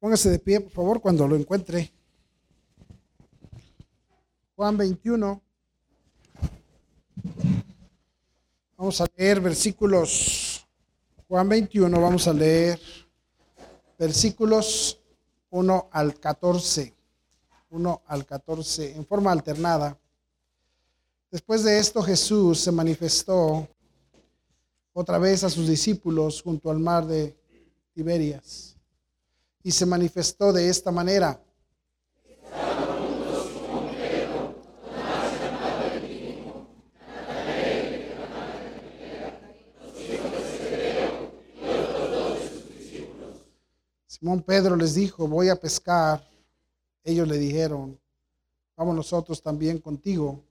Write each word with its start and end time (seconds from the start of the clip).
Póngase 0.00 0.30
de 0.30 0.38
pie, 0.38 0.60
por 0.60 0.70
favor, 0.70 1.00
cuando 1.00 1.26
lo 1.26 1.34
encuentre. 1.34 1.92
Juan 4.54 4.76
21. 4.76 5.42
Vamos 8.76 9.00
a 9.00 9.06
leer 9.16 9.40
versículos. 9.40 10.64
Juan 11.26 11.48
21, 11.48 12.00
vamos 12.00 12.28
a 12.28 12.32
leer 12.32 12.80
versículos 13.98 15.00
1 15.50 15.88
al 15.90 16.14
14. 16.14 16.94
1 17.70 18.02
al 18.06 18.24
14, 18.24 18.94
en 18.94 19.04
forma 19.04 19.32
alternada. 19.32 19.98
Después 21.28 21.64
de 21.64 21.76
esto 21.80 22.02
Jesús 22.02 22.60
se 22.60 22.70
manifestó 22.70 23.68
otra 24.92 25.18
vez 25.18 25.42
a 25.42 25.50
sus 25.50 25.66
discípulos 25.66 26.40
junto 26.40 26.70
al 26.70 26.78
mar 26.78 27.04
de 27.04 27.36
Tiberias 27.92 28.77
y 29.68 29.70
se 29.70 29.84
manifestó 29.84 30.50
de 30.50 30.66
esta 30.70 30.90
manera. 30.90 31.38
Simón 44.06 44.40
Pedro 44.40 44.74
les 44.74 44.94
dijo, 44.94 45.28
voy 45.28 45.50
a 45.50 45.56
pescar. 45.56 46.26
Ellos 47.04 47.28
le 47.28 47.36
dijeron, 47.36 48.00
vamos 48.74 48.96
nosotros 48.96 49.42
también 49.42 49.80
contigo. 49.80 50.42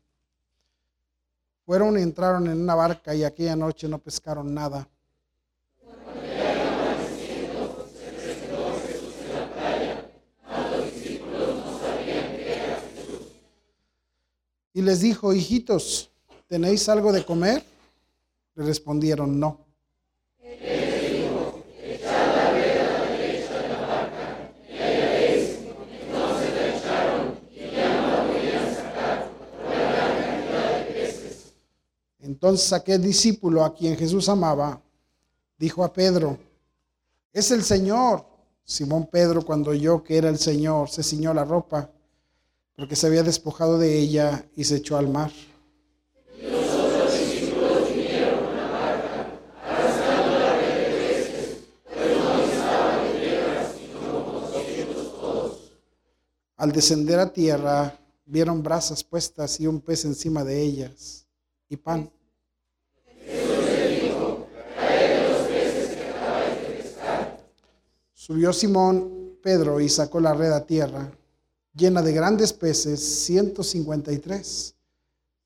Fueron 1.65 1.97
y 1.97 2.03
entraron 2.03 2.45
en 2.45 2.61
una 2.61 2.75
barca 2.75 3.15
y 3.15 3.23
aquella 3.23 3.55
noche 3.55 3.87
no 3.87 3.97
pescaron 3.97 4.53
nada. 4.53 4.87
Y 14.77 14.83
les 14.83 15.01
dijo, 15.01 15.33
hijitos, 15.33 16.11
¿tenéis 16.45 16.87
algo 16.87 17.11
de 17.11 17.25
comer? 17.25 17.63
Le 18.53 18.63
respondieron, 18.63 19.39
no. 19.39 19.65
Entonces 32.19 32.71
aquel 32.71 33.01
discípulo 33.01 33.65
a 33.65 33.73
quien 33.73 33.97
Jesús 33.97 34.29
amaba 34.29 34.79
dijo 35.57 35.83
a 35.83 35.91
Pedro, 35.91 36.37
es 37.33 37.49
el 37.49 37.63
Señor. 37.63 38.23
Simón 38.63 39.07
Pedro 39.07 39.41
cuando 39.41 39.71
oyó 39.71 40.03
que 40.03 40.17
era 40.17 40.29
el 40.29 40.37
Señor 40.37 40.87
se 40.87 41.01
ciñó 41.01 41.33
la 41.33 41.45
ropa 41.45 41.89
porque 42.77 42.95
se 42.95 43.07
había 43.07 43.23
despojado 43.23 43.79
de 43.79 43.97
ella 43.97 44.45
y 44.55 44.63
se 44.63 44.75
echó 44.75 44.97
al 44.97 45.09
mar. 45.09 45.31
Al 56.55 56.71
descender 56.71 57.19
a 57.19 57.33
tierra, 57.33 57.99
vieron 58.25 58.61
brasas 58.61 59.03
puestas 59.03 59.59
y 59.59 59.65
un 59.65 59.81
pez 59.81 60.05
encima 60.05 60.43
de 60.43 60.61
ellas 60.61 61.27
y 61.69 61.77
pan. 61.77 62.11
Subió 68.13 68.53
Simón 68.53 69.37
Pedro 69.41 69.79
y 69.79 69.89
sacó 69.89 70.19
la 70.19 70.33
red 70.33 70.51
a 70.51 70.65
tierra 70.65 71.16
llena 71.77 72.01
de 72.01 72.11
grandes 72.11 72.51
peces, 72.51 72.99
153. 73.25 74.75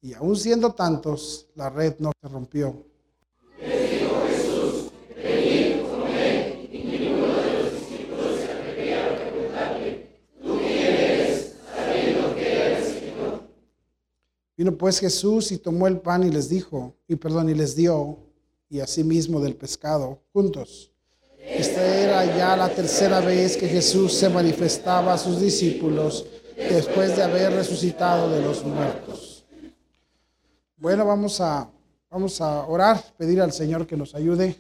Y 0.02 0.14
aun 0.14 0.36
siendo 0.36 0.74
tantos, 0.74 1.48
la 1.54 1.70
red 1.70 1.96
no 2.00 2.12
se 2.20 2.28
rompió. 2.28 2.86
Vino 14.58 14.78
pues 14.78 15.00
Jesús 15.00 15.52
y 15.52 15.58
tomó 15.58 15.88
el 15.88 16.02
pan 16.02 16.24
y 16.24 16.30
les 16.30 16.48
dijo, 16.48 16.96
y 17.08 17.16
perdón, 17.16 17.50
y 17.50 17.56
les 17.56 17.76
dio, 17.76 18.20
y 18.70 18.80
asimismo 18.80 19.40
del 19.40 19.56
pescado, 19.56 20.22
juntos. 20.34 20.91
Esta 21.44 21.84
era 21.84 22.26
ya 22.38 22.56
la 22.56 22.70
tercera 22.70 23.20
vez 23.20 23.58
que 23.58 23.68
Jesús 23.68 24.14
se 24.14 24.30
manifestaba 24.30 25.14
a 25.14 25.18
sus 25.18 25.42
discípulos 25.42 26.26
después 26.56 27.16
de 27.16 27.24
haber 27.24 27.54
resucitado 27.54 28.30
de 28.30 28.42
los 28.42 28.64
muertos. 28.64 29.44
Bueno, 30.78 31.06
vamos 31.06 31.42
a, 31.42 31.70
vamos 32.10 32.40
a 32.42 32.66
orar, 32.66 33.04
pedir 33.18 33.42
al 33.42 33.52
Señor 33.52 33.88
que 33.88 33.98
nos 33.98 34.14
ayude. 34.14 34.56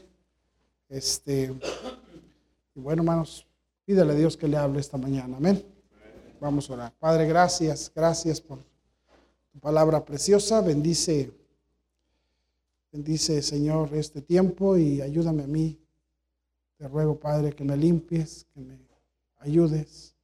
Este, 0.90 1.54
y 2.76 2.80
bueno, 2.80 3.04
hermanos, 3.04 3.46
pídele 3.86 4.14
a 4.14 4.16
Dios 4.16 4.36
que 4.36 4.48
le 4.48 4.58
hable 4.58 4.80
esta 4.80 4.98
mañana. 4.98 5.38
Amén. 5.38 5.64
Vamos 6.40 6.70
a 6.70 6.74
orar. 6.74 6.94
Padre, 7.00 7.28
gracias, 7.28 7.92
gracias 7.96 8.42
por 8.42 8.60
tu 9.52 9.60
palabra 9.60 10.04
preciosa. 10.04 10.62
Bendice, 10.62 11.32
bendice, 12.92 13.42
Señor, 13.44 13.90
este 13.94 14.22
tiempo 14.22 14.78
y 14.78 15.02
ayúdame 15.02 15.44
a 15.44 15.48
mí 15.48 15.81
te 16.82 16.88
ruego, 16.88 17.20
Padre, 17.20 17.54
que 17.54 17.64
me 17.64 17.78
limpies, 17.78 18.48
que 18.52 18.60
me 18.60 18.76
ayudes 19.38 20.16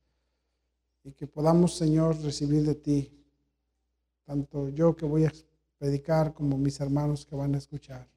y 1.04 1.12
que 1.12 1.28
podamos, 1.28 1.76
Señor, 1.76 2.20
recibir 2.20 2.64
de 2.66 2.74
ti, 2.74 3.14
tanto 4.26 4.68
yo 4.70 4.96
que 4.96 5.06
voy 5.06 5.26
a 5.26 5.34
predicar 5.78 6.34
como 6.34 6.58
mis 6.58 6.80
hermanos 6.80 7.28
que 7.28 7.36
van 7.36 7.54
a 7.54 7.60
escuchar, 7.60 8.10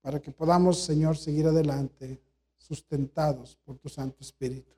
para 0.00 0.22
que 0.22 0.32
podamos, 0.32 0.78
Señor, 0.78 1.18
seguir 1.18 1.46
adelante, 1.46 2.18
sustentados 2.56 3.58
por 3.62 3.76
tu 3.76 3.90
Santo 3.90 4.22
Espíritu. 4.22 4.72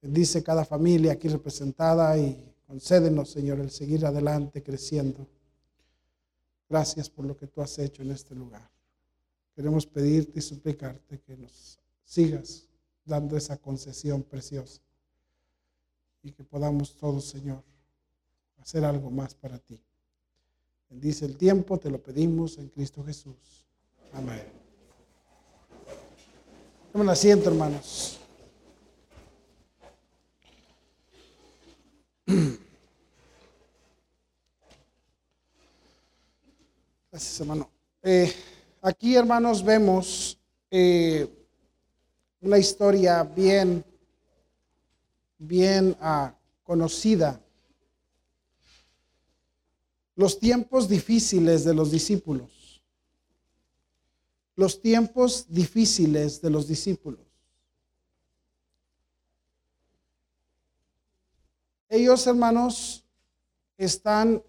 Bendice 0.00 0.42
cada 0.42 0.64
familia 0.64 1.12
aquí 1.12 1.28
representada 1.28 2.16
y 2.16 2.54
concédenos, 2.66 3.30
Señor, 3.30 3.60
el 3.60 3.70
seguir 3.70 4.06
adelante, 4.06 4.62
creciendo. 4.62 5.28
Gracias 6.70 7.10
por 7.10 7.26
lo 7.26 7.36
que 7.36 7.48
tú 7.48 7.60
has 7.60 7.78
hecho 7.78 8.00
en 8.00 8.12
este 8.12 8.34
lugar. 8.34 8.71
Queremos 9.54 9.86
pedirte 9.86 10.38
y 10.38 10.42
suplicarte 10.42 11.20
que 11.20 11.36
nos 11.36 11.78
sigas 12.04 12.68
dando 13.04 13.36
esa 13.36 13.56
concesión 13.56 14.22
preciosa 14.22 14.80
y 16.22 16.32
que 16.32 16.44
podamos 16.44 16.96
todos, 16.96 17.26
Señor, 17.26 17.62
hacer 18.58 18.84
algo 18.84 19.10
más 19.10 19.34
para 19.34 19.58
ti. 19.58 19.82
Bendice 20.88 21.24
el 21.26 21.36
tiempo, 21.36 21.78
te 21.78 21.90
lo 21.90 22.02
pedimos 22.02 22.58
en 22.58 22.68
Cristo 22.68 23.04
Jesús. 23.04 23.66
Amén. 24.12 24.44
Tomen 26.92 27.08
asiento, 27.08 27.48
hermanos. 27.48 28.18
Gracias, 37.10 37.40
hermano. 37.40 37.70
Eh, 38.02 38.32
Aquí, 38.84 39.14
hermanos, 39.14 39.62
vemos 39.64 40.36
eh, 40.68 41.32
una 42.40 42.58
historia 42.58 43.22
bien, 43.22 43.84
bien 45.38 45.96
ah, 46.00 46.34
conocida. 46.64 47.40
Los 50.16 50.36
tiempos 50.36 50.88
difíciles 50.88 51.62
de 51.62 51.74
los 51.74 51.92
discípulos. 51.92 52.82
Los 54.56 54.82
tiempos 54.82 55.46
difíciles 55.48 56.42
de 56.42 56.50
los 56.50 56.66
discípulos. 56.66 57.20
Ellos, 61.88 62.26
hermanos, 62.26 63.04
están 63.78 64.42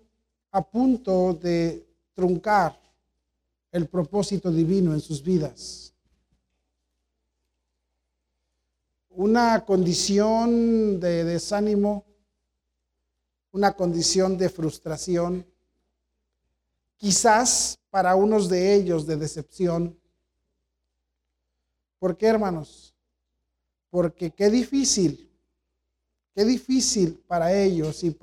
a 0.50 0.68
punto 0.68 1.36
de 1.36 1.86
truncar 2.15 2.82
el 3.73 3.87
propósito 3.87 4.51
divino 4.51 4.93
en 4.93 5.01
sus 5.01 5.23
vidas. 5.23 5.93
Una 9.09 9.65
condición 9.65 10.99
de 10.99 11.23
desánimo, 11.23 12.05
una 13.51 13.73
condición 13.73 14.37
de 14.37 14.49
frustración, 14.49 15.45
quizás 16.97 17.79
para 17.89 18.15
unos 18.15 18.47
de 18.47 18.75
ellos 18.75 19.07
de 19.07 19.17
decepción. 19.17 19.99
¿Por 21.97 22.15
qué, 22.15 22.27
hermanos? 22.27 22.93
Porque 23.89 24.29
qué 24.31 24.51
difícil, 24.51 25.31
qué 26.35 26.45
difícil 26.45 27.23
para 27.27 27.51
ellos 27.53 28.03
y, 28.03 28.15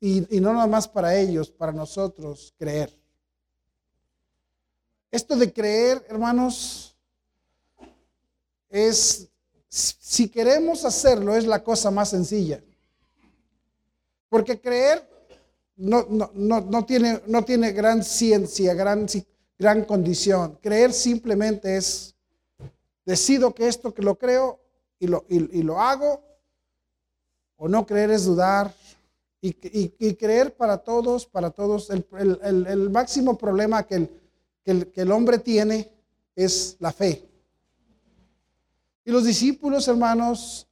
y, 0.00 0.36
y 0.36 0.40
no 0.40 0.52
nada 0.52 0.66
más 0.66 0.86
para 0.86 1.16
ellos, 1.16 1.50
para 1.50 1.72
nosotros 1.72 2.54
creer. 2.58 3.01
Esto 5.12 5.36
de 5.36 5.52
creer, 5.52 6.04
hermanos, 6.08 6.96
es 8.68 9.28
si 9.68 10.28
queremos 10.28 10.84
hacerlo 10.84 11.36
es 11.36 11.46
la 11.46 11.62
cosa 11.62 11.90
más 11.90 12.10
sencilla. 12.10 12.62
Porque 14.28 14.60
creer 14.60 15.08
no, 15.76 16.06
no, 16.08 16.84
tiene, 16.84 17.22
no 17.26 17.44
tiene 17.44 17.72
gran 17.72 18.02
ciencia, 18.02 18.74
gran, 18.74 19.06
gran 19.58 19.84
condición. 19.84 20.58
Creer 20.62 20.92
simplemente 20.92 21.76
es, 21.76 22.14
decido 23.04 23.54
que 23.54 23.68
esto 23.68 23.92
que 23.92 24.02
lo 24.02 24.16
creo 24.16 24.60
y 24.98 25.06
lo, 25.06 25.24
y, 25.28 25.62
lo 25.62 25.80
hago, 25.80 26.22
o 27.56 27.68
no 27.68 27.84
creer 27.86 28.10
es 28.10 28.24
dudar. 28.24 28.74
Y, 29.40 29.52
creer 30.14 30.54
para 30.54 30.78
todos, 30.78 31.26
para 31.26 31.50
todos, 31.50 31.90
el, 31.90 32.90
máximo 32.90 33.36
problema 33.36 33.82
que 33.86 34.21
que 34.64 35.00
el 35.00 35.12
hombre 35.12 35.38
tiene 35.38 35.90
es 36.34 36.76
la 36.78 36.92
fe. 36.92 37.28
Y 39.04 39.10
los 39.10 39.24
discípulos, 39.24 39.88
hermanos, 39.88 40.68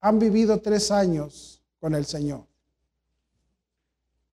han 0.00 0.18
vivido 0.18 0.60
tres 0.60 0.90
años 0.90 1.60
con 1.80 1.94
el 1.94 2.06
Señor. 2.06 2.46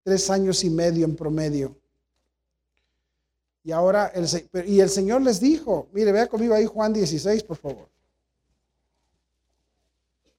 Tres 0.02 0.28
años 0.30 0.64
y 0.64 0.70
medio 0.70 1.04
en 1.04 1.14
promedio. 1.14 1.76
Y 3.64 3.70
ahora, 3.70 4.08
el, 4.08 4.26
y 4.66 4.80
el 4.80 4.90
Señor 4.90 5.22
les 5.22 5.38
dijo, 5.38 5.88
mire, 5.92 6.10
vea 6.10 6.26
conmigo 6.26 6.54
ahí 6.54 6.66
Juan 6.66 6.92
16, 6.92 7.44
por 7.44 7.56
favor. 7.56 7.88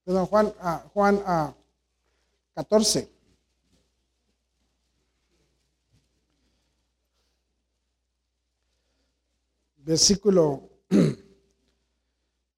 Perdón, 0.04 0.26
Juan, 0.26 0.54
ah, 0.60 0.86
Juan 0.94 1.24
ah, 1.26 1.54
14. 2.56 3.13
Versículo 9.84 10.70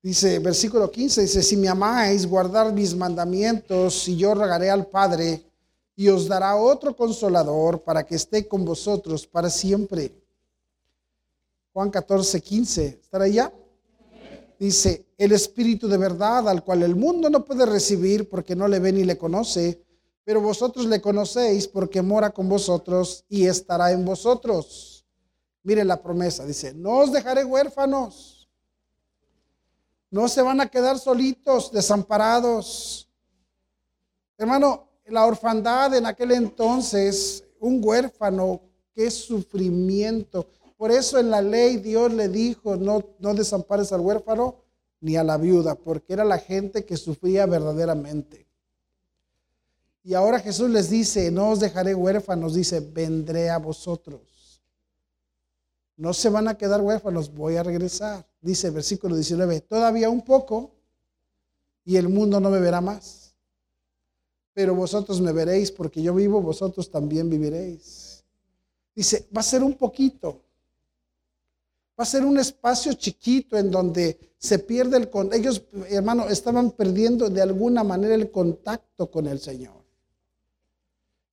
Dice, 0.05 0.37
versículo 0.37 0.91
15, 0.91 1.21
dice, 1.21 1.41
si 1.41 1.57
me 1.57 1.67
amáis, 1.67 2.27
guardar 2.27 2.71
mis 2.71 2.95
mandamientos, 2.95 4.07
y 4.07 4.15
yo 4.15 4.35
rogaré 4.35 4.69
al 4.69 4.85
Padre, 4.85 5.43
y 5.95 6.09
os 6.09 6.27
dará 6.27 6.55
otro 6.57 6.95
consolador 6.95 7.81
para 7.81 8.05
que 8.05 8.13
esté 8.13 8.47
con 8.47 8.63
vosotros 8.63 9.25
para 9.25 9.49
siempre. 9.49 10.13
Juan 11.73 11.89
14, 11.89 12.39
15, 12.39 12.99
¿estará 13.01 13.27
ya? 13.27 13.51
Dice, 14.59 15.07
el 15.17 15.31
Espíritu 15.31 15.87
de 15.87 15.97
verdad, 15.97 16.47
al 16.49 16.63
cual 16.63 16.83
el 16.83 16.95
mundo 16.95 17.27
no 17.31 17.43
puede 17.43 17.65
recibir 17.65 18.29
porque 18.29 18.55
no 18.55 18.67
le 18.67 18.77
ve 18.77 18.91
ni 18.91 19.05
le 19.05 19.17
conoce, 19.17 19.81
pero 20.23 20.39
vosotros 20.39 20.85
le 20.85 21.01
conocéis 21.01 21.67
porque 21.67 22.03
mora 22.03 22.29
con 22.29 22.47
vosotros 22.47 23.25
y 23.27 23.47
estará 23.47 23.91
en 23.91 24.05
vosotros. 24.05 24.94
Mire 25.65 25.83
la 25.83 26.01
promesa, 26.01 26.45
dice, 26.45 26.73
no 26.73 26.99
os 26.99 27.11
dejaré 27.11 27.43
huérfanos 27.43 28.35
no 30.15 30.29
se 30.29 30.41
van 30.41 30.61
a 30.61 30.67
quedar 30.67 30.97
solitos, 30.97 31.73
desamparados. 31.73 33.09
Hermano, 34.37 34.87
la 35.07 35.25
orfandad 35.25 35.93
en 35.93 36.05
aquel 36.05 36.31
entonces, 36.31 37.43
un 37.59 37.81
huérfano, 37.83 38.61
qué 38.93 39.11
sufrimiento. 39.11 40.47
Por 40.77 40.91
eso 40.91 41.19
en 41.19 41.29
la 41.29 41.41
ley 41.41 41.75
Dios 41.75 42.13
le 42.13 42.29
dijo, 42.29 42.77
no, 42.77 43.03
no 43.19 43.33
desampares 43.33 43.91
al 43.91 43.99
huérfano 43.99 44.63
ni 45.01 45.17
a 45.17 45.23
la 45.25 45.35
viuda, 45.35 45.75
porque 45.75 46.13
era 46.13 46.23
la 46.23 46.37
gente 46.37 46.85
que 46.85 46.95
sufría 46.95 47.45
verdaderamente. 47.45 48.47
Y 50.01 50.13
ahora 50.13 50.39
Jesús 50.39 50.69
les 50.69 50.89
dice, 50.89 51.29
no 51.29 51.49
os 51.49 51.59
dejaré 51.59 51.93
huérfanos, 51.93 52.53
dice, 52.53 52.79
vendré 52.79 53.49
a 53.49 53.57
vosotros. 53.57 54.34
No 55.97 56.13
se 56.13 56.29
van 56.29 56.47
a 56.47 56.57
quedar 56.57 56.81
huérfanos, 56.81 57.33
voy 57.33 57.55
a 57.55 57.63
regresar. 57.63 58.25
Dice 58.41 58.67
el 58.67 58.73
versículo 58.73 59.15
19, 59.15 59.61
todavía 59.61 60.09
un 60.09 60.21
poco 60.21 60.71
y 61.85 61.95
el 61.95 62.09
mundo 62.09 62.39
no 62.39 62.49
me 62.49 62.59
verá 62.59 62.81
más. 62.81 63.35
Pero 64.53 64.75
vosotros 64.75 65.21
me 65.21 65.31
veréis 65.31 65.71
porque 65.71 66.01
yo 66.01 66.13
vivo, 66.13 66.41
vosotros 66.41 66.89
también 66.89 67.29
viviréis. 67.29 68.23
Dice, 68.93 69.27
va 69.35 69.41
a 69.41 69.43
ser 69.43 69.63
un 69.63 69.75
poquito. 69.75 70.41
Va 71.97 72.03
a 72.03 72.05
ser 72.05 72.25
un 72.25 72.37
espacio 72.37 72.93
chiquito 72.93 73.57
en 73.57 73.71
donde 73.71 74.19
se 74.37 74.59
pierde 74.59 74.97
el 74.97 75.09
contacto. 75.09 75.41
Ellos, 75.41 75.63
hermano, 75.89 76.27
estaban 76.27 76.71
perdiendo 76.71 77.29
de 77.29 77.41
alguna 77.41 77.83
manera 77.83 78.15
el 78.15 78.31
contacto 78.31 79.09
con 79.09 79.27
el 79.27 79.39
Señor. 79.39 79.83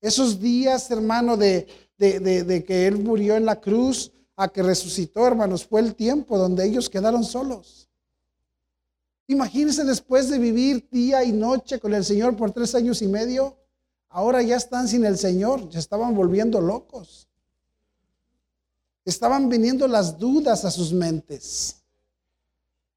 Esos 0.00 0.40
días, 0.40 0.90
hermano, 0.90 1.36
de, 1.36 1.66
de 1.98 2.64
que 2.64 2.86
Él 2.86 2.98
murió 2.98 3.36
en 3.36 3.44
la 3.44 3.60
cruz, 3.60 4.12
a 4.36 4.48
que 4.48 4.62
resucitó, 4.62 5.26
hermanos, 5.26 5.66
fue 5.66 5.80
el 5.80 5.94
tiempo 5.94 6.38
donde 6.38 6.64
ellos 6.66 6.88
quedaron 6.88 7.24
solos. 7.24 7.88
Imagínense 9.26 9.84
después 9.84 10.28
de 10.28 10.38
vivir 10.38 10.88
día 10.90 11.24
y 11.24 11.32
noche 11.32 11.78
con 11.78 11.94
el 11.94 12.04
Señor 12.04 12.36
por 12.36 12.52
tres 12.52 12.74
años 12.74 13.02
y 13.02 13.08
medio, 13.08 13.56
ahora 14.08 14.42
ya 14.42 14.56
están 14.56 14.88
sin 14.88 15.04
el 15.04 15.16
Señor, 15.16 15.72
se 15.72 15.78
estaban 15.78 16.14
volviendo 16.14 16.60
locos. 16.60 17.28
Estaban 19.04 19.48
viniendo 19.48 19.88
las 19.88 20.18
dudas 20.18 20.64
a 20.64 20.70
sus 20.70 20.92
mentes. 20.92 21.76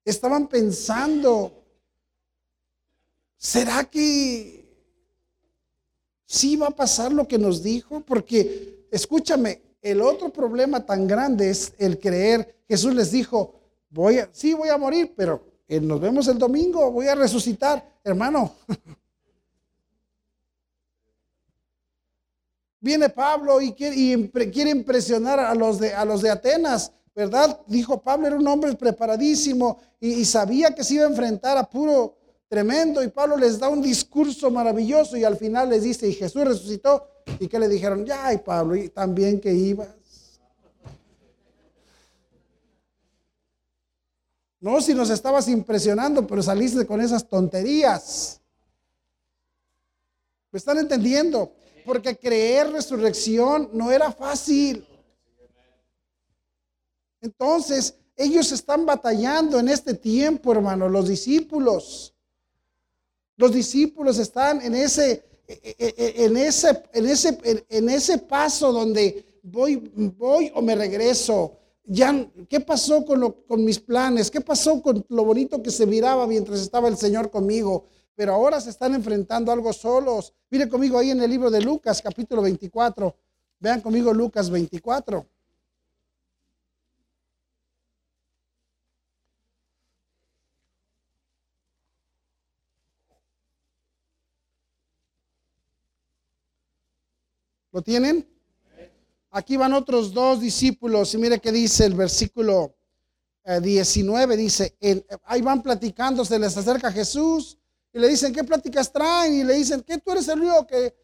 Estaban 0.04 0.48
pensando, 0.48 1.64
¿será 3.38 3.84
que 3.86 4.66
sí 6.26 6.56
va 6.58 6.68
a 6.68 6.76
pasar 6.76 7.12
lo 7.12 7.28
que 7.28 7.40
nos 7.40 7.64
dijo? 7.64 8.02
Porque, 8.02 8.88
escúchame, 8.92 9.62
el 9.86 10.02
otro 10.02 10.34
problema 10.34 10.84
tan 10.84 11.06
grande 11.06 11.52
es 11.52 11.74
el 11.78 12.00
creer. 12.00 12.56
Jesús 12.68 12.96
les 12.96 13.12
dijo, 13.12 13.54
voy 13.92 14.20
sí 14.32 14.56
voy 14.56 14.70
a 14.70 14.80
morir, 14.80 15.14
pero 15.16 15.44
eh, 15.68 15.80
nos 15.80 16.02
vemos 16.02 16.28
el 16.28 16.40
domingo, 16.40 16.90
voy 16.92 17.08
a 17.08 17.14
resucitar. 17.14 17.88
Hermano, 18.04 18.56
viene 22.80 23.10
Pablo 23.10 23.62
y 23.62 23.74
quiere, 23.74 24.72
impresionar 24.72 25.40
a 25.40 25.54
los, 25.54 25.80
de, 25.80 25.94
a 25.94 26.04
los 26.04 26.24
de 26.24 26.32
Atenas, 26.32 26.92
¿verdad? 27.14 27.62
Dijo 27.68 28.02
Pablo 28.02 28.26
era 28.26 28.38
un 28.38 28.48
hombre 28.48 28.74
preparadísimo 28.74 29.80
y, 30.00 30.14
y, 30.14 30.26
sabía 30.26 30.74
que 30.74 30.84
se 30.84 30.96
iba 30.96 31.06
a 31.06 31.10
enfrentar 31.10 31.60
a 31.60 31.70
puro 31.70 32.18
tremendo 32.48 33.04
y 33.04 33.08
Pablo 33.10 33.38
les 33.38 33.60
da 33.60 33.70
un 33.70 33.82
discurso 33.82 34.50
maravilloso 34.52 35.18
y 35.18 35.24
al 35.24 35.38
final 35.38 35.70
les 35.70 35.84
dice, 35.84 36.08
y 36.08 36.14
Jesús 36.14 36.46
resucitó, 36.46 37.08
¿Y 37.40 37.48
qué 37.48 37.60
le 37.60 37.68
dijeron? 37.68 38.06
Ya, 38.06 38.34
y 38.34 38.38
Pablo, 38.38 38.76
y 38.76 38.90
también 38.90 39.40
que 39.40 39.54
ibas. 39.54 39.90
No, 44.60 44.82
si 44.82 44.94
nos 44.94 45.10
estabas 45.10 45.48
impresionando, 45.48 46.26
pero 46.26 46.42
saliste 46.42 46.86
con 46.86 47.02
esas 47.02 47.28
tonterías. 47.28 48.42
¿Me 50.52 50.58
están 50.58 50.78
entendiendo? 50.78 51.54
Porque 51.86 52.18
creer 52.18 52.72
resurrección 52.72 53.70
no 53.74 53.92
era 53.92 54.12
fácil. 54.12 54.88
Entonces, 57.22 57.96
ellos 58.16 58.52
están 58.52 58.86
batallando 58.86 59.60
en 59.60 59.68
este 59.68 59.94
tiempo, 59.94 60.52
hermano, 60.52 60.88
los 60.88 61.08
discípulos. 61.08 62.15
Los 63.38 63.52
discípulos 63.52 64.18
están 64.18 64.62
en 64.62 64.76
ese 64.76 65.24
en 65.48 66.38
ese, 66.38 66.84
en 66.94 67.06
ese, 67.06 67.66
en 67.70 67.90
ese 67.90 68.18
paso 68.18 68.72
donde 68.72 69.40
voy, 69.44 69.92
voy 70.18 70.52
o 70.56 70.62
me 70.62 70.76
regreso, 70.76 71.58
ya, 71.84 72.28
¿qué 72.50 72.60
pasó 72.60 73.06
con, 73.06 73.32
con 73.48 73.64
mis 73.64 73.80
planes? 73.80 74.32
¿Qué 74.32 74.42
pasó 74.42 74.82
con 74.82 75.06
lo 75.08 75.24
bonito 75.24 75.62
que 75.62 75.70
se 75.70 75.86
miraba 75.86 76.26
mientras 76.26 76.60
estaba 76.60 76.88
el 76.88 76.98
Señor 76.98 77.30
conmigo? 77.30 77.86
Pero 78.16 78.34
ahora 78.34 78.60
se 78.60 78.72
están 78.72 78.96
enfrentando 78.96 79.52
algo 79.52 79.72
solos. 79.72 80.34
Mire 80.50 80.68
conmigo 80.68 80.98
ahí 80.98 81.12
en 81.12 81.22
el 81.22 81.30
libro 81.30 81.52
de 81.52 81.62
Lucas, 81.62 82.02
capítulo 82.02 82.42
24. 82.42 83.16
Vean 83.60 83.82
conmigo 83.82 84.14
Lucas 84.14 84.50
24. 84.50 85.28
¿Lo 97.76 97.82
tienen? 97.82 98.26
Aquí 99.32 99.58
van 99.58 99.74
otros 99.74 100.14
dos 100.14 100.40
discípulos 100.40 101.14
y 101.14 101.18
mire 101.18 101.42
qué 101.42 101.52
dice 101.52 101.84
el 101.86 101.94
versículo 101.94 102.74
19, 103.62 104.34
eh, 104.34 104.38
dice, 104.38 104.78
ahí 105.26 105.42
van 105.42 105.62
platicando, 105.62 106.24
se 106.24 106.40
les 106.40 106.56
acerca 106.56 106.90
Jesús 106.90 107.58
y 107.92 108.00
le 108.00 108.08
dicen, 108.08 108.32
¿qué 108.32 108.46
pláticas 108.46 108.94
traen? 108.94 109.34
Y 109.34 109.44
le 109.44 109.56
dicen, 109.56 109.82
¿qué 109.82 109.98
tú 109.98 110.14
eres 110.14 110.26
el 110.30 110.40
único 110.40 110.66
que, 110.66 110.96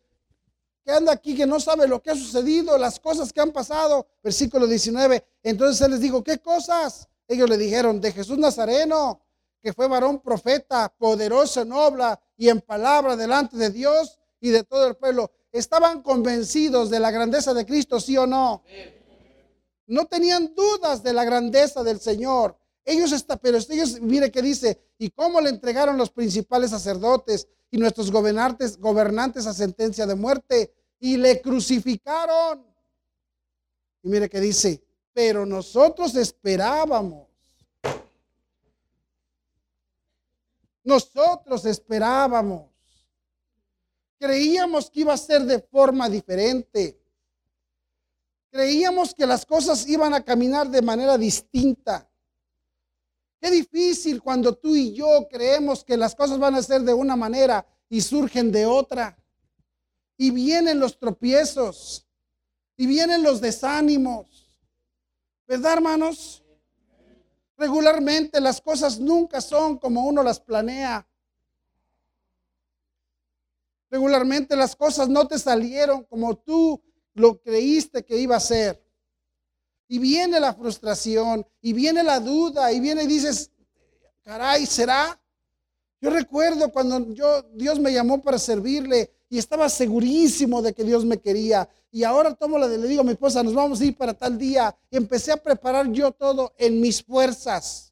que 0.86 0.92
anda 0.94 1.12
aquí, 1.12 1.36
que 1.36 1.46
no 1.46 1.60
sabe 1.60 1.90
lo 1.90 2.02
que 2.02 2.12
ha 2.12 2.16
sucedido, 2.16 2.78
las 2.78 3.02
cosas 3.02 3.34
que 3.34 3.42
han 3.42 3.52
pasado? 3.52 4.08
Versículo 4.24 4.66
19, 4.66 5.26
entonces 5.44 5.82
él 5.82 5.92
les 5.92 6.00
dijo, 6.00 6.24
¿qué 6.24 6.38
cosas? 6.38 7.10
Ellos 7.28 7.50
le 7.50 7.58
dijeron, 7.58 8.00
de 8.00 8.14
Jesús 8.14 8.38
Nazareno, 8.38 9.20
que 9.62 9.74
fue 9.74 9.90
varón 9.90 10.22
profeta, 10.22 10.88
poderoso 10.98 11.64
en 11.64 11.74
obra 11.74 12.18
y 12.38 12.48
en 12.48 12.62
palabra 12.62 13.18
delante 13.18 13.58
de 13.58 13.72
Dios 13.72 14.20
y 14.40 14.52
de 14.52 14.64
todo 14.64 14.88
el 14.88 14.96
pueblo 14.96 15.30
estaban 15.52 16.02
convencidos 16.02 16.90
de 16.90 17.00
la 17.00 17.12
grandeza 17.12 17.54
de 17.54 17.66
Cristo, 17.66 18.00
sí 18.00 18.18
o 18.18 18.26
no. 18.26 18.64
No 19.88 20.06
tenían 20.06 20.56
dudas 20.56 21.04
de 21.04 21.14
la 21.14 21.26
grandeza 21.26 21.84
del 21.84 22.00
Señor. 22.00 22.58
Ellos 22.86 23.12
está, 23.12 23.38
pero 23.38 23.58
ellos, 23.58 24.00
mire 24.02 24.32
que 24.32 24.42
dice, 24.42 24.80
¿y 24.98 25.10
cómo 25.10 25.42
le 25.42 25.50
entregaron 25.50 25.98
los 25.98 26.10
principales 26.10 26.72
sacerdotes 26.72 27.48
y 27.70 27.78
nuestros 27.78 28.12
gobernantes, 28.12 28.78
gobernantes 28.78 29.46
a 29.46 29.54
sentencia 29.54 30.06
de 30.06 30.16
muerte? 30.16 30.74
Y 31.00 31.18
le 31.18 31.42
crucificaron. 31.42 32.66
Y 34.04 34.10
mire 34.10 34.30
que 34.30 34.40
dice, 34.40 34.82
pero 35.14 35.46
nosotros 35.46 36.16
esperábamos. 36.16 37.28
Nosotros 40.84 41.66
esperábamos. 41.66 42.71
Creíamos 44.22 44.92
que 44.92 45.00
iba 45.00 45.14
a 45.14 45.18
ser 45.18 45.42
de 45.46 45.60
forma 45.60 46.08
diferente. 46.08 46.96
Creíamos 48.52 49.16
que 49.16 49.26
las 49.26 49.44
cosas 49.48 49.88
iban 49.88 50.14
a 50.14 50.24
caminar 50.24 50.70
de 50.70 50.80
manera 50.80 51.18
distinta. 51.18 52.08
Qué 53.40 53.50
difícil 53.50 54.22
cuando 54.22 54.56
tú 54.56 54.76
y 54.76 54.94
yo 54.94 55.28
creemos 55.28 55.84
que 55.84 55.98
las 55.98 56.14
cosas 56.14 56.38
van 56.38 56.54
a 56.54 56.62
ser 56.62 56.82
de 56.82 56.94
una 56.94 57.16
manera 57.16 57.66
y 57.90 58.00
surgen 58.00 58.52
de 58.52 58.68
otra. 58.68 59.18
Y 60.18 60.30
vienen 60.30 60.80
los 60.80 61.00
tropiezos. 61.00 62.06
Y 62.78 62.86
vienen 62.86 63.24
los 63.24 63.42
desánimos. 63.42 64.56
¿Verdad, 65.48 65.74
hermanos? 65.74 66.44
Regularmente 67.58 68.40
las 68.40 68.62
cosas 68.62 69.00
nunca 69.00 69.42
son 69.42 69.80
como 69.80 70.06
uno 70.06 70.22
las 70.22 70.40
planea. 70.40 71.08
Regularmente 73.92 74.56
las 74.56 74.76
cosas 74.76 75.10
no 75.10 75.28
te 75.28 75.38
salieron 75.38 76.06
como 76.06 76.38
tú 76.38 76.82
lo 77.14 77.42
creíste 77.42 78.06
que 78.06 78.18
iba 78.18 78.38
a 78.38 78.40
ser. 78.40 78.82
Y 79.90 80.00
viene 80.00 80.40
la 80.40 80.54
frustración, 80.54 81.46
y 81.62 81.74
viene 81.74 82.02
la 82.02 82.22
duda, 82.22 82.72
y 82.72 82.80
viene 82.80 83.04
y 83.04 83.08
dices, 83.08 83.52
caray, 84.24 84.66
¿será? 84.66 85.22
Yo 86.00 86.10
recuerdo 86.10 86.72
cuando 86.72 87.14
yo, 87.14 87.44
Dios 87.54 87.78
me 87.80 87.92
llamó 87.92 88.22
para 88.22 88.40
servirle 88.40 89.12
y 89.30 89.38
estaba 89.38 89.68
segurísimo 89.68 90.62
de 90.62 90.74
que 90.74 90.86
Dios 90.86 91.04
me 91.04 91.18
quería. 91.18 91.68
Y 91.92 92.06
ahora 92.06 92.34
tomo 92.34 92.58
la 92.58 92.70
de, 92.70 92.78
le 92.78 92.88
digo 92.88 93.02
a 93.02 93.04
mi 93.04 93.12
esposa, 93.12 93.44
nos 93.44 93.54
vamos 93.54 93.82
a 93.82 93.86
ir 93.86 93.98
para 93.98 94.14
tal 94.14 94.38
día. 94.38 94.74
Y 94.90 94.96
empecé 94.96 95.34
a 95.34 95.38
preparar 95.38 95.92
yo 95.92 96.12
todo 96.12 96.54
en 96.58 96.80
mis 96.80 97.04
fuerzas. 97.04 97.91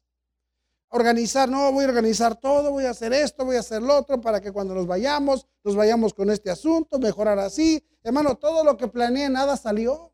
Organizar, 0.90 1.48
no, 1.48 1.72
voy 1.72 1.84
a 1.84 1.88
organizar 1.88 2.34
todo, 2.34 2.72
voy 2.72 2.84
a 2.84 2.90
hacer 2.90 3.12
esto, 3.12 3.44
voy 3.44 3.56
a 3.56 3.60
hacer 3.60 3.80
lo 3.80 3.96
otro, 3.96 4.20
para 4.20 4.40
que 4.40 4.52
cuando 4.52 4.74
nos 4.74 4.86
vayamos, 4.86 5.46
nos 5.62 5.76
vayamos 5.76 6.12
con 6.12 6.30
este 6.30 6.50
asunto, 6.50 6.98
mejorar 6.98 7.38
así. 7.38 7.84
Hermano, 8.02 8.36
todo 8.36 8.64
lo 8.64 8.76
que 8.76 8.88
planeé, 8.88 9.28
nada 9.28 9.56
salió. 9.56 10.12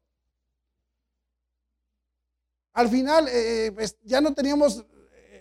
Al 2.74 2.88
final, 2.88 3.26
eh, 3.28 3.72
pues, 3.74 3.96
ya 4.02 4.20
no 4.20 4.34
teníamos 4.34 4.84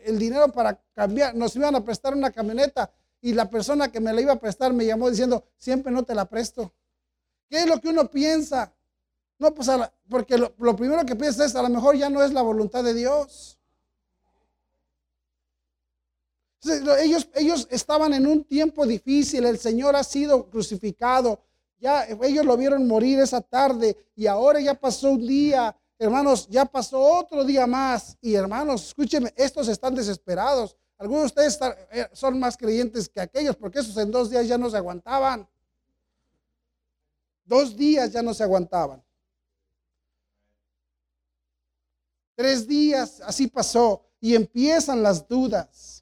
el 0.05 0.17
dinero 0.17 0.51
para 0.51 0.81
cambiar, 0.93 1.35
nos 1.35 1.55
iban 1.55 1.75
a 1.75 1.83
prestar 1.83 2.13
una 2.13 2.31
camioneta 2.31 2.91
y 3.21 3.33
la 3.33 3.49
persona 3.49 3.91
que 3.91 3.99
me 3.99 4.13
la 4.13 4.21
iba 4.21 4.33
a 4.33 4.39
prestar 4.39 4.71
me 4.71 4.85
llamó 4.85 5.09
diciendo, 5.09 5.43
siempre 5.57 5.91
no 5.91 6.03
te 6.03 6.15
la 6.15 6.25
presto. 6.25 6.73
¿Qué 7.49 7.59
es 7.59 7.67
lo 7.67 7.81
que 7.81 7.89
uno 7.89 8.09
piensa? 8.09 8.73
No, 9.39 9.53
pues 9.53 9.67
porque 10.09 10.37
lo, 10.37 10.75
primero 10.75 11.05
que 11.05 11.15
piensa 11.15 11.43
es, 11.43 11.55
a 11.55 11.63
lo 11.63 11.69
mejor 11.69 11.97
ya 11.97 12.09
no 12.09 12.23
es 12.23 12.31
la 12.31 12.41
voluntad 12.41 12.83
de 12.83 12.93
Dios. 12.93 13.59
Ellos, 16.99 17.29
ellos 17.35 17.67
estaban 17.69 18.13
en 18.13 18.27
un 18.27 18.43
tiempo 18.43 18.85
difícil, 18.85 19.45
el 19.45 19.57
Señor 19.57 19.95
ha 19.95 20.03
sido 20.03 20.49
crucificado, 20.49 21.39
ya 21.79 22.05
ellos 22.05 22.45
lo 22.45 22.57
vieron 22.57 22.87
morir 22.87 23.19
esa 23.19 23.41
tarde 23.41 23.97
y 24.15 24.27
ahora 24.27 24.59
ya 24.59 24.73
pasó 24.73 25.11
un 25.11 25.27
día, 25.27 25.75
hermanos, 25.99 26.47
ya 26.49 26.65
pasó 26.65 26.99
otro 26.99 27.43
día 27.43 27.67
más 27.67 28.17
y 28.21 28.33
hermanos, 28.33 28.87
escúchenme, 28.87 29.33
estos 29.35 29.67
están 29.67 29.93
desesperados. 29.95 30.75
Algunos 30.97 31.23
de 31.23 31.47
ustedes 31.47 31.59
eh, 31.91 32.07
son 32.13 32.39
más 32.39 32.55
creyentes 32.55 33.09
que 33.09 33.19
aquellos 33.19 33.55
porque 33.55 33.79
esos 33.79 33.97
en 33.97 34.11
dos 34.11 34.29
días 34.29 34.47
ya 34.47 34.57
no 34.57 34.69
se 34.69 34.77
aguantaban. 34.77 35.47
Dos 37.43 37.75
días 37.75 38.11
ya 38.11 38.21
no 38.21 38.33
se 38.33 38.43
aguantaban. 38.43 39.03
Tres 42.35 42.67
días, 42.67 43.21
así 43.21 43.47
pasó. 43.47 44.03
Y 44.19 44.35
empiezan 44.35 45.03
las 45.03 45.27
dudas. 45.27 45.94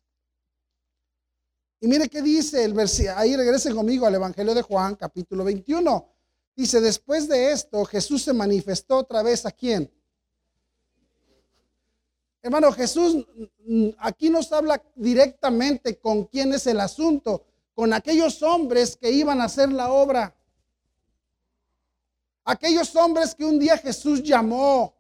Y 1.83 1.87
mire 1.89 2.07
qué 2.07 2.21
dice 2.21 2.63
el 2.63 2.73
versículo. 2.73 3.17
Ahí 3.17 3.35
regresen 3.35 3.75
conmigo 3.75 4.05
al 4.05 4.15
Evangelio 4.15 4.53
de 4.53 4.61
Juan, 4.61 4.95
capítulo 4.95 5.43
21. 5.43 6.07
Dice, 6.55 6.79
después 6.79 7.27
de 7.27 7.51
esto, 7.51 7.83
Jesús 7.83 8.23
se 8.23 8.31
manifestó 8.31 8.99
otra 8.99 9.21
vez 9.21 9.45
a 9.45 9.51
quién? 9.51 9.91
Hermano, 12.41 12.71
Jesús 12.71 13.27
aquí 13.97 14.29
nos 14.29 14.49
habla 14.53 14.81
directamente 14.95 15.97
con 15.97 16.23
quién 16.23 16.53
es 16.53 16.65
el 16.67 16.79
asunto, 16.79 17.43
con 17.75 17.91
aquellos 17.91 18.41
hombres 18.43 18.95
que 18.95 19.11
iban 19.11 19.41
a 19.41 19.45
hacer 19.45 19.69
la 19.69 19.91
obra. 19.91 20.33
Aquellos 22.45 22.95
hombres 22.95 23.35
que 23.35 23.43
un 23.43 23.59
día 23.59 23.77
Jesús 23.77 24.23
llamó, 24.23 24.95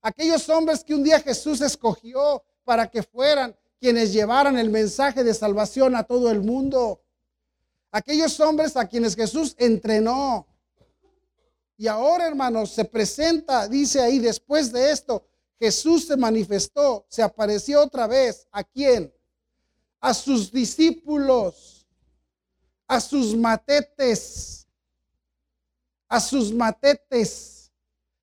aquellos 0.00 0.48
hombres 0.48 0.82
que 0.82 0.94
un 0.94 1.04
día 1.04 1.20
Jesús 1.20 1.60
escogió 1.60 2.42
para 2.64 2.90
que 2.90 3.02
fueran 3.02 3.54
quienes 3.80 4.12
llevaran 4.12 4.58
el 4.58 4.70
mensaje 4.70 5.24
de 5.24 5.34
salvación 5.34 5.96
a 5.96 6.04
todo 6.04 6.30
el 6.30 6.40
mundo. 6.40 7.00
Aquellos 7.90 8.38
hombres 8.40 8.76
a 8.76 8.86
quienes 8.86 9.16
Jesús 9.16 9.56
entrenó. 9.58 10.46
Y 11.76 11.88
ahora, 11.88 12.26
hermanos, 12.26 12.70
se 12.70 12.84
presenta, 12.84 13.66
dice 13.66 14.00
ahí, 14.00 14.18
después 14.18 14.70
de 14.70 14.90
esto, 14.90 15.26
Jesús 15.58 16.06
se 16.06 16.16
manifestó, 16.16 17.06
se 17.08 17.22
apareció 17.22 17.82
otra 17.82 18.06
vez. 18.06 18.46
¿A 18.52 18.62
quién? 18.62 19.12
A 19.98 20.14
sus 20.14 20.52
discípulos, 20.52 21.86
a 22.86 23.00
sus 23.00 23.34
matetes 23.34 24.60
a 26.10 26.20
sus 26.20 26.52
matetes. 26.52 27.72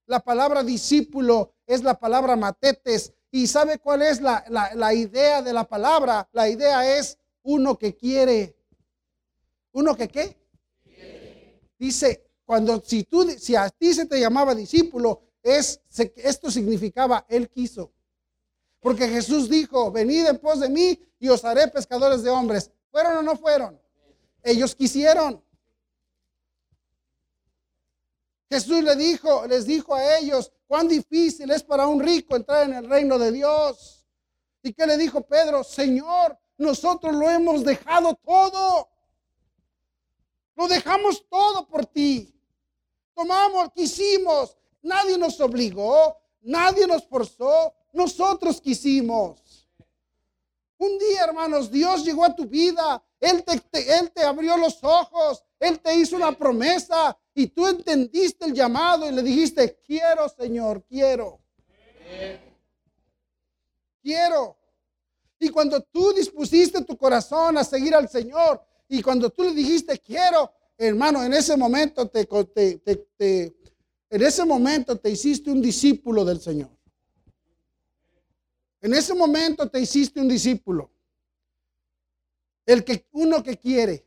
La 0.05 0.19
palabra 0.19 0.61
discípulo 0.61 1.55
es 1.65 1.81
la 1.81 1.97
palabra 1.97 2.35
matetes. 2.35 3.13
¿Y 3.31 3.48
sabe 3.48 3.79
cuál 3.79 4.01
es 4.01 4.22
la, 4.22 4.93
idea 4.93 5.41
de 5.41 5.53
la 5.53 5.65
palabra? 5.65 6.27
La 6.31 6.50
idea 6.50 6.98
es 6.98 7.17
uno 7.43 7.77
que 7.77 7.96
quiere. 7.96 8.55
¿Uno 9.74 9.96
que 9.96 10.07
qué? 10.07 10.38
Dice, 11.77 12.24
cuando 12.46 12.81
si 12.81 13.03
tú 13.03 13.29
si 13.38 13.55
a 13.55 13.69
ti 13.69 13.93
se 13.93 14.05
te 14.05 14.19
llamaba 14.19 14.55
discípulo, 14.55 15.22
es 15.43 15.81
esto 16.15 16.50
significaba 16.50 17.25
él 17.29 17.50
quiso. 17.50 17.91
Porque 18.79 19.07
Jesús 19.07 19.50
dijo, 19.50 19.91
venid 19.91 20.25
en 20.27 20.38
pos 20.38 20.60
de 20.60 20.69
mí 20.69 21.00
y 21.19 21.27
os 21.29 21.43
haré 21.43 21.67
pescadores 21.67 22.24
de 22.24 22.29
hombres. 22.29 22.72
¿Fueron 22.91 23.17
o 23.17 23.22
no 23.22 23.36
fueron? 23.36 23.79
Ellos 24.43 24.75
quisieron. 24.75 25.43
Jesús 28.50 28.81
le 28.81 28.96
dijo, 28.96 29.46
les 29.46 29.65
dijo 29.65 29.93
a 29.93 30.17
ellos, 30.17 30.53
cuán 30.67 30.88
difícil 30.88 31.50
es 31.51 31.63
para 31.63 31.88
un 31.88 32.00
rico 32.00 32.36
entrar 32.36 32.65
en 32.65 32.74
el 32.74 32.89
reino 32.89 33.17
de 33.17 33.31
Dios. 33.31 34.05
¿Y 34.62 34.74
qué 34.74 34.86
le 34.86 34.97
dijo 34.97 35.21
Pedro? 35.21 35.63
Señor, 35.63 36.38
nosotros 36.57 37.15
lo 37.15 37.29
hemos 37.29 37.63
dejado 37.63 38.15
todo. 38.15 38.89
Lo 40.55 40.67
dejamos 40.67 41.25
todo 41.29 41.67
por 41.67 41.86
ti. 41.86 42.33
Tomamos, 43.13 43.71
quisimos. 43.74 44.57
Nadie 44.81 45.17
nos 45.17 45.39
obligó, 45.39 46.17
nadie 46.41 46.86
nos 46.86 47.07
forzó. 47.07 47.74
Nosotros 47.93 48.59
quisimos. 48.59 49.67
Un 50.77 51.00
día, 51.00 51.24
hermanos, 51.24 51.71
Dios 51.71 52.03
llegó 52.03 52.25
a 52.25 52.36
tu 52.36 52.45
vida. 52.45 53.03
Él 53.19 53.43
te, 53.43 54.00
él 54.00 54.12
te 54.12 54.24
abrió 54.24 54.57
los 54.57 54.83
ojos. 54.83 55.43
Él 55.59 55.79
te 55.79 55.95
hizo 55.95 56.15
una 56.15 56.31
promesa 56.31 57.17
y 57.38 57.46
tú 57.46 57.67
entendiste 57.67 58.46
el 58.46 58.53
llamado 58.53 59.08
y 59.08 59.13
le 59.13 59.22
dijiste, 59.22 59.79
quiero 59.86 60.27
Señor, 60.27 60.84
quiero. 60.89 61.39
Quiero. 64.01 64.58
Y 65.38 65.50
cuando 65.50 65.79
tú 65.82 66.13
dispusiste 66.13 66.84
tu 66.84 66.98
corazón 66.98 67.60
a 67.60 67.63
seguir 67.63 67.94
al 67.94 68.10
Señor 68.10 68.60
y 68.89 69.03
cuando 69.03 69.29
tú 69.29 69.44
le 69.44 69.51
dijiste, 69.51 70.00
quiero, 70.00 70.51
hermano, 70.79 71.24
en 71.24 71.32
ese 71.32 71.56
momento 71.56 72.10
te, 72.10 72.25
te, 72.25 73.56
en 74.10 74.22
ese 74.24 74.44
momento 74.44 74.98
te 74.98 75.12
hiciste 75.12 75.51
un 75.51 75.62
discípulo 75.62 76.25
del 76.25 76.41
Señor. 76.41 76.72
En 78.82 78.96
ese 78.96 79.13
momento 79.13 79.70
te 79.70 79.79
hiciste 79.79 80.20
un 80.20 80.27
discípulo. 80.27 80.89
El 82.65 82.84
que 82.84 83.06
uno 83.12 83.44
que 83.44 83.58
quiere. 83.58 84.03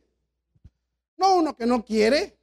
No 1.15 1.37
uno 1.37 1.55
que 1.55 1.65
no 1.65 1.85
quiere. 1.85 2.40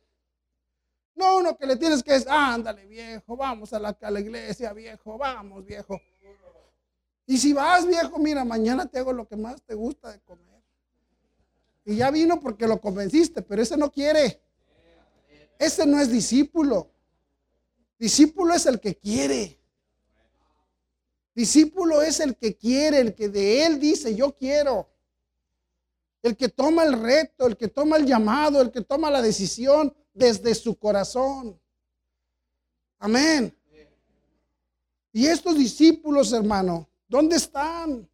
No 1.18 1.38
uno 1.38 1.56
que 1.56 1.66
le 1.66 1.74
tienes 1.76 2.00
que 2.04 2.12
decir, 2.12 2.28
ándale 2.30 2.86
viejo, 2.86 3.36
vamos 3.36 3.72
a 3.72 3.80
la, 3.80 4.20
iglesia 4.20 4.72
viejo, 4.72 5.18
vamos 5.18 5.64
viejo. 5.64 6.00
Y 7.26 7.36
si 7.38 7.52
vas 7.52 7.84
viejo, 7.88 8.20
mira, 8.20 8.44
mañana 8.44 8.86
te 8.86 9.00
hago 9.00 9.12
lo 9.12 9.26
que 9.26 9.36
más 9.36 9.60
te 9.62 9.74
gusta 9.74 10.12
de 10.12 10.20
comer. 10.20 10.62
Y 11.84 11.96
ya 11.96 12.12
vino 12.12 12.38
porque 12.38 12.68
lo 12.68 12.80
convenciste, 12.80 13.42
pero 13.42 13.60
ese 13.60 13.76
no 13.76 13.90
quiere. 13.90 14.40
Ese 15.58 15.84
no 15.86 16.00
es 16.00 16.08
discípulo. 16.08 16.88
Discípulo 17.98 18.54
es 18.54 18.66
el 18.66 18.78
que 18.78 18.96
quiere. 18.96 19.58
Discípulo 21.34 22.00
es 22.00 22.20
el 22.20 22.36
que 22.36 22.56
quiere, 22.56 23.00
el 23.00 23.14
que 23.16 23.28
de 23.28 23.66
él 23.66 23.80
dice, 23.80 24.14
yo 24.14 24.36
quiero. 24.36 24.88
El 26.22 26.36
que 26.36 26.48
toma 26.48 26.84
el 26.84 26.92
reto, 26.92 27.48
el 27.48 27.56
que 27.56 27.66
toma 27.66 27.96
el 27.96 28.06
llamado, 28.06 28.60
el 28.60 28.70
que 28.70 28.82
toma 28.82 29.10
la 29.10 29.20
decisión 29.20 29.92
desde 30.18 30.54
su 30.54 30.76
corazón. 30.76 31.58
Amén. 32.98 33.54
Y 35.12 35.26
estos 35.26 35.56
discípulos, 35.56 36.32
hermano, 36.32 36.88
¿dónde 37.08 37.36
están? 37.36 38.08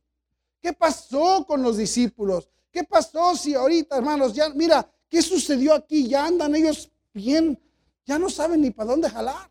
¿Qué 0.61 0.73
pasó 0.73 1.45
con 1.47 1.63
los 1.63 1.77
discípulos? 1.77 2.49
¿Qué 2.71 2.85
pasó 2.85 3.37
si 3.37 3.55
ahorita, 3.55 3.97
hermanos, 3.97 4.35
ya, 4.35 4.51
mira, 4.51 4.89
¿qué 5.09 5.23
sucedió 5.23 5.75
aquí? 5.75 6.09
Ya 6.09 6.27
andan 6.27 6.55
ellos 6.55 6.91
bien, 7.13 7.61
ya 8.05 8.19
no 8.19 8.29
saben 8.29 8.61
ni 8.61 8.71
para 8.71 8.91
dónde 8.91 9.11
jalar. 9.11 9.51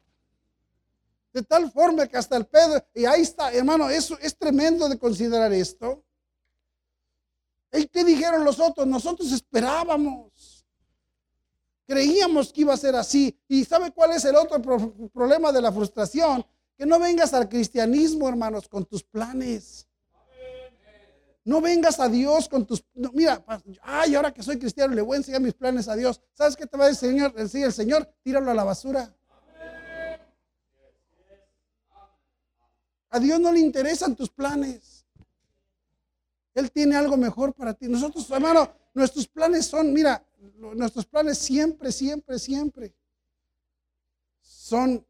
De 1.31 1.41
tal 1.41 1.72
forma 1.72 2.07
que 2.07 2.17
hasta 2.17 2.38
el 2.38 2.45
Pedro, 2.45 2.86
y 2.93 3.05
ahí 3.05 3.22
está, 3.22 3.51
hermano, 3.51 3.89
eso 3.89 4.17
es 4.19 4.38
tremendo 4.38 4.88
de 4.88 5.00
considerar 5.00 5.51
esto. 5.53 6.03
¿Y 7.72 7.88
qué 7.88 8.03
dijeron 8.03 8.43
los 8.43 8.60
otros? 8.60 8.86
Nosotros 8.86 9.31
esperábamos. 9.31 10.52
Creíamos 11.93 12.51
que 12.51 12.62
iba 12.62 12.73
a 12.73 12.77
ser 12.77 12.95
así. 12.95 13.39
¿Y 13.47 13.63
sabe 13.65 13.91
cuál 13.91 14.13
es 14.13 14.25
el 14.25 14.35
otro 14.35 14.59
problema 15.13 15.51
de 15.51 15.62
la 15.62 15.71
frustración? 15.71 16.43
Que 16.75 16.88
no 16.88 17.00
vengas 17.00 17.35
al 17.35 17.47
cristianismo, 17.47 18.27
hermanos, 18.27 18.67
con 18.67 18.83
tus 18.83 19.03
planes. 19.03 19.88
No 21.45 21.62
vengas 21.62 22.00
a 22.00 22.09
Dios 22.09 22.50
con 22.50 22.65
tus... 22.65 22.83
mira, 23.13 23.45
ay, 23.83 24.15
ahora 24.15 24.33
que 24.33 24.41
soy 24.41 24.57
cristiano 24.57 24.95
le 24.95 25.03
voy 25.03 25.15
a 25.15 25.17
enseñar 25.17 25.41
mis 25.41 25.53
planes 25.53 25.88
a 25.88 25.95
Dios. 25.95 26.19
¿Sabes 26.33 26.55
qué 26.55 26.65
te 26.65 26.75
va 26.77 26.85
a 26.85 26.88
decir 26.88 27.09
el 27.09 27.15
Señor? 27.15 27.33
el 27.38 27.73
Señor, 27.73 28.12
tíralo 28.23 28.50
a 28.50 28.55
la 28.55 28.63
basura. 28.63 29.13
A 33.12 33.19
Dios 33.19 33.39
no 33.39 33.51
le 33.51 33.59
interesan 33.59 34.15
tus 34.15 34.31
planes. 34.31 34.92
Él 36.53 36.72
tiene 36.72 36.95
algo 36.95 37.17
mejor 37.17 37.53
para 37.53 37.74
ti. 37.74 37.88
Nosotros, 37.88 38.29
hermano, 38.29 38.72
nuestros 38.93 39.27
planes 39.27 39.65
son, 39.65 39.91
mira, 39.91 40.24
nuestros 40.57 41.05
planes 41.05 41.38
siempre, 41.38 41.91
siempre, 41.91 42.38
siempre 42.38 42.93
son, 44.41 45.05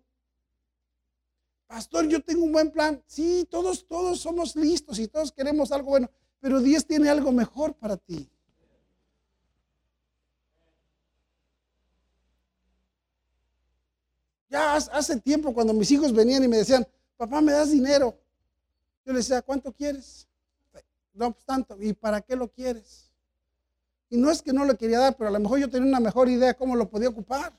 pastor, 1.68 2.08
yo 2.08 2.24
tengo 2.24 2.44
un 2.44 2.52
buen 2.52 2.72
plan. 2.72 3.02
Sí, 3.06 3.48
todos, 3.50 3.88
todos 3.88 4.20
somos 4.20 4.56
listos 4.56 5.00
y 5.00 5.08
todos 5.08 5.32
queremos 5.32 5.72
algo 5.72 5.90
bueno, 5.90 6.10
pero 6.40 6.60
Dios 6.60 6.86
tiene 6.86 7.10
algo 7.10 7.32
mejor 7.32 7.74
para 7.76 7.98
ti. 7.98 8.30
Ya 14.50 14.76
hace 14.76 15.20
tiempo 15.20 15.54
cuando 15.54 15.74
mis 15.74 15.90
hijos 15.92 16.14
venían 16.14 16.44
y 16.44 16.48
me 16.48 16.58
decían, 16.58 16.88
papá, 17.18 17.42
¿me 17.42 17.52
das 17.52 17.72
dinero? 17.72 18.16
Yo 19.06 19.12
le 19.12 19.20
decía, 19.20 19.42
¿cuánto 19.42 19.72
quieres? 19.74 20.28
No, 21.14 21.34
tanto. 21.46 21.78
¿Y 21.80 21.94
para 21.94 22.22
qué 22.22 22.36
lo 22.36 22.50
quieres? 22.50 23.12
Y 24.10 24.18
no 24.18 24.32
es 24.32 24.42
que 24.42 24.54
no 24.54 24.66
lo 24.66 24.78
quería 24.78 25.00
dar, 25.00 25.16
pero 25.16 25.30
a 25.30 25.34
lo 25.34 25.40
mejor 25.40 25.60
yo 25.60 25.70
tenía 25.70 25.88
una 25.88 26.00
mejor 26.00 26.30
idea 26.30 26.54
cómo 26.54 26.76
lo 26.76 26.90
podía 26.90 27.10
ocupar. 27.10 27.54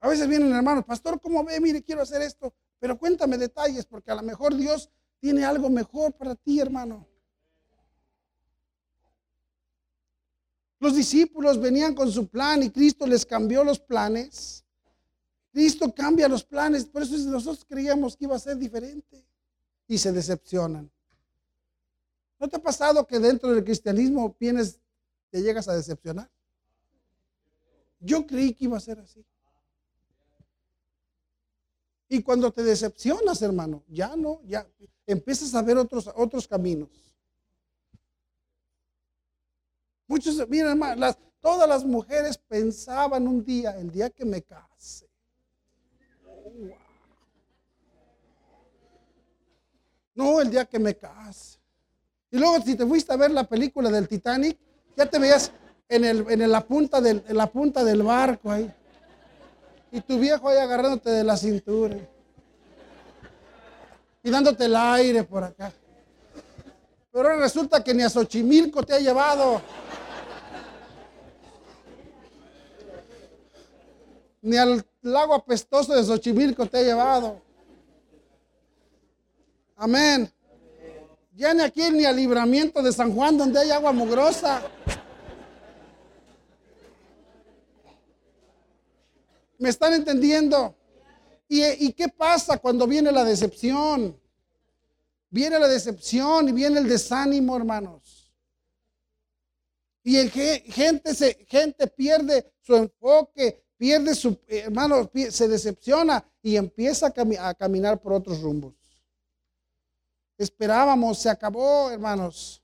A 0.00 0.08
veces 0.08 0.28
vienen 0.28 0.52
hermanos, 0.52 0.84
pastor, 0.84 1.20
¿cómo 1.20 1.42
ve? 1.44 1.60
Mire, 1.60 1.82
quiero 1.82 2.02
hacer 2.02 2.22
esto. 2.22 2.54
Pero 2.78 2.98
cuéntame 2.98 3.36
detalles, 3.36 3.84
porque 3.84 4.10
a 4.10 4.14
lo 4.14 4.22
mejor 4.22 4.54
Dios 4.54 4.88
tiene 5.18 5.44
algo 5.44 5.68
mejor 5.68 6.12
para 6.12 6.34
ti, 6.36 6.60
hermano. 6.60 7.06
Los 10.78 10.94
discípulos 10.94 11.60
venían 11.60 11.94
con 11.94 12.12
su 12.12 12.28
plan 12.28 12.62
y 12.62 12.70
Cristo 12.70 13.04
les 13.06 13.26
cambió 13.26 13.64
los 13.64 13.80
planes. 13.80 14.64
Cristo 15.50 15.92
cambia 15.92 16.28
los 16.28 16.44
planes, 16.44 16.84
por 16.84 17.02
eso 17.02 17.16
nosotros 17.28 17.64
creíamos 17.68 18.16
que 18.16 18.26
iba 18.26 18.36
a 18.36 18.38
ser 18.38 18.56
diferente 18.56 19.27
y 19.88 19.98
se 19.98 20.12
decepcionan. 20.12 20.90
¿No 22.38 22.46
te 22.46 22.56
ha 22.56 22.62
pasado 22.62 23.06
que 23.06 23.18
dentro 23.18 23.50
del 23.50 23.64
cristianismo 23.64 24.36
vienes, 24.38 24.78
te 25.30 25.42
llegas 25.42 25.66
a 25.66 25.74
decepcionar? 25.74 26.30
Yo 27.98 28.24
creí 28.26 28.54
que 28.54 28.66
iba 28.66 28.76
a 28.76 28.80
ser 28.80 29.00
así. 29.00 29.24
Y 32.08 32.22
cuando 32.22 32.52
te 32.52 32.62
decepcionas, 32.62 33.42
hermano, 33.42 33.82
ya 33.88 34.14
no, 34.14 34.40
ya 34.44 34.66
empiezas 35.06 35.54
a 35.54 35.62
ver 35.62 35.76
otros, 35.76 36.08
otros 36.14 36.46
caminos. 36.46 36.88
Muchos, 40.06 40.48
miren, 40.48 40.68
hermano, 40.68 41.14
todas 41.40 41.68
las 41.68 41.84
mujeres 41.84 42.38
pensaban 42.38 43.26
un 43.26 43.44
día, 43.44 43.78
el 43.78 43.90
día 43.90 44.08
que 44.08 44.24
me 44.24 44.42
case, 44.42 45.08
no, 50.18 50.40
el 50.40 50.50
día 50.50 50.64
que 50.64 50.80
me 50.80 50.96
case. 50.96 51.58
Y 52.28 52.38
luego 52.38 52.60
si 52.60 52.74
te 52.74 52.84
fuiste 52.84 53.12
a 53.12 53.16
ver 53.16 53.30
la 53.30 53.44
película 53.44 53.88
del 53.88 54.08
Titanic, 54.08 54.58
ya 54.96 55.06
te 55.06 55.16
veías 55.16 55.52
en, 55.88 56.04
el, 56.04 56.26
en, 56.28 56.50
la, 56.50 56.66
punta 56.66 57.00
del, 57.00 57.22
en 57.28 57.36
la 57.36 57.46
punta 57.46 57.84
del 57.84 58.02
barco 58.02 58.50
ahí. 58.50 58.68
Y 59.92 60.00
tu 60.00 60.18
viejo 60.18 60.48
ahí 60.48 60.58
agarrándote 60.58 61.08
de 61.08 61.22
la 61.22 61.36
cintura. 61.36 61.96
Y 64.24 64.28
dándote 64.28 64.64
el 64.64 64.74
aire 64.74 65.22
por 65.22 65.44
acá. 65.44 65.72
Pero 67.12 67.36
resulta 67.36 67.84
que 67.84 67.94
ni 67.94 68.02
a 68.02 68.10
Xochimilco 68.10 68.82
te 68.82 68.94
ha 68.94 68.98
llevado. 68.98 69.62
Ni 74.42 74.56
al 74.56 74.84
lago 75.00 75.34
apestoso 75.34 75.94
de 75.94 76.02
Xochimilco 76.02 76.66
te 76.66 76.78
ha 76.78 76.82
llevado. 76.82 77.47
Amén. 79.80 80.28
Ya 81.36 81.54
ni 81.54 81.62
aquí 81.62 81.88
ni 81.92 82.04
al 82.04 82.16
libramiento 82.16 82.82
de 82.82 82.92
San 82.92 83.14
Juan 83.14 83.38
donde 83.38 83.60
hay 83.60 83.70
agua 83.70 83.92
mugrosa. 83.92 84.60
¿Me 89.56 89.68
están 89.68 89.92
entendiendo? 89.94 90.74
¿Y, 91.48 91.64
¿Y, 91.86 91.92
qué 91.92 92.08
pasa 92.08 92.58
cuando 92.58 92.88
viene 92.88 93.12
la 93.12 93.24
decepción? 93.24 94.20
Viene 95.30 95.58
la 95.60 95.68
decepción 95.68 96.48
y 96.48 96.52
viene 96.52 96.80
el 96.80 96.88
desánimo, 96.88 97.56
hermanos. 97.56 98.32
Y 100.02 100.16
el 100.16 100.30
gente, 100.30 101.14
se, 101.14 101.46
gente 101.46 101.86
pierde 101.86 102.52
su 102.60 102.74
enfoque, 102.74 103.62
pierde 103.76 104.14
su, 104.14 104.38
hermano, 104.48 105.08
se 105.30 105.46
decepciona 105.46 106.24
y 106.42 106.56
empieza 106.56 107.12
a, 107.38 107.54
caminar 107.54 108.00
por 108.00 108.12
otros 108.12 108.40
rumbos. 108.40 108.77
Esperábamos, 110.38 111.18
se 111.18 111.28
acabó, 111.28 111.90
hermanos. 111.90 112.62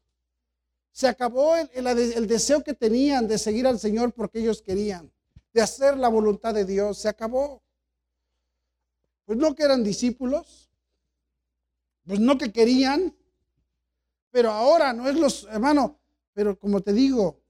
Se 0.92 1.08
acabó 1.08 1.56
el, 1.56 1.86
el, 1.86 2.26
deseo 2.28 2.62
que 2.62 2.72
tenían 2.72 3.26
de 3.26 3.36
seguir 3.36 3.66
al 3.66 3.80
Señor 3.80 4.12
porque 4.12 4.38
ellos 4.38 4.62
querían, 4.62 5.12
de 5.52 5.60
hacer 5.60 5.96
la 5.96 6.08
voluntad 6.08 6.54
de 6.54 6.64
Dios. 6.64 6.98
Se 6.98 7.08
acabó. 7.08 7.62
Pues 9.24 9.36
no 9.36 9.54
que 9.56 9.64
eran 9.64 9.82
discípulos, 9.82 10.70
pues 12.06 12.20
no 12.20 12.38
que 12.38 12.52
querían, 12.52 13.12
pero 14.30 14.50
ahora 14.50 14.92
no 14.92 15.08
es 15.08 15.16
los, 15.16 15.44
hermano, 15.44 15.98
pero 16.32 16.58
como 16.58 16.80
te 16.80 16.92
digo, 16.92 17.40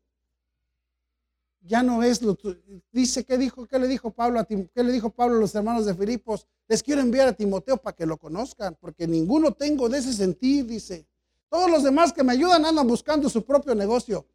ya 1.67 1.83
no 1.83 2.03
es 2.03 2.23
lo 2.23 2.37
dice 2.93 3.25
¿qué 3.25 3.37
dijo 3.39 3.67
qué 3.67 3.79
le 3.79 3.89
dijo 3.89 4.11
Pablo 4.11 4.39
a 4.39 4.45
qué 4.45 4.69
le 4.77 4.93
dijo 4.93 5.11
Pablo 5.11 5.37
a 5.37 5.41
los 5.41 5.55
hermanos 5.55 5.87
de 5.87 5.95
Filipos 5.95 6.47
les 6.69 6.83
quiero 6.83 7.01
enviar 7.01 7.29
a 7.29 7.33
Timoteo 7.33 7.77
para 7.77 7.95
que 7.95 8.07
lo 8.07 8.17
conozcan 8.17 8.77
porque 8.81 9.07
ninguno 9.07 9.53
tengo 9.53 9.89
de 9.89 9.99
ese 9.99 10.13
sentir 10.13 10.67
dice. 10.67 11.07
Todos 11.49 11.71
los 11.71 11.83
demás 11.83 12.13
que 12.13 12.25
me 12.25 12.33
ayudan 12.33 12.65
andan 12.65 12.87
buscando 12.87 13.29
su 13.29 13.45
propio 13.45 13.75
negocio. 13.75 14.27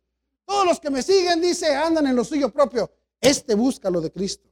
Todos 0.45 0.65
los 0.65 0.79
que 0.79 0.89
me 0.89 1.01
siguen 1.01 1.41
dice 1.41 1.75
andan 1.75 2.07
en 2.07 2.15
lo 2.15 2.23
suyo 2.23 2.51
propio. 2.51 2.89
Este 3.19 3.55
busca 3.55 3.89
lo 3.89 3.99
de 3.99 4.11
Cristo. 4.11 4.47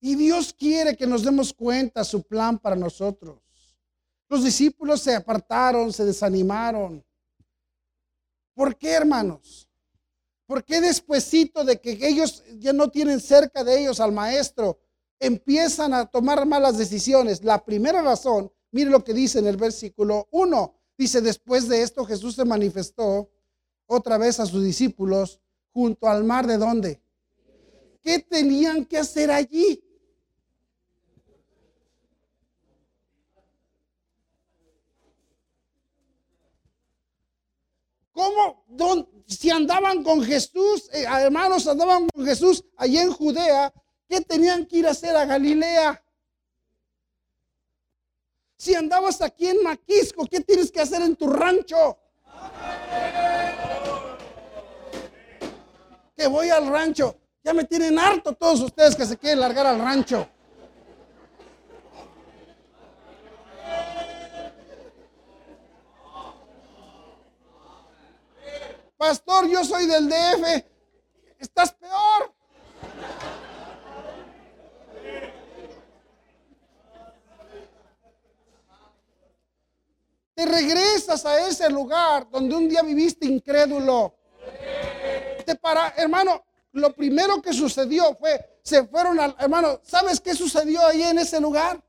Y 0.00 0.14
Dios 0.14 0.52
quiere 0.52 0.96
que 0.96 1.06
nos 1.06 1.24
demos 1.24 1.52
cuenta 1.52 2.04
su 2.04 2.22
plan 2.22 2.58
para 2.58 2.76
nosotros. 2.76 3.40
Los 4.28 4.44
discípulos 4.44 5.00
se 5.00 5.16
apartaron 5.16 5.92
se 5.92 6.04
desanimaron 6.04 7.04
¿Por 8.58 8.76
qué, 8.76 8.90
hermanos? 8.90 9.68
¿Por 10.44 10.64
qué 10.64 10.80
despuesito 10.80 11.62
de 11.62 11.80
que 11.80 11.96
ellos 12.02 12.42
ya 12.58 12.72
no 12.72 12.90
tienen 12.90 13.20
cerca 13.20 13.62
de 13.62 13.80
ellos 13.80 14.00
al 14.00 14.10
maestro, 14.10 14.80
empiezan 15.20 15.94
a 15.94 16.06
tomar 16.06 16.44
malas 16.44 16.76
decisiones? 16.76 17.44
La 17.44 17.64
primera 17.64 18.02
razón, 18.02 18.50
mire 18.72 18.90
lo 18.90 19.04
que 19.04 19.14
dice 19.14 19.38
en 19.38 19.46
el 19.46 19.56
versículo 19.56 20.26
1. 20.32 20.74
Dice, 20.98 21.20
después 21.20 21.68
de 21.68 21.82
esto 21.82 22.04
Jesús 22.04 22.34
se 22.34 22.44
manifestó 22.44 23.30
otra 23.86 24.18
vez 24.18 24.40
a 24.40 24.46
sus 24.46 24.64
discípulos 24.64 25.40
junto 25.72 26.08
al 26.08 26.24
mar 26.24 26.48
de 26.48 26.58
dónde? 26.58 27.00
¿Qué 28.02 28.18
tenían 28.18 28.86
que 28.86 28.98
hacer 28.98 29.30
allí? 29.30 29.84
¿Cómo? 38.18 38.64
si 39.28 39.48
andaban 39.48 40.02
con 40.02 40.24
Jesús, 40.24 40.90
eh, 40.92 41.04
hermanos, 41.08 41.68
andaban 41.68 42.08
con 42.08 42.26
Jesús 42.26 42.64
allí 42.76 42.98
en 42.98 43.12
Judea, 43.12 43.72
¿qué 44.08 44.20
tenían 44.22 44.66
que 44.66 44.78
ir 44.78 44.88
a 44.88 44.90
hacer 44.90 45.14
a 45.14 45.24
Galilea? 45.24 46.02
Si 48.56 48.74
andabas 48.74 49.22
aquí 49.22 49.46
en 49.46 49.62
Maquisco, 49.62 50.26
¿qué 50.26 50.40
tienes 50.40 50.72
que 50.72 50.80
hacer 50.80 51.00
en 51.02 51.14
tu 51.14 51.28
rancho? 51.28 51.96
Que 56.16 56.26
voy 56.26 56.50
al 56.50 56.66
rancho. 56.66 57.16
Ya 57.44 57.54
me 57.54 57.62
tienen 57.62 58.00
harto 58.00 58.32
todos 58.32 58.60
ustedes 58.62 58.96
que 58.96 59.06
se 59.06 59.16
quieren 59.16 59.38
largar 59.38 59.66
al 59.66 59.78
rancho. 59.78 60.28
Pastor, 68.98 69.48
yo 69.48 69.64
soy 69.64 69.86
del 69.86 70.08
DF. 70.08 70.64
Estás 71.38 71.72
peor. 71.72 72.34
Te 80.34 80.44
regresas 80.46 81.24
a 81.24 81.46
ese 81.46 81.70
lugar 81.70 82.28
donde 82.28 82.56
un 82.56 82.68
día 82.68 82.82
viviste 82.82 83.26
incrédulo. 83.26 84.14
Te 85.46 85.54
para, 85.54 85.94
hermano, 85.96 86.44
lo 86.72 86.92
primero 86.92 87.40
que 87.40 87.52
sucedió 87.52 88.16
fue, 88.16 88.58
se 88.62 88.84
fueron 88.88 89.20
al, 89.20 89.34
hermano, 89.38 89.80
¿sabes 89.84 90.20
qué 90.20 90.34
sucedió 90.34 90.84
ahí 90.84 91.02
en 91.02 91.20
ese 91.20 91.40
lugar? 91.40 91.80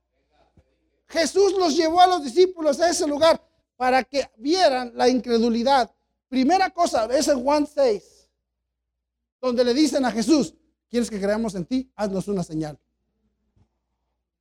Jesús 1.07 1.53
los 1.53 1.75
llevó 1.75 2.01
a 2.01 2.07
los 2.07 2.23
discípulos 2.23 2.79
a 2.79 2.89
ese 2.89 3.07
lugar 3.07 3.41
para 3.75 4.03
que 4.03 4.29
vieran 4.37 4.91
la 4.93 5.09
incredulidad. 5.09 5.91
Primera 6.29 6.69
cosa, 6.69 7.05
es 7.05 7.27
el 7.27 7.37
Juan 7.37 7.67
6, 7.67 8.29
donde 9.41 9.63
le 9.63 9.73
dicen 9.73 10.05
a 10.05 10.11
Jesús, 10.11 10.55
¿quieres 10.87 11.09
que 11.09 11.19
creamos 11.19 11.55
en 11.55 11.65
ti? 11.65 11.91
Haznos 11.95 12.27
una 12.27 12.43
señal. 12.43 12.79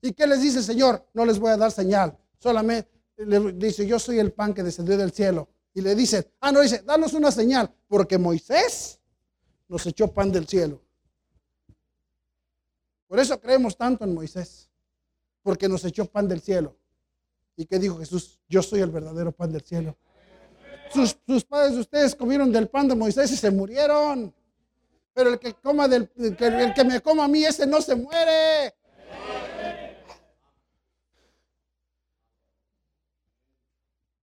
¿Y 0.02 0.12
qué 0.12 0.26
les 0.26 0.42
dice 0.42 0.58
el 0.58 0.64
Señor? 0.64 1.04
No 1.14 1.24
les 1.24 1.38
voy 1.38 1.50
a 1.50 1.56
dar 1.56 1.72
señal, 1.72 2.16
solamente 2.38 2.98
le 3.16 3.52
dice, 3.52 3.86
yo 3.86 3.98
soy 3.98 4.18
el 4.18 4.32
pan 4.32 4.54
que 4.54 4.62
descendió 4.62 4.96
del 4.96 5.12
cielo. 5.12 5.48
Y 5.74 5.80
le 5.80 5.94
dice, 5.94 6.32
ah, 6.40 6.52
no, 6.52 6.60
dice, 6.60 6.82
danos 6.82 7.12
una 7.14 7.30
señal, 7.30 7.72
porque 7.88 8.18
Moisés 8.18 9.00
nos 9.66 9.86
echó 9.86 10.12
pan 10.12 10.30
del 10.30 10.46
cielo. 10.46 10.80
Por 13.06 13.18
eso 13.18 13.40
creemos 13.40 13.76
tanto 13.76 14.04
en 14.04 14.14
Moisés, 14.14 14.68
porque 15.42 15.68
nos 15.68 15.84
echó 15.84 16.04
pan 16.06 16.28
del 16.28 16.40
cielo. 16.40 16.76
¿Y 17.56 17.66
qué 17.66 17.78
dijo 17.78 17.98
Jesús? 17.98 18.38
Yo 18.48 18.62
soy 18.62 18.80
el 18.80 18.90
verdadero 18.90 19.32
pan 19.32 19.50
del 19.50 19.62
cielo. 19.62 19.96
Sus, 20.92 21.44
padres 21.44 21.74
de 21.74 21.80
ustedes 21.80 22.14
comieron 22.14 22.50
del 22.52 22.68
pan 22.68 22.88
de 22.88 22.94
Moisés 22.94 23.30
y 23.32 23.36
se 23.36 23.50
murieron. 23.50 24.34
Pero 25.12 25.30
el 25.30 25.38
que 25.38 25.54
coma 25.54 25.88
del, 25.88 26.10
el 26.16 26.74
que 26.74 26.84
me 26.84 27.00
coma 27.00 27.24
a 27.24 27.28
mí, 27.28 27.44
ese 27.44 27.66
no 27.66 27.80
se 27.80 27.94
muere. 27.94 28.74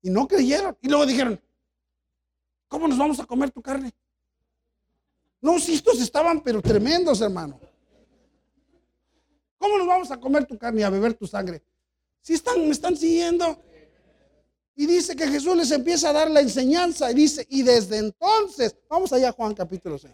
Y 0.01 0.09
no 0.09 0.27
creyeron. 0.27 0.77
Y 0.81 0.87
luego 0.87 1.05
dijeron, 1.05 1.41
¿cómo 2.67 2.87
nos 2.87 2.97
vamos 2.97 3.19
a 3.19 3.25
comer 3.25 3.51
tu 3.51 3.61
carne? 3.61 3.91
No, 5.41 5.59
si 5.59 5.73
estos 5.73 5.99
estaban 5.99 6.41
pero 6.41 6.61
tremendos, 6.61 7.21
hermano. 7.21 7.59
¿Cómo 9.57 9.77
nos 9.79 9.87
vamos 9.87 10.11
a 10.11 10.17
comer 10.17 10.45
tu 10.45 10.57
carne 10.57 10.81
y 10.81 10.83
a 10.83 10.89
beber 10.89 11.15
tu 11.15 11.25
sangre? 11.25 11.63
Si 12.21 12.33
están, 12.33 12.59
me 12.61 12.69
están 12.69 12.95
siguiendo. 12.95 13.64
Y 14.75 14.85
dice 14.85 15.15
que 15.15 15.27
Jesús 15.27 15.55
les 15.55 15.71
empieza 15.71 16.09
a 16.09 16.13
dar 16.13 16.29
la 16.29 16.41
enseñanza 16.41 17.09
y 17.09 17.13
dice, 17.13 17.45
y 17.49 17.63
desde 17.63 17.97
entonces, 17.97 18.75
vamos 18.89 19.13
allá 19.13 19.31
Juan 19.31 19.53
capítulo 19.53 19.97
6. 19.97 20.11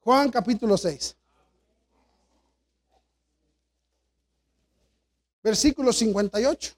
Juan 0.00 0.30
capítulo 0.30 0.78
6. 0.78 1.16
Versículo 5.42 5.92
58. 5.92 6.72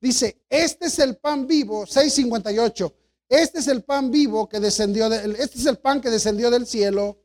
Dice, 0.00 0.42
este 0.48 0.86
es 0.86 0.98
el 0.98 1.16
pan 1.16 1.46
vivo, 1.46 1.86
658. 1.86 2.94
Este 3.28 3.60
es 3.60 3.68
el 3.68 3.84
pan 3.84 4.10
vivo 4.10 4.48
que 4.48 4.58
descendió, 4.58 5.08
de, 5.08 5.36
este 5.38 5.58
es 5.58 5.66
el 5.66 5.78
pan 5.78 6.00
que 6.00 6.10
descendió 6.10 6.50
del 6.50 6.66
cielo, 6.66 7.18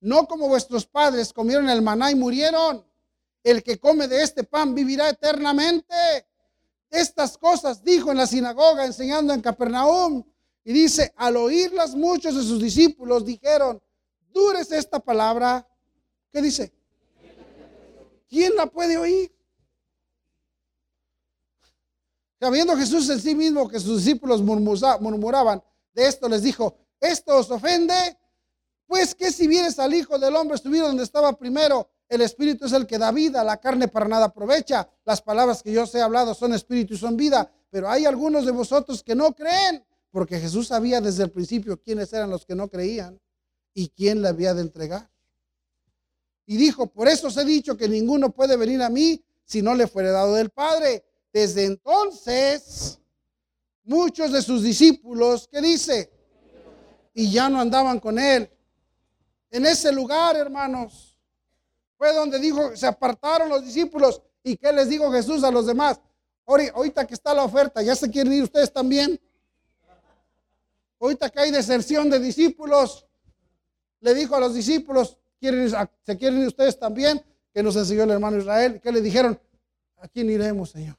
no 0.00 0.26
como 0.26 0.48
vuestros 0.48 0.86
padres 0.86 1.32
comieron 1.32 1.68
el 1.68 1.82
maná 1.82 2.10
y 2.10 2.16
murieron. 2.16 2.84
El 3.42 3.62
que 3.62 3.78
come 3.78 4.06
de 4.06 4.22
este 4.22 4.44
pan 4.44 4.74
vivirá 4.74 5.08
eternamente. 5.08 5.94
Estas 6.90 7.38
cosas 7.38 7.82
dijo 7.84 8.10
en 8.10 8.18
la 8.18 8.26
sinagoga 8.26 8.84
enseñando 8.84 9.32
en 9.32 9.40
Capernaum. 9.40 10.24
Y 10.64 10.72
dice, 10.72 11.12
al 11.16 11.36
oírlas 11.36 11.94
muchos 11.94 12.34
de 12.34 12.42
sus 12.42 12.60
discípulos 12.60 13.24
dijeron, 13.24 13.80
dures 14.32 14.70
esta 14.72 14.98
palabra. 14.98 15.66
¿Qué 16.30 16.42
dice? 16.42 16.72
¿Quién 18.28 18.54
la 18.54 18.66
puede 18.66 18.98
oír? 18.98 19.34
Sabiendo 22.38 22.76
Jesús 22.76 23.08
en 23.10 23.20
sí 23.20 23.34
mismo 23.34 23.68
que 23.68 23.80
sus 23.80 24.04
discípulos 24.04 24.40
murmuraban 24.42 25.62
de 25.92 26.06
esto, 26.06 26.28
les 26.28 26.42
dijo, 26.42 26.76
¿esto 27.00 27.36
os 27.36 27.50
ofende? 27.50 28.18
Pues 28.86 29.14
que 29.14 29.30
si 29.30 29.46
vienes 29.46 29.78
al 29.78 29.94
Hijo 29.94 30.18
del 30.18 30.34
Hombre 30.36 30.56
estuviera 30.56 30.86
donde 30.86 31.04
estaba 31.04 31.32
primero, 31.36 31.90
el 32.10 32.22
Espíritu 32.22 32.66
es 32.66 32.72
el 32.72 32.88
que 32.88 32.98
da 32.98 33.12
vida, 33.12 33.44
la 33.44 33.58
carne 33.58 33.86
para 33.86 34.08
nada 34.08 34.26
aprovecha. 34.26 34.90
Las 35.04 35.22
palabras 35.22 35.62
que 35.62 35.72
yo 35.72 35.84
os 35.84 35.94
he 35.94 36.02
hablado 36.02 36.34
son 36.34 36.52
Espíritu 36.52 36.94
y 36.94 36.98
son 36.98 37.16
vida. 37.16 37.48
Pero 37.70 37.88
hay 37.88 38.04
algunos 38.04 38.44
de 38.44 38.50
vosotros 38.50 39.04
que 39.04 39.14
no 39.14 39.32
creen, 39.32 39.84
porque 40.10 40.40
Jesús 40.40 40.66
sabía 40.66 41.00
desde 41.00 41.22
el 41.22 41.30
principio 41.30 41.80
quiénes 41.80 42.12
eran 42.12 42.28
los 42.28 42.44
que 42.44 42.56
no 42.56 42.68
creían 42.68 43.20
y 43.74 43.90
quién 43.90 44.22
le 44.22 44.28
había 44.28 44.54
de 44.54 44.62
entregar. 44.62 45.08
Y 46.46 46.56
dijo, 46.56 46.88
por 46.88 47.06
eso 47.06 47.28
os 47.28 47.36
he 47.36 47.44
dicho 47.44 47.76
que 47.76 47.88
ninguno 47.88 48.30
puede 48.32 48.56
venir 48.56 48.82
a 48.82 48.90
mí 48.90 49.24
si 49.44 49.62
no 49.62 49.76
le 49.76 49.86
fuere 49.86 50.10
dado 50.10 50.34
del 50.34 50.50
Padre. 50.50 51.04
Desde 51.32 51.64
entonces, 51.64 52.98
muchos 53.84 54.32
de 54.32 54.42
sus 54.42 54.64
discípulos, 54.64 55.46
¿qué 55.46 55.60
dice? 55.60 56.10
Y 57.14 57.30
ya 57.30 57.48
no 57.48 57.60
andaban 57.60 58.00
con 58.00 58.18
él. 58.18 58.50
En 59.52 59.64
ese 59.64 59.92
lugar, 59.92 60.34
hermanos 60.34 61.09
fue 62.00 62.14
donde 62.14 62.38
dijo, 62.38 62.74
se 62.74 62.86
apartaron 62.86 63.50
los 63.50 63.62
discípulos. 63.62 64.22
¿Y 64.42 64.56
qué 64.56 64.72
les 64.72 64.88
dijo 64.88 65.12
Jesús 65.12 65.44
a 65.44 65.50
los 65.50 65.66
demás? 65.66 66.00
Ahorita 66.46 67.06
que 67.06 67.12
está 67.12 67.34
la 67.34 67.44
oferta, 67.44 67.82
¿ya 67.82 67.94
se 67.94 68.10
quieren 68.10 68.32
ir 68.32 68.42
ustedes 68.42 68.72
también? 68.72 69.20
Ahorita 70.98 71.28
que 71.28 71.40
hay 71.40 71.50
deserción 71.50 72.08
de 72.08 72.18
discípulos, 72.18 73.06
le 74.00 74.14
dijo 74.14 74.34
a 74.34 74.40
los 74.40 74.54
discípulos, 74.54 75.18
¿se 75.42 76.16
quieren 76.16 76.40
ir 76.40 76.46
ustedes 76.46 76.78
también? 76.78 77.22
Que 77.52 77.62
nos 77.62 77.76
enseñó 77.76 78.04
el 78.04 78.12
hermano 78.12 78.38
Israel. 78.38 78.80
¿Qué 78.82 78.90
le 78.90 79.02
dijeron? 79.02 79.38
¿A 79.98 80.08
quién 80.08 80.30
iremos, 80.30 80.70
Señor? 80.70 80.96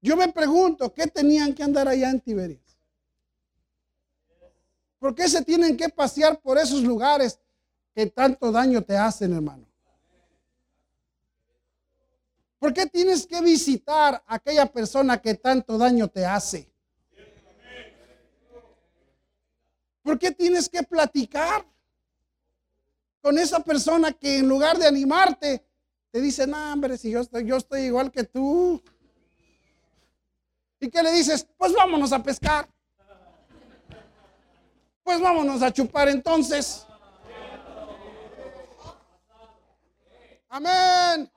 Yo 0.00 0.16
me 0.16 0.32
pregunto, 0.32 0.94
¿qué 0.94 1.06
tenían 1.08 1.52
que 1.52 1.62
andar 1.62 1.88
allá 1.88 2.08
en 2.08 2.20
Tiberias? 2.22 2.67
¿Por 4.98 5.14
qué 5.14 5.28
se 5.28 5.44
tienen 5.44 5.76
que 5.76 5.88
pasear 5.88 6.40
por 6.40 6.58
esos 6.58 6.82
lugares 6.82 7.38
que 7.94 8.06
tanto 8.06 8.50
daño 8.50 8.82
te 8.82 8.96
hacen, 8.96 9.32
hermano? 9.32 9.66
¿Por 12.58 12.74
qué 12.74 12.86
tienes 12.86 13.26
que 13.26 13.40
visitar 13.40 14.22
a 14.26 14.34
aquella 14.34 14.66
persona 14.66 15.18
que 15.22 15.34
tanto 15.34 15.78
daño 15.78 16.08
te 16.08 16.26
hace? 16.26 16.68
¿Por 20.02 20.18
qué 20.18 20.32
tienes 20.32 20.68
que 20.68 20.82
platicar 20.82 21.64
con 23.20 23.38
esa 23.38 23.60
persona 23.60 24.12
que 24.12 24.38
en 24.38 24.48
lugar 24.48 24.78
de 24.78 24.86
animarte, 24.86 25.64
te 26.10 26.20
dice, 26.20 26.46
no, 26.46 26.72
hombre, 26.72 26.96
si 26.96 27.10
yo 27.10 27.20
estoy, 27.20 27.44
yo 27.44 27.56
estoy 27.56 27.82
igual 27.82 28.10
que 28.10 28.24
tú? 28.24 28.82
¿Y 30.80 30.88
qué 30.88 31.02
le 31.02 31.12
dices? 31.12 31.46
Pues 31.56 31.72
vámonos 31.72 32.12
a 32.12 32.22
pescar. 32.22 32.68
Pues 35.08 35.22
vámonos 35.22 35.62
a 35.62 35.72
chupar 35.72 36.06
entonces. 36.10 36.84
Amén. 40.50 41.32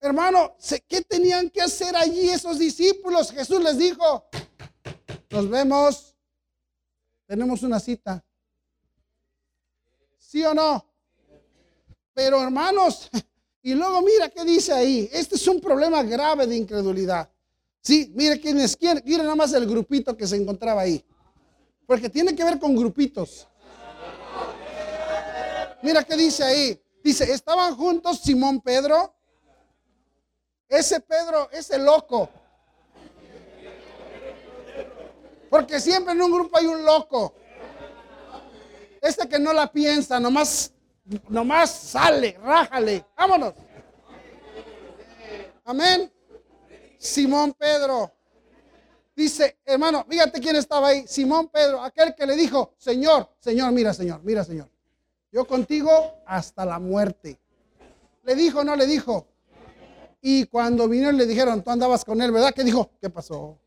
Hermano, 0.00 0.56
¿qué 0.88 1.02
tenían 1.02 1.48
que 1.48 1.62
hacer 1.62 1.94
allí 1.94 2.28
esos 2.28 2.58
discípulos? 2.58 3.30
Jesús 3.30 3.62
les 3.62 3.78
dijo, 3.78 4.24
nos 5.30 5.48
vemos, 5.48 6.16
tenemos 7.26 7.62
una 7.62 7.78
cita. 7.78 8.24
¿Sí 10.18 10.44
o 10.44 10.52
no? 10.52 10.84
Pero 12.12 12.42
hermanos, 12.42 13.08
y 13.62 13.72
luego 13.72 14.02
mira 14.02 14.30
qué 14.30 14.44
dice 14.44 14.72
ahí. 14.72 15.08
Este 15.12 15.36
es 15.36 15.46
un 15.46 15.60
problema 15.60 16.02
grave 16.02 16.44
de 16.48 16.56
incredulidad. 16.56 17.30
Sí, 17.80 18.10
mire 18.16 18.40
quién 18.40 18.58
es 18.58 18.76
quién. 18.76 19.00
Mire 19.04 19.22
nada 19.22 19.36
más 19.36 19.52
el 19.52 19.64
grupito 19.64 20.16
que 20.16 20.26
se 20.26 20.34
encontraba 20.34 20.80
ahí. 20.80 21.04
Porque 21.86 22.10
tiene 22.10 22.34
que 22.34 22.44
ver 22.44 22.58
con 22.58 22.74
grupitos. 22.74 23.46
Mira 25.82 26.02
qué 26.02 26.16
dice 26.16 26.42
ahí. 26.42 26.82
Dice, 27.02 27.32
estaban 27.32 27.76
juntos 27.76 28.20
Simón 28.20 28.60
Pedro. 28.60 29.14
Ese 30.68 31.00
Pedro, 31.00 31.48
ese 31.52 31.78
loco. 31.78 32.28
Porque 35.48 35.78
siempre 35.78 36.12
en 36.12 36.22
un 36.22 36.32
grupo 36.32 36.58
hay 36.58 36.66
un 36.66 36.84
loco. 36.84 37.34
Este 39.00 39.28
que 39.28 39.38
no 39.38 39.52
la 39.52 39.70
piensa, 39.70 40.18
nomás, 40.18 40.72
nomás 41.28 41.70
sale, 41.70 42.36
rájale. 42.42 43.04
Vámonos. 43.16 43.54
Amén. 45.64 46.12
Simón 46.98 47.52
Pedro. 47.52 48.15
Dice, 49.16 49.58
hermano, 49.64 50.04
fíjate 50.06 50.38
quién 50.40 50.56
estaba 50.56 50.88
ahí. 50.88 51.06
Simón 51.08 51.48
Pedro, 51.48 51.82
aquel 51.82 52.14
que 52.14 52.26
le 52.26 52.36
dijo, 52.36 52.74
Señor, 52.76 53.30
Señor, 53.40 53.72
mira, 53.72 53.94
Señor, 53.94 54.20
mira, 54.22 54.44
Señor. 54.44 54.68
Yo 55.32 55.46
contigo 55.46 55.90
hasta 56.26 56.66
la 56.66 56.78
muerte. 56.78 57.38
Le 58.24 58.34
dijo, 58.34 58.62
no 58.62 58.76
le 58.76 58.86
dijo. 58.86 59.26
Y 60.20 60.44
cuando 60.44 60.86
vinieron 60.86 61.16
le 61.16 61.24
dijeron, 61.24 61.62
tú 61.62 61.70
andabas 61.70 62.04
con 62.04 62.20
él, 62.20 62.30
¿verdad? 62.30 62.52
¿Qué 62.54 62.62
dijo? 62.62 62.90
¿Qué 63.00 63.08
pasó? 63.08 63.58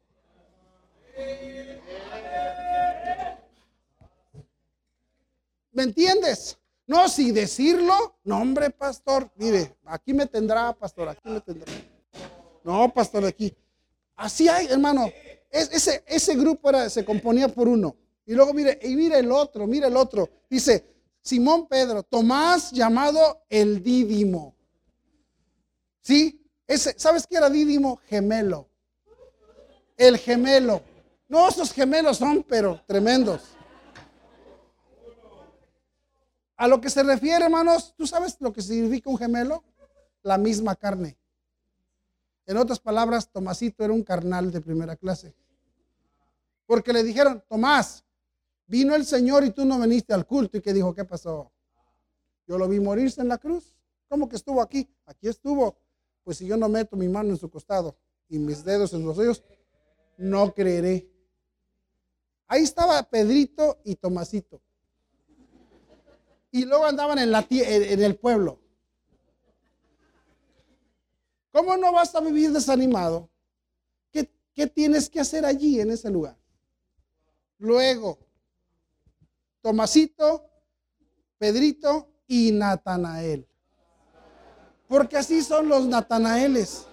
¿Me 5.71 5.83
entiendes? 5.83 6.59
No, 6.85 7.09
si 7.09 7.31
decirlo, 7.31 8.17
no, 8.23 8.37
hombre, 8.37 8.69
pastor, 8.69 9.31
mire, 9.35 9.77
aquí 9.85 10.13
me 10.13 10.27
tendrá, 10.27 10.73
pastor, 10.73 11.09
aquí 11.09 11.27
me 11.29 11.41
tendrá. 11.41 11.71
No, 12.63 12.93
pastor, 12.93 13.25
aquí. 13.25 13.55
Así 14.15 14.47
hay, 14.47 14.67
hermano. 14.67 15.09
Ese, 15.49 16.03
ese 16.05 16.35
grupo 16.35 16.69
era, 16.69 16.89
se 16.89 17.03
componía 17.03 17.47
por 17.47 17.67
uno. 17.67 17.95
Y 18.25 18.33
luego 18.33 18.53
mire, 18.53 18.79
y 18.83 18.95
mire 18.95 19.19
el 19.19 19.31
otro, 19.31 19.65
mire 19.65 19.87
el 19.87 19.97
otro. 19.97 20.29
Dice, 20.49 20.85
Simón 21.21 21.67
Pedro, 21.67 22.03
Tomás 22.03 22.71
llamado 22.71 23.43
el 23.49 23.81
Dídimo. 23.81 24.55
¿Sí? 26.01 26.45
Ese, 26.67 26.93
¿Sabes 26.97 27.25
qué 27.25 27.37
era 27.37 27.49
Dídimo? 27.49 27.97
Gemelo. 28.07 28.69
El 29.97 30.17
gemelo. 30.17 30.81
No, 31.27 31.49
esos 31.49 31.71
gemelos 31.73 32.17
son, 32.17 32.43
pero 32.43 32.81
tremendos. 32.87 33.41
A 36.55 36.67
lo 36.67 36.81
que 36.81 36.89
se 36.89 37.03
refiere, 37.03 37.45
hermanos, 37.45 37.93
¿tú 37.95 38.05
sabes 38.05 38.37
lo 38.39 38.51
que 38.51 38.61
significa 38.61 39.09
un 39.09 39.17
gemelo? 39.17 39.63
La 40.23 40.37
misma 40.37 40.75
carne. 40.75 41.17
En 42.45 42.57
otras 42.57 42.79
palabras, 42.79 43.31
Tomasito 43.31 43.83
era 43.83 43.93
un 43.93 44.03
carnal 44.03 44.51
de 44.51 44.59
primera 44.59 44.95
clase. 44.95 45.35
Porque 46.69 46.93
le 46.93 47.01
dijeron, 47.01 47.43
Tomás, 47.49 48.05
vino 48.67 48.93
el 48.93 49.03
Señor 49.03 49.43
y 49.43 49.49
tú 49.49 49.65
no 49.65 49.79
viniste 49.79 50.13
al 50.13 50.27
culto. 50.27 50.59
¿Y 50.59 50.61
que 50.61 50.71
dijo? 50.71 50.93
¿Qué 50.93 51.03
pasó? 51.03 51.51
Yo 52.45 52.59
lo 52.59 52.67
vi 52.67 52.79
morirse 52.79 53.21
en 53.21 53.27
la 53.27 53.39
cruz. 53.39 53.75
¿Cómo 54.07 54.29
que 54.29 54.35
estuvo 54.35 54.61
aquí? 54.61 54.87
Aquí 55.07 55.27
estuvo. 55.27 55.79
Pues 56.23 56.37
si 56.37 56.45
yo 56.45 56.57
no 56.57 56.69
meto 56.69 56.95
mi 56.95 57.07
mano 57.07 57.31
en 57.31 57.37
su 57.37 57.49
costado 57.49 57.97
y 58.27 58.37
mis 58.37 58.63
dedos 58.63 58.93
en 58.93 59.03
los 59.03 59.15
suyos, 59.15 59.43
no 60.19 60.53
creeré. 60.53 61.11
Ahí 62.45 62.61
estaba 62.61 63.01
Pedrito 63.01 63.79
y 63.83 63.95
Tomasito 63.95 64.61
y 66.51 66.65
luego 66.65 66.85
andaban 66.85 67.17
en, 67.17 67.31
la, 67.31 67.47
en 67.49 68.03
el 68.03 68.15
pueblo. 68.15 68.59
¿Cómo 71.51 71.75
no 71.77 71.91
vas 71.91 72.13
a 72.13 72.21
vivir 72.21 72.51
desanimado? 72.51 73.27
¿Qué, 74.11 74.31
¿Qué, 74.53 74.67
tienes 74.67 75.09
que 75.09 75.19
hacer 75.19 75.45
allí 75.45 75.79
en 75.79 75.89
ese 75.89 76.11
lugar? 76.11 76.38
Luego, 77.59 78.17
Tomasito, 79.61 80.49
Pedrito 81.37 82.09
y 82.27 82.51
Natanael. 82.51 83.47
Porque 84.87 85.17
así 85.17 85.43
son 85.43 85.67
los 85.67 85.85
Natanaeles. 85.85 86.85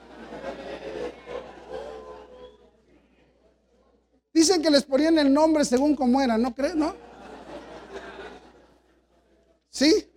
Dicen 4.34 4.60
que 4.60 4.70
les 4.70 4.84
ponían 4.84 5.18
el 5.18 5.32
nombre 5.32 5.64
según 5.64 5.96
cómo 5.96 6.20
eran, 6.20 6.42
¿no 6.42 6.54
crees? 6.54 6.74
¿No? 6.74 6.94
¿Sí? 9.70 10.10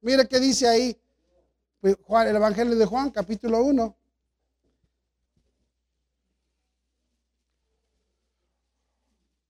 Mire 0.00 0.28
qué 0.28 0.38
dice 0.38 0.68
ahí 0.68 0.96
pues, 1.80 1.96
el 2.26 2.36
Evangelio 2.36 2.76
de 2.76 2.86
Juan, 2.86 3.10
capítulo 3.10 3.62
1. 3.64 3.96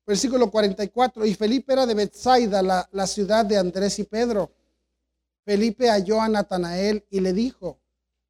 Versículo 0.06 0.50
44. 0.50 1.26
Y 1.26 1.34
Felipe 1.34 1.72
era 1.72 1.84
de 1.86 1.94
Bethsaida, 1.94 2.62
la, 2.62 3.06
ciudad 3.06 3.44
de 3.44 3.56
Andrés 3.56 3.98
y 3.98 4.04
Pedro. 4.04 4.52
Felipe 5.44 5.90
halló 5.90 6.20
a 6.20 6.28
Natanael 6.28 7.04
y 7.10 7.20
le 7.20 7.32
dijo, 7.32 7.78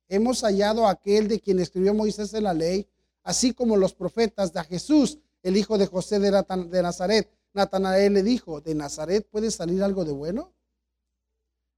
hemos 0.08 0.42
hallado 0.42 0.86
a 0.86 0.90
aquel 0.90 1.28
de 1.28 1.40
quien 1.40 1.58
escribió 1.60 1.94
Moisés 1.94 2.34
en 2.34 2.44
la 2.44 2.54
ley, 2.54 2.86
así 3.22 3.54
como 3.54 3.76
los 3.76 3.94
profetas 3.94 4.52
de 4.52 4.62
Jesús, 4.64 5.18
el 5.42 5.56
hijo 5.56 5.78
de 5.78 5.86
José 5.86 6.18
de 6.18 6.82
Nazaret 6.82 7.30
Natanael 7.56 8.12
le 8.12 8.22
dijo, 8.22 8.60
¿de 8.60 8.74
Nazaret 8.74 9.26
puede 9.30 9.50
salir 9.50 9.82
algo 9.82 10.04
de 10.04 10.12
bueno? 10.12 10.52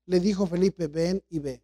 Le 0.06 0.18
dijo 0.18 0.44
Felipe, 0.44 0.88
ven 0.88 1.22
y 1.30 1.38
ve. 1.38 1.62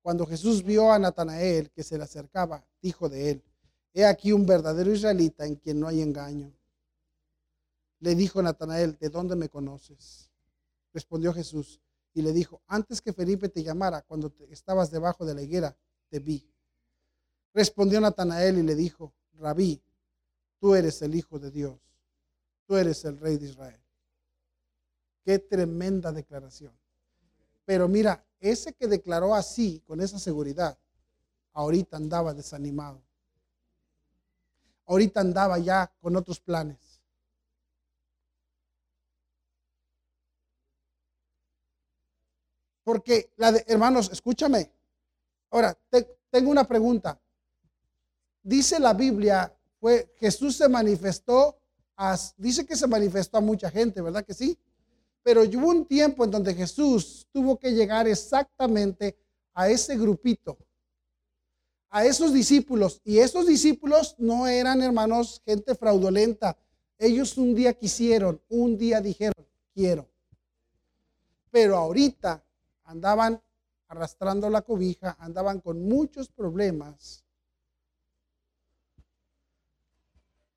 Cuando 0.00 0.24
Jesús 0.24 0.64
vio 0.64 0.90
a 0.90 0.98
Natanael 0.98 1.70
que 1.70 1.82
se 1.82 1.98
le 1.98 2.04
acercaba, 2.04 2.64
dijo 2.80 3.10
de 3.10 3.32
él, 3.32 3.44
he 3.92 4.06
aquí 4.06 4.32
un 4.32 4.46
verdadero 4.46 4.90
israelita 4.90 5.44
en 5.44 5.56
quien 5.56 5.78
no 5.78 5.86
hay 5.86 6.00
engaño. 6.00 6.55
Le 8.00 8.14
dijo 8.14 8.42
Natanael, 8.42 8.96
¿de 8.98 9.08
dónde 9.08 9.36
me 9.36 9.48
conoces? 9.48 10.30
Respondió 10.92 11.32
Jesús 11.32 11.80
y 12.14 12.22
le 12.22 12.32
dijo, 12.32 12.62
antes 12.66 13.00
que 13.00 13.12
Felipe 13.12 13.48
te 13.48 13.62
llamara, 13.62 14.02
cuando 14.02 14.32
estabas 14.50 14.90
debajo 14.90 15.24
de 15.24 15.34
la 15.34 15.42
higuera, 15.42 15.76
te 16.08 16.18
vi. 16.18 16.48
Respondió 17.52 18.00
Natanael 18.00 18.58
y 18.58 18.62
le 18.62 18.74
dijo, 18.74 19.14
Rabí, 19.34 19.82
tú 20.58 20.74
eres 20.74 21.02
el 21.02 21.14
Hijo 21.14 21.38
de 21.38 21.50
Dios 21.50 21.86
tú 22.66 22.76
eres 22.76 23.04
el 23.04 23.18
rey 23.18 23.38
de 23.38 23.46
Israel. 23.46 23.80
Qué 25.24 25.38
tremenda 25.38 26.12
declaración. 26.12 26.72
Pero 27.64 27.88
mira, 27.88 28.24
ese 28.40 28.72
que 28.74 28.86
declaró 28.86 29.34
así, 29.34 29.82
con 29.86 30.00
esa 30.00 30.18
seguridad, 30.18 30.78
ahorita 31.52 31.96
andaba 31.96 32.34
desanimado. 32.34 33.02
Ahorita 34.86 35.20
andaba 35.20 35.58
ya 35.58 35.92
con 36.00 36.14
otros 36.16 36.38
planes. 36.38 36.78
Porque, 42.86 43.32
la 43.36 43.50
de, 43.50 43.64
hermanos, 43.66 44.10
escúchame. 44.12 44.70
Ahora, 45.50 45.76
tengo 46.30 46.52
una 46.52 46.62
pregunta. 46.62 47.20
Dice 48.44 48.78
la 48.78 48.94
Biblia, 48.94 49.52
Jesús 50.20 50.56
se 50.56 50.68
manifestó 50.68 51.58
dice 52.36 52.64
que 52.64 52.76
se 52.76 52.86
manifestó 52.86 53.38
a 53.38 53.40
mucha 53.40 53.72
gente, 53.72 54.00
¿verdad 54.00 54.24
que 54.24 54.34
sí? 54.34 54.56
Pero 55.24 55.42
hubo 55.42 55.68
un 55.68 55.84
tiempo 55.84 56.24
en 56.24 56.30
donde 56.30 56.54
Jesús 56.54 57.26
tuvo 57.32 57.58
que 57.58 57.72
llegar 57.72 58.06
exactamente 58.06 59.16
a 59.52 59.68
ese 59.68 59.96
grupito, 59.96 60.56
a 61.90 62.04
esos 62.04 62.32
discípulos. 62.32 63.00
Y 63.02 63.18
esos 63.18 63.48
discípulos 63.48 64.14
no 64.16 64.46
eran, 64.46 64.80
hermanos, 64.80 65.42
gente 65.44 65.74
fraudulenta. 65.74 66.56
Ellos 66.98 67.36
un 67.36 67.52
día 67.52 67.72
quisieron, 67.72 68.40
un 68.48 68.78
día 68.78 69.00
dijeron, 69.00 69.44
quiero. 69.74 70.06
Pero 71.50 71.76
ahorita 71.76 72.45
andaban 72.86 73.40
arrastrando 73.88 74.50
la 74.50 74.62
cobija, 74.62 75.16
andaban 75.20 75.60
con 75.60 75.86
muchos 75.86 76.28
problemas 76.28 77.26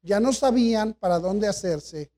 ya 0.02 0.20
no 0.20 0.34
sabían 0.34 0.94
para 0.94 1.20
dónde 1.20 1.48
hacerse 1.48 2.12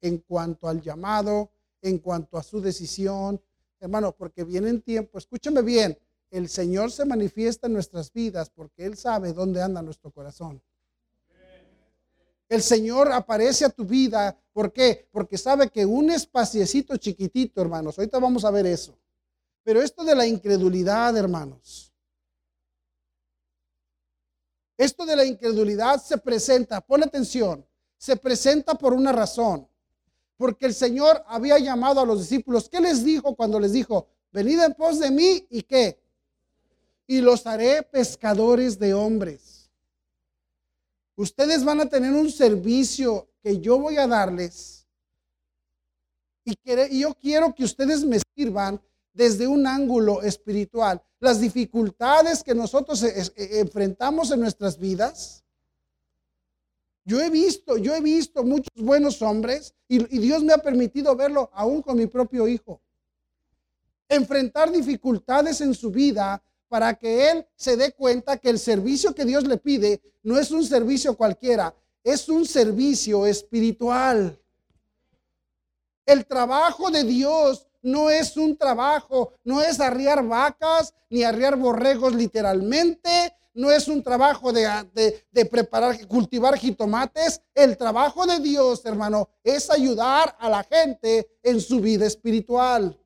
en 0.00 0.18
cuanto 0.18 0.68
al 0.68 0.80
llamado, 0.80 1.50
en 1.82 1.98
cuanto 1.98 2.38
a 2.38 2.42
su 2.42 2.60
decisión. 2.60 3.40
Hermano, 3.80 4.12
porque 4.12 4.44
viene 4.44 4.70
en 4.70 4.82
tiempo, 4.82 5.18
escúchame 5.18 5.62
bien, 5.62 5.98
el 6.30 6.48
Señor 6.48 6.90
se 6.90 7.04
manifiesta 7.04 7.66
en 7.66 7.74
nuestras 7.74 8.12
vidas 8.12 8.50
porque 8.50 8.84
Él 8.86 8.96
sabe 8.96 9.32
dónde 9.32 9.62
anda 9.62 9.82
nuestro 9.82 10.10
corazón. 10.10 10.62
El 12.48 12.62
Señor 12.62 13.10
aparece 13.12 13.64
a 13.64 13.70
tu 13.70 13.84
vida, 13.84 14.38
¿por 14.52 14.72
qué? 14.72 15.08
Porque 15.10 15.38
sabe 15.38 15.70
que 15.70 15.84
un 15.84 16.10
espaciecito 16.10 16.96
chiquitito, 16.96 17.60
hermanos, 17.60 17.98
ahorita 17.98 18.18
vamos 18.18 18.44
a 18.44 18.50
ver 18.50 18.66
eso. 18.66 18.96
Pero 19.64 19.82
esto 19.82 20.04
de 20.04 20.14
la 20.14 20.26
incredulidad, 20.26 21.16
hermanos, 21.16 21.92
esto 24.76 25.06
de 25.06 25.16
la 25.16 25.24
incredulidad 25.24 26.02
se 26.02 26.18
presenta, 26.18 26.80
pon 26.80 27.02
atención, 27.02 27.66
se 27.96 28.16
presenta 28.16 28.74
por 28.74 28.92
una 28.92 29.10
razón. 29.10 29.66
Porque 30.36 30.66
el 30.66 30.74
Señor 30.74 31.24
había 31.26 31.58
llamado 31.58 32.00
a 32.00 32.06
los 32.06 32.20
discípulos. 32.20 32.68
¿Qué 32.68 32.80
les 32.80 33.04
dijo 33.04 33.34
cuando 33.34 33.58
les 33.58 33.72
dijo, 33.72 34.08
venid 34.32 34.60
en 34.60 34.74
pos 34.74 34.98
de 34.98 35.10
mí 35.10 35.46
y 35.48 35.62
qué? 35.62 35.98
Y 37.06 37.20
los 37.20 37.46
haré 37.46 37.82
pescadores 37.82 38.78
de 38.78 38.94
hombres. 38.94 39.70
Ustedes 41.16 41.64
van 41.64 41.80
a 41.80 41.88
tener 41.88 42.12
un 42.12 42.30
servicio 42.30 43.28
que 43.42 43.60
yo 43.60 43.78
voy 43.78 43.96
a 43.96 44.06
darles 44.06 44.86
Y, 46.44 46.58
yo 46.98 47.14
quiero 47.14 47.54
que 47.54 47.64
ustedes 47.64 48.04
me 48.04 48.18
sirvan 48.34 48.80
desde 49.14 49.46
un 49.46 49.66
ángulo 49.66 50.22
espiritual. 50.22 51.00
Las 51.20 51.40
dificultades 51.40 52.42
que 52.42 52.54
nosotros 52.54 53.02
e, 53.02 53.32
e, 53.36 53.60
enfrentamos 53.60 54.30
en 54.32 54.40
nuestras 54.40 54.78
vidas. 54.78 55.42
Yo 57.06 57.20
he 57.20 57.30
visto, 57.30 57.76
yo 57.78 57.94
he 57.94 58.00
visto 58.00 58.42
muchos 58.44 58.74
buenos 58.76 59.22
hombres 59.22 59.74
y, 59.88 59.96
y 60.14 60.18
Dios 60.18 60.42
me 60.42 60.52
ha 60.52 60.58
permitido 60.58 61.14
verlo 61.14 61.50
aún 61.54 61.80
con 61.80 61.96
mi 61.96 62.06
propio 62.06 62.48
hijo. 62.48 62.80
Enfrentar 64.08 64.70
dificultades 64.70 65.60
en 65.60 65.74
su 65.74 65.90
vida 65.90 66.42
para 66.68 66.94
que 66.94 67.30
él 67.30 67.46
se 67.54 67.76
dé 67.76 67.92
cuenta 67.92 68.36
que 68.36 68.50
el 68.50 68.58
servicio 68.58 69.14
que 69.14 69.24
Dios 69.24 69.44
le 69.46 69.58
pide 69.58 70.02
no 70.22 70.38
es 70.38 70.50
un 70.50 70.64
servicio 70.64 71.16
cualquiera, 71.16 71.74
es 72.02 72.28
un 72.28 72.46
servicio 72.46 73.26
espiritual. 73.26 74.38
El 76.04 76.26
trabajo 76.26 76.90
de 76.90 77.04
Dios 77.04 77.66
no 77.84 78.10
es 78.10 78.36
un 78.36 78.56
trabajo, 78.56 79.34
no 79.44 79.60
es 79.60 79.78
arriar 79.78 80.26
vacas 80.26 80.94
ni 81.10 81.22
arriar 81.22 81.56
borregos 81.56 82.14
literalmente, 82.14 83.36
no 83.52 83.70
es 83.70 83.86
un 83.86 84.02
trabajo 84.02 84.52
de, 84.52 85.22
preparar, 85.48 86.08
cultivar 86.08 86.56
jitomates. 86.56 87.40
El 87.54 87.76
trabajo 87.76 88.26
de 88.26 88.40
Dios, 88.40 88.84
hermano, 88.84 89.28
es 89.44 89.70
ayudar 89.70 90.34
a 90.40 90.48
la 90.48 90.64
gente 90.64 91.28
en 91.42 91.60
su 91.60 91.80
vida 91.80 92.06
espiritual. 92.06 92.98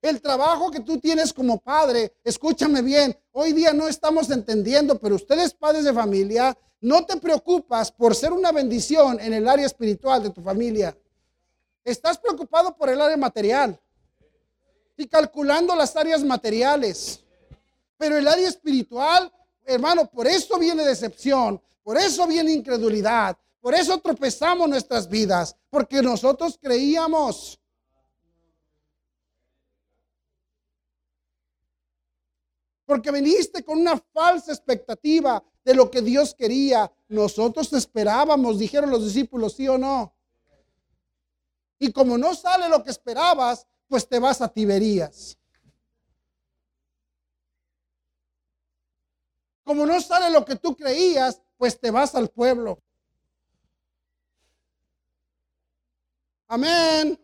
El 0.00 0.22
trabajo 0.22 0.70
que 0.70 0.80
tú 0.80 0.98
tienes 0.98 1.32
como 1.32 1.58
padre, 1.58 2.14
escúchame 2.24 2.82
bien, 2.82 3.16
hoy 3.32 3.52
día 3.52 3.72
no 3.72 3.88
estamos 3.88 4.30
entendiendo, 4.30 4.98
pero 4.98 5.16
ustedes 5.16 5.54
padres 5.54 5.84
de 5.84 5.92
familia, 5.92 6.56
no 6.80 7.04
te 7.04 7.16
preocupas 7.18 7.92
por 7.92 8.14
ser 8.14 8.32
una 8.32 8.52
bendición 8.52 9.20
en 9.20 9.32
el 9.32 9.48
área 9.48 9.66
espiritual 9.66 10.22
de 10.22 10.30
tu 10.30 10.40
familia. 10.40 10.96
Estás 11.84 12.18
preocupado 12.18 12.76
por 12.76 12.88
el 12.88 13.00
área 13.00 13.16
material 13.16 13.78
y 14.96 15.06
calculando 15.06 15.74
las 15.74 15.96
áreas 15.96 16.22
materiales. 16.22 17.20
Pero 17.96 18.16
el 18.16 18.26
área 18.26 18.48
espiritual, 18.48 19.32
hermano, 19.64 20.08
por 20.08 20.26
eso 20.26 20.58
viene 20.58 20.84
decepción, 20.84 21.60
por 21.82 21.96
eso 21.96 22.26
viene 22.26 22.52
incredulidad, 22.52 23.36
por 23.60 23.74
eso 23.74 23.98
tropezamos 23.98 24.68
nuestras 24.68 25.08
vidas, 25.08 25.56
porque 25.70 26.02
nosotros 26.02 26.58
creíamos 26.60 27.58
porque 32.92 33.10
viniste 33.10 33.64
con 33.64 33.78
una 33.78 33.96
falsa 33.96 34.52
expectativa 34.52 35.42
de 35.64 35.74
lo 35.74 35.90
que 35.90 36.02
Dios 36.02 36.34
quería. 36.34 36.92
Nosotros 37.08 37.72
esperábamos, 37.72 38.58
dijeron 38.58 38.90
los 38.90 39.06
discípulos, 39.06 39.54
sí 39.54 39.66
o 39.66 39.78
no. 39.78 40.12
Y 41.82 41.90
como 41.90 42.16
no 42.16 42.32
sale 42.32 42.68
lo 42.68 42.84
que 42.84 42.92
esperabas, 42.92 43.66
pues 43.88 44.08
te 44.08 44.20
vas 44.20 44.40
a 44.40 44.46
Tiberías. 44.46 45.36
Como 49.64 49.84
no 49.84 50.00
sale 50.00 50.30
lo 50.30 50.44
que 50.44 50.54
tú 50.54 50.76
creías, 50.76 51.42
pues 51.56 51.80
te 51.80 51.90
vas 51.90 52.14
al 52.14 52.28
pueblo. 52.28 52.78
Amén. 56.46 57.18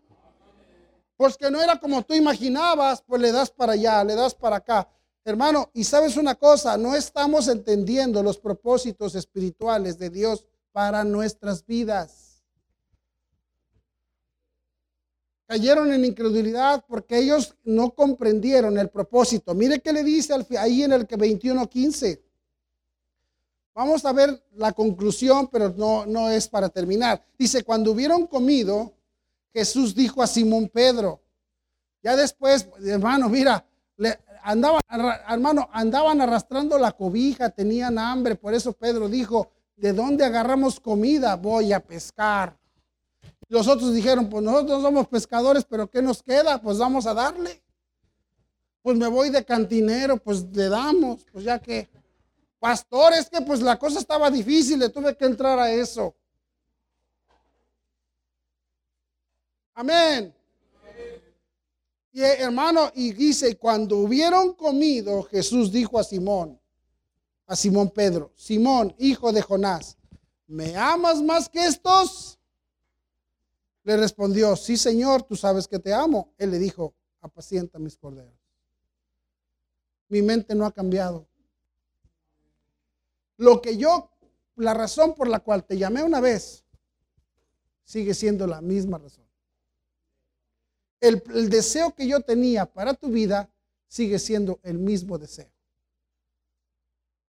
Pues 1.17 1.37
que 1.37 1.53
no 1.53 1.63
era 1.63 1.79
como 1.79 2.03
tú 2.03 2.15
imaginabas, 2.15 3.01
pues 3.03 3.23
le 3.23 3.31
das 3.31 3.51
para 3.53 3.75
allá, 3.75 4.03
le 4.03 4.17
das 4.17 4.35
para 4.35 4.57
acá. 4.57 4.89
Hermano, 5.25 5.71
y 5.73 5.85
sabes 5.85 6.17
una 6.17 6.35
cosa, 6.35 6.77
no 6.77 6.97
estamos 6.97 7.47
entendiendo 7.47 8.25
los 8.25 8.39
propósitos 8.39 9.15
espirituales 9.15 10.01
de 10.01 10.11
Dios 10.11 10.45
para 10.73 11.05
nuestras 11.05 11.65
vidas. 11.65 12.28
Cayeron 15.49 15.91
en 15.95 16.05
incredulidad 16.05 16.85
porque 16.87 17.17
ellos 17.17 17.57
no 17.65 17.91
comprendieron 17.93 18.77
el 18.79 18.91
propósito. 18.91 19.55
Mire 19.55 19.81
qué 19.81 19.95
le 19.95 20.05
dice 20.05 20.35
ahí 20.59 20.83
en 20.83 20.93
el 20.93 21.09
21.15. 21.09 22.21
Vamos 23.75 24.05
a 24.05 24.13
ver 24.13 24.43
la 24.57 24.73
conclusión, 24.73 25.49
pero 25.49 25.71
no, 25.71 26.05
no 26.05 26.29
es 26.29 26.47
para 26.49 26.69
terminar. 26.69 27.25
Dice, 27.39 27.65
cuando 27.65 27.93
hubieron 27.93 28.27
comido, 28.27 28.93
Jesús 29.55 29.95
dijo 29.95 30.23
a 30.23 30.27
Simón 30.27 30.69
Pedro, 30.69 31.23
ya 32.03 32.15
después, 32.15 32.69
hermano, 32.85 33.31
mira, 33.31 33.65
le, 33.97 34.19
andaban, 34.43 34.83
hermano, 35.31 35.67
andaban 35.73 36.21
arrastrando 36.21 36.77
la 36.77 36.93
cobija, 36.93 37.49
tenían 37.49 37.99
hambre, 37.99 38.35
por 38.35 38.53
eso 38.53 38.75
Pedro 38.75 39.09
dijo, 39.09 39.51
¿de 39.77 39.95
dónde 39.95 40.27
agarramos 40.27 40.79
comida? 40.79 41.37
Voy 41.37 41.73
a 41.73 41.81
pescar. 41.81 42.55
Los 43.49 43.67
otros 43.67 43.95
dijeron, 43.95 44.29
pues 44.29 44.43
nosotros 44.43 44.83
somos 44.83 45.09
pescadores, 45.09 45.65
pero 45.65 45.91
¿qué 45.91 46.03
nos 46.03 46.23
queda? 46.23 46.61
Pues 46.61 46.79
vamos 46.79 47.07
a 47.07 47.15
darle. 47.15 47.63
Pues 48.83 48.97
me 48.97 49.09
voy 49.09 49.31
de 49.31 49.45
cantinero, 49.45 50.19
pues 50.19 50.45
le 50.53 50.69
damos, 50.69 51.27
pues 51.33 51.45
ya 51.45 51.59
que, 51.59 51.89
pastor, 52.59 53.15
es 53.15 53.29
que 53.29 53.41
pues 53.41 53.61
la 53.61 53.79
cosa 53.79 53.99
estaba 53.99 54.31
difícil, 54.31 54.79
le 54.79 54.91
tuve 54.91 55.17
que 55.17 55.25
entrar 55.25 55.59
a 55.59 55.71
eso. 55.71 56.15
Amén. 59.75 60.35
Y 62.13 62.21
hermano, 62.23 62.91
y 62.95 63.13
dice, 63.13 63.57
cuando 63.57 63.99
hubieron 63.99 64.55
comido, 64.55 65.23
Jesús 65.25 65.71
dijo 65.71 65.99
a 65.99 66.05
Simón, 66.05 66.59
a 67.47 67.55
Simón 67.55 67.91
Pedro, 67.91 68.33
Simón, 68.35 68.95
hijo 68.99 69.33
de 69.33 69.41
Jonás, 69.41 69.97
¿me 70.47 70.77
amas 70.77 71.23
más 71.23 71.49
que 71.49 71.65
estos? 71.65 72.38
Le 73.89 73.97
respondió, 73.97 74.55
sí 74.55 74.77
Señor, 74.77 75.23
tú 75.23 75.35
sabes 75.35 75.67
que 75.67 75.79
te 75.79 75.95
amo. 75.95 76.35
Él 76.37 76.51
le 76.51 76.59
dijo, 76.59 76.95
apacienta 77.21 77.79
mis 77.79 77.97
corderos. 77.97 78.39
Mi 80.09 80.23
mente 80.23 80.55
no 80.55 80.67
ha 80.67 80.73
cambiado. 80.73 81.27
Lo 83.39 83.63
que 83.63 83.77
yo, 83.77 84.11
la 84.57 84.75
razón 84.75 85.15
por 85.15 85.29
la 85.29 85.41
cual 85.41 85.65
te 85.65 85.79
llamé 85.79 86.03
una 86.03 86.21
vez, 86.21 86.65
sigue 87.85 88.15
siendo 88.15 88.47
la 88.47 88.61
misma 88.61 88.99
razón 88.99 89.29
el, 91.01 91.49
deseo 91.49 91.95
que 91.95 92.07
yo 92.07 92.21
tenía 92.21 92.67
para 92.67 92.95
tu 92.95 93.09
vida 93.09 93.51
sigue 93.87 94.19
siendo 94.19 94.61
el 94.63 94.79
mismo 94.79 95.19
deseo. 95.19 95.51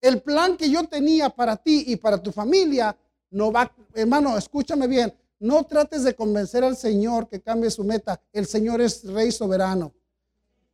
El 0.01 0.23
plan 0.23 0.57
que 0.57 0.71
yo 0.71 0.85
tenía 0.85 1.31
para 1.31 1.57
ti 1.57 1.85
y 1.89 1.97
para 1.97 2.23
tu 2.23 2.33
familia 2.33 2.97
no 3.31 3.51
va, 3.51 3.71
hermano, 3.95 4.39
escúchame 4.39 4.87
bien, 4.87 5.13
no 5.39 5.65
trates 5.65 6.05
de 6.05 6.15
convencer 6.15 6.65
al 6.65 6.77
Señor 6.77 7.29
que 7.29 7.41
cambie 7.41 7.71
su 7.71 7.85
meta. 7.85 8.21
El 8.33 8.47
Señor 8.47 8.81
es 8.81 9.05
rey 9.05 9.31
soberano. 9.33 9.95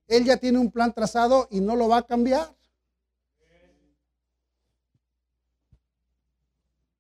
Él 0.07 0.25
ya 0.25 0.37
tiene 0.37 0.59
un 0.59 0.71
plan 0.71 0.93
trazado 0.93 1.49
y 1.51 1.61
no 1.61 1.77
lo 1.77 1.89
va 1.89 1.99
a 1.99 2.07
cambiar. 2.07 2.55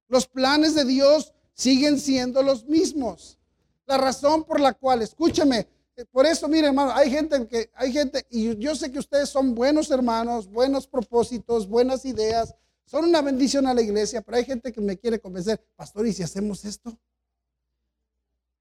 Los 0.08 0.26
planes 0.26 0.74
de 0.74 0.84
Dios 0.84 1.32
siguen 1.54 1.98
siendo 1.98 2.42
los 2.42 2.66
mismos. 2.66 3.38
La 3.86 3.98
razón 3.98 4.44
por 4.44 4.60
la 4.60 4.74
cual, 4.74 5.02
escúchame, 5.02 5.66
eh, 5.96 6.04
por 6.10 6.26
eso, 6.26 6.48
mire, 6.48 6.68
hermano, 6.68 6.92
hay 6.92 7.10
gente 7.10 7.46
que, 7.46 7.70
hay 7.74 7.92
gente, 7.92 8.26
y 8.30 8.56
yo 8.56 8.74
sé 8.74 8.90
que 8.90 8.98
ustedes 8.98 9.28
son 9.28 9.54
buenos 9.54 9.90
hermanos, 9.90 10.48
buenos 10.48 10.86
propósitos, 10.86 11.68
buenas 11.68 12.04
ideas, 12.04 12.54
son 12.84 13.04
una 13.06 13.22
bendición 13.22 13.66
a 13.66 13.74
la 13.74 13.82
iglesia, 13.82 14.22
pero 14.22 14.38
hay 14.38 14.44
gente 14.44 14.72
que 14.72 14.80
me 14.80 14.98
quiere 14.98 15.18
convencer, 15.18 15.62
pastor, 15.76 16.06
¿y 16.06 16.12
si 16.12 16.22
hacemos 16.22 16.64
esto? 16.64 16.98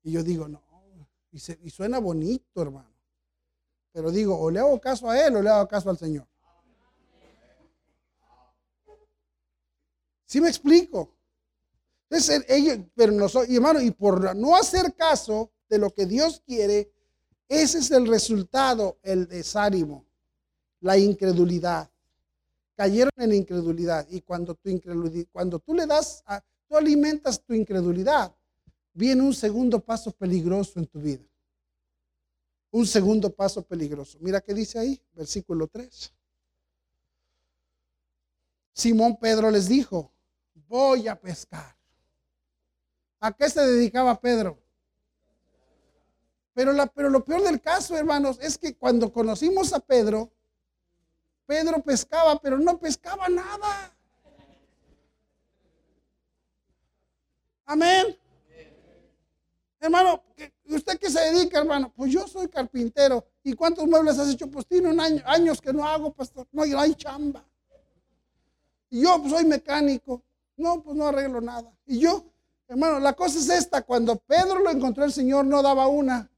Y 0.04 0.12
yo 0.12 0.24
digo, 0.24 0.48
no, 0.48 0.62
y, 1.32 1.70
suena 1.70 2.00
bonito, 2.00 2.62
hermano. 2.62 2.90
Pero 3.94 4.12
digo, 4.12 4.38
o 4.38 4.50
le 4.52 4.60
hago 4.60 4.80
caso 4.80 5.10
a 5.10 5.26
él 5.26 5.36
o 5.36 5.42
le 5.42 5.50
hago 5.50 5.68
caso 5.68 5.90
al 5.90 5.98
Señor. 5.98 6.28
¿Sí 10.26 10.40
me 10.40 10.48
explico? 10.48 11.14
Entonces, 12.10 12.46
ellos, 12.48 12.80
pero 12.96 13.12
no 13.12 13.28
y 13.48 13.56
hermano, 13.56 13.82
y 13.82 13.92
por 13.92 14.36
no 14.36 14.56
hacer 14.56 14.94
caso 14.96 15.52
de 15.70 15.78
lo 15.78 15.90
que 15.92 16.06
Dios 16.06 16.42
quiere, 16.46 16.92
ese 17.48 17.80
es 17.80 17.92
el 17.92 18.08
resultado, 18.08 18.98
el 19.04 19.28
desánimo, 19.28 20.06
la 20.82 20.98
incredulidad. 20.98 21.90
Cayeron 22.76 23.12
en 23.18 23.34
incredulidad 23.34 24.08
y 24.10 24.22
cuando, 24.22 24.56
tu 24.56 24.70
incredulidad, 24.70 25.28
cuando 25.32 25.60
tú 25.60 25.74
le 25.74 25.86
das, 25.86 26.24
a, 26.26 26.42
tú 26.68 26.78
alimentas 26.78 27.42
tu 27.42 27.54
incredulidad, 27.54 28.34
viene 28.94 29.22
un 29.22 29.34
segundo 29.34 29.80
paso 29.80 30.12
peligroso 30.12 30.80
en 30.80 30.88
tu 30.88 31.00
vida. 31.00 31.24
Un 32.72 32.86
segundo 32.86 33.30
paso 33.30 33.62
peligroso. 33.62 34.18
Mira 34.22 34.42
qué 34.42 34.54
dice 34.54 34.80
ahí, 34.80 35.02
versículo 35.14 35.68
3. 35.68 36.14
Simón 38.74 39.18
Pedro 39.18 39.52
les 39.52 39.68
dijo, 39.68 40.12
voy 40.68 41.08
a 41.08 41.20
pescar. 41.20 41.76
¿A 43.20 43.32
qué 43.34 43.50
se 43.50 43.62
dedicaba 43.62 44.20
Pedro? 44.20 44.58
Pero, 46.54 46.74
pero 46.94 47.10
lo 47.10 47.24
peor 47.24 47.44
del 47.44 47.62
caso, 47.62 47.96
hermanos, 47.96 48.40
es 48.42 48.58
que 48.58 48.76
cuando 48.76 49.12
conocimos 49.12 49.74
a 49.74 49.80
Pedro, 49.80 50.32
Pedro 51.46 51.82
pescaba, 51.84 52.40
pero 52.40 52.58
no 52.58 52.80
pescaba 52.80 53.28
nada. 53.28 53.96
Amén. 57.66 58.21
Hermano, 59.82 60.22
¿usted 60.70 61.00
qué 61.00 61.10
se 61.10 61.20
dedica, 61.20 61.58
hermano? 61.58 61.92
Pues 61.96 62.12
yo 62.12 62.28
soy 62.28 62.48
carpintero. 62.48 63.26
¿Y 63.44 63.54
cuántos 63.54 63.88
muebles 63.88 64.20
has 64.20 64.30
hecho? 64.30 64.46
Pues 64.48 64.68
tiene 64.68 64.88
un 64.90 65.00
año, 65.00 65.24
años 65.26 65.60
que 65.60 65.74
no 65.74 65.84
hago, 65.88 66.14
pastor. 66.14 66.48
No, 66.52 66.62
hay 66.62 66.94
chamba. 66.94 67.44
Y 68.92 69.02
yo 69.02 69.20
pues, 69.20 69.34
soy 69.34 69.46
mecánico. 69.46 70.22
No, 70.56 70.84
pues 70.84 70.96
no 70.96 71.08
arreglo 71.08 71.42
nada. 71.42 71.74
Y 71.88 71.98
yo, 71.98 72.24
hermano, 72.68 73.00
la 73.00 73.14
cosa 73.14 73.40
es 73.40 73.50
esta. 73.50 73.82
Cuando 73.82 74.18
Pedro 74.18 74.60
lo 74.60 74.70
encontró 74.70 75.04
el 75.04 75.12
Señor, 75.12 75.46
no 75.46 75.64
daba 75.64 75.88
una. 75.88 76.30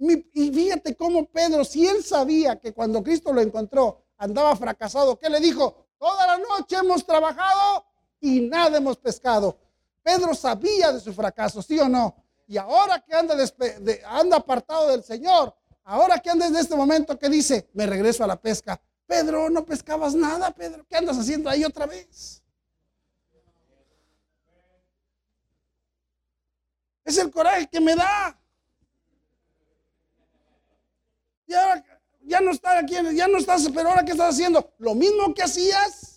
Y 0.00 0.50
fíjate 0.52 0.96
cómo 0.96 1.26
Pedro, 1.26 1.64
si 1.64 1.86
él 1.86 2.02
sabía 2.02 2.58
que 2.58 2.72
cuando 2.72 3.04
Cristo 3.04 3.32
lo 3.32 3.40
encontró, 3.40 4.02
andaba 4.18 4.56
fracasado, 4.56 5.16
¿qué 5.20 5.30
le 5.30 5.38
dijo? 5.38 5.86
Toda 5.96 6.26
la 6.26 6.38
noche 6.38 6.74
hemos 6.74 7.06
trabajado 7.06 7.84
y 8.20 8.40
nada 8.40 8.78
hemos 8.78 8.96
pescado. 8.96 9.56
Pedro 10.04 10.34
sabía 10.34 10.92
de 10.92 11.00
su 11.00 11.14
fracaso, 11.14 11.62
¿sí 11.62 11.80
o 11.80 11.88
no? 11.88 12.14
Y 12.46 12.58
ahora 12.58 13.00
que 13.00 13.14
anda, 13.14 14.36
apartado 14.36 14.90
del 14.90 15.02
Señor, 15.02 15.56
ahora 15.82 16.18
que 16.18 16.28
anda 16.28 16.46
en 16.46 16.54
este 16.56 16.76
momento, 16.76 17.18
¿qué 17.18 17.30
dice? 17.30 17.70
Me 17.72 17.86
regreso 17.86 18.22
a 18.22 18.26
la 18.26 18.36
pesca. 18.36 18.78
Pedro, 19.06 19.48
no 19.48 19.64
pescabas 19.64 20.14
nada, 20.14 20.50
Pedro. 20.50 20.84
¿Qué 20.86 20.96
andas 20.96 21.18
haciendo 21.18 21.48
ahí 21.48 21.64
otra 21.64 21.86
vez? 21.86 22.42
Es 27.02 27.16
el 27.16 27.30
coraje 27.30 27.66
que 27.66 27.80
me 27.80 27.96
da. 27.96 28.38
Y 31.46 31.54
ahora 31.54 31.84
ya 32.20 32.40
no 32.42 32.50
estás 32.50 32.82
aquí, 32.82 32.94
ya 33.14 33.26
no 33.26 33.38
estás, 33.38 33.66
pero 33.74 33.88
ahora 33.88 34.04
¿qué 34.04 34.12
estás 34.12 34.34
haciendo? 34.34 34.70
Lo 34.78 34.94
mismo 34.94 35.32
que 35.32 35.42
hacías. 35.42 36.13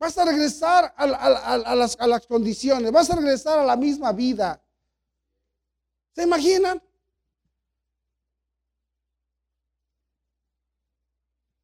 Vas 0.00 0.16
a 0.16 0.24
regresar 0.24 0.94
a, 0.96 1.06
las, 1.76 1.94
a 2.00 2.06
las 2.06 2.26
condiciones, 2.26 2.90
vas 2.90 3.10
a 3.10 3.16
regresar 3.16 3.58
a 3.58 3.64
la 3.64 3.76
misma 3.76 4.12
vida. 4.12 4.58
¿Se 6.14 6.22
imaginan? 6.22 6.82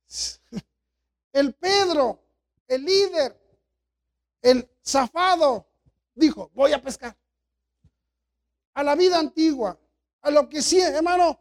El 1.32 1.54
Pedro, 1.54 2.22
el 2.68 2.84
líder, 2.84 3.40
el 4.42 4.68
zafado, 4.84 5.66
dijo, 6.14 6.50
voy 6.54 6.72
a 6.72 6.82
pescar. 6.82 7.16
A 8.74 8.82
la 8.82 8.94
vida 8.94 9.18
antigua, 9.18 9.78
a 10.22 10.30
lo 10.30 10.48
que 10.48 10.62
sí, 10.62 10.80
hermano, 10.80 11.38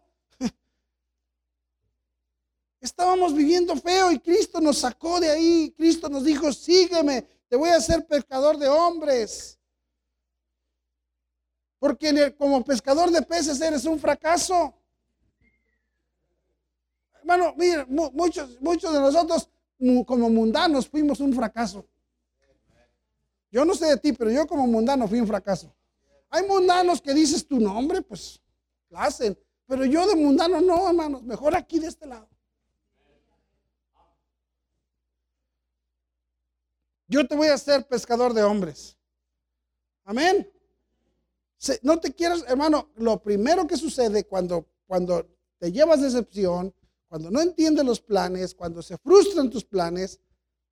estábamos 2.86 3.34
viviendo 3.34 3.76
feo 3.76 4.12
y 4.12 4.20
Cristo 4.20 4.62
nos 4.62 4.78
sacó 4.78 5.20
de 5.20 5.30
ahí. 5.30 5.74
Cristo 5.76 6.08
nos 6.08 6.24
dijo, 6.24 6.52
sígueme, 6.54 7.24
te 7.50 7.56
voy 7.56 7.70
a 7.70 7.78
hacer 7.78 8.06
pescador 8.06 8.58
de 8.58 8.68
hombres. 8.68 9.60
Porque 11.80 12.34
como 12.38 12.64
pescador 12.64 13.12
de 13.12 13.22
peces 13.22 13.60
eres 13.60 13.86
un 13.86 14.00
fracaso. 14.00 14.74
Hermano, 17.20 17.54
mire, 17.58 17.86
muchos, 17.86 18.62
muchos 18.62 18.94
de 18.94 19.00
nosotros 19.00 19.50
como 20.06 20.30
mundanos 20.30 20.88
fuimos 20.88 21.20
un 21.20 21.34
fracaso. 21.34 21.86
Yo 23.52 23.66
no 23.66 23.74
sé 23.74 23.88
de 23.88 23.98
ti, 23.98 24.14
pero 24.14 24.32
yo 24.32 24.46
como 24.48 24.68
mundano 24.68 25.08
fui 25.08 25.20
un 25.20 25.28
fracaso. 25.28 25.74
Hay 26.30 26.46
mundanos 26.46 27.02
que 27.02 27.14
dices 27.14 27.48
tu 27.48 27.60
nombre, 27.60 28.02
pues 28.02 28.42
lo 28.90 29.00
hacen. 29.00 29.38
Pero 29.68 29.86
yo 29.86 30.06
de 30.08 30.16
mundano 30.16 30.62
no, 30.62 30.88
hermanos. 30.88 31.24
Mejor 31.24 31.56
aquí 31.56 31.80
de 31.80 31.88
este 31.88 32.06
lado. 32.06 32.28
Yo 37.08 37.28
te 37.28 37.36
voy 37.36 37.48
a 37.48 37.54
hacer 37.54 37.88
pescador 37.88 38.34
de 38.34 38.44
hombres. 38.44 38.98
Amén. 40.04 40.52
No 41.82 42.00
te 42.00 42.14
quieras, 42.14 42.44
hermano, 42.48 42.92
lo 42.96 43.22
primero 43.22 43.66
que 43.66 43.78
sucede 43.78 44.26
cuando, 44.26 44.68
cuando 44.86 45.26
te 45.58 45.72
llevas 45.72 46.02
decepción, 46.02 46.74
cuando 47.08 47.32
no 47.32 47.42
entiendes 47.42 47.86
los 47.86 48.02
planes, 48.02 48.54
cuando 48.54 48.82
se 48.82 48.98
frustran 48.98 49.50
tus 49.50 49.64
planes, 49.64 50.20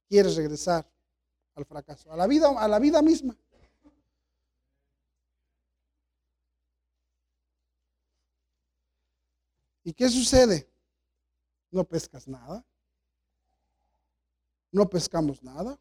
quieres 0.10 0.36
regresar 0.36 0.88
al 1.56 1.66
fracaso, 1.66 2.12
a 2.12 2.18
la 2.18 2.28
vida, 2.28 2.50
a 2.58 2.68
la 2.68 2.80
vida 2.80 3.02
misma. 3.02 3.38
¿Y 9.84 9.94
qué 9.94 10.10
sucede? 10.10 10.70
No 11.72 11.84
pescas 11.84 12.28
nada. 12.28 12.66
No 14.72 14.90
pescamos 14.90 15.44
nada. 15.44 15.80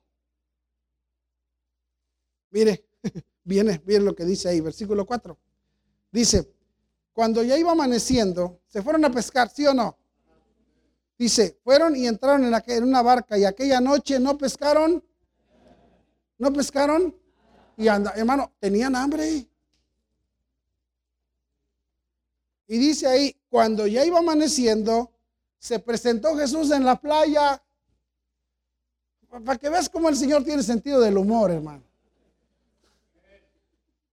Mire, 2.52 2.84
viene, 3.44 3.82
viene 3.84 4.04
lo 4.04 4.14
que 4.14 4.24
dice 4.24 4.48
ahí, 4.48 4.60
versículo 4.60 5.04
4. 5.04 5.36
Dice, 6.12 6.54
cuando 7.12 7.42
ya 7.42 7.58
iba 7.58 7.72
amaneciendo, 7.72 8.60
se 8.68 8.80
fueron 8.80 9.04
a 9.04 9.10
pescar, 9.10 9.50
¿sí 9.50 9.66
o 9.66 9.74
no? 9.74 9.98
Dice, 11.18 11.58
fueron 11.64 11.96
y 11.96 12.06
entraron 12.06 12.44
en, 12.44 12.54
en 12.64 12.84
una 12.84 13.02
barca 13.02 13.36
y 13.36 13.44
aquella 13.44 13.80
noche 13.80 14.20
no 14.20 14.38
pescaron 14.38 15.02
¿No 16.42 16.52
pescaron? 16.52 17.16
Y 17.76 17.86
anda, 17.86 18.12
hermano, 18.16 18.52
tenían 18.58 18.96
hambre. 18.96 19.46
Y 22.66 22.78
dice 22.78 23.06
ahí, 23.06 23.36
cuando 23.48 23.86
ya 23.86 24.04
iba 24.04 24.18
amaneciendo, 24.18 25.12
se 25.60 25.78
presentó 25.78 26.36
Jesús 26.36 26.72
en 26.72 26.84
la 26.84 27.00
playa. 27.00 27.62
Para 29.28 29.56
que 29.56 29.68
veas 29.68 29.88
cómo 29.88 30.08
el 30.08 30.16
Señor 30.16 30.42
tiene 30.42 30.64
sentido 30.64 31.00
del 31.00 31.16
humor, 31.16 31.52
hermano. 31.52 31.84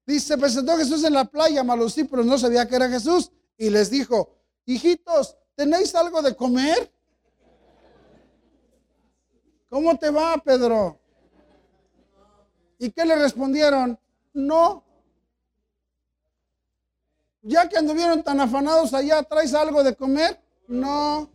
Dice, 0.10 0.30
se 0.30 0.38
presentó 0.40 0.76
Jesús 0.76 1.04
en 1.04 1.14
la 1.14 1.24
playa, 1.24 1.64
mas 1.64 1.78
los 1.78 1.94
discípulos 1.94 2.26
no 2.26 2.36
sabía 2.40 2.68
que 2.68 2.76
era 2.76 2.90
Jesús. 2.90 3.32
Y 3.56 3.70
les 3.70 3.92
dijo, 3.92 4.36
hijitos, 4.66 5.38
¿tenéis 5.54 5.94
algo 5.94 6.24
de 6.24 6.36
comer? 6.36 6.92
¿Cómo 9.70 9.96
te 10.00 10.10
va, 10.10 10.36
Pedro? 10.40 11.00
¿Y 12.80 12.90
qué 12.90 13.06
le 13.06 13.18
respondieron? 13.18 14.00
No. 14.34 14.84
Ya 17.44 17.70
que 17.70 17.78
anduvieron 17.78 18.24
tan 18.24 18.40
afanados 18.40 18.96
allá, 18.96 19.22
¿traes 19.22 19.54
algo 19.54 19.84
de 19.84 19.96
comer? 19.96 20.42
No. 20.68 21.30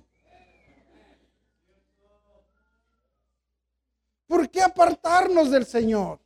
¿Por 4.27 4.51
qué 4.51 4.63
apartarnos 4.63 5.53
del 5.53 5.65
Señor? 5.65 6.24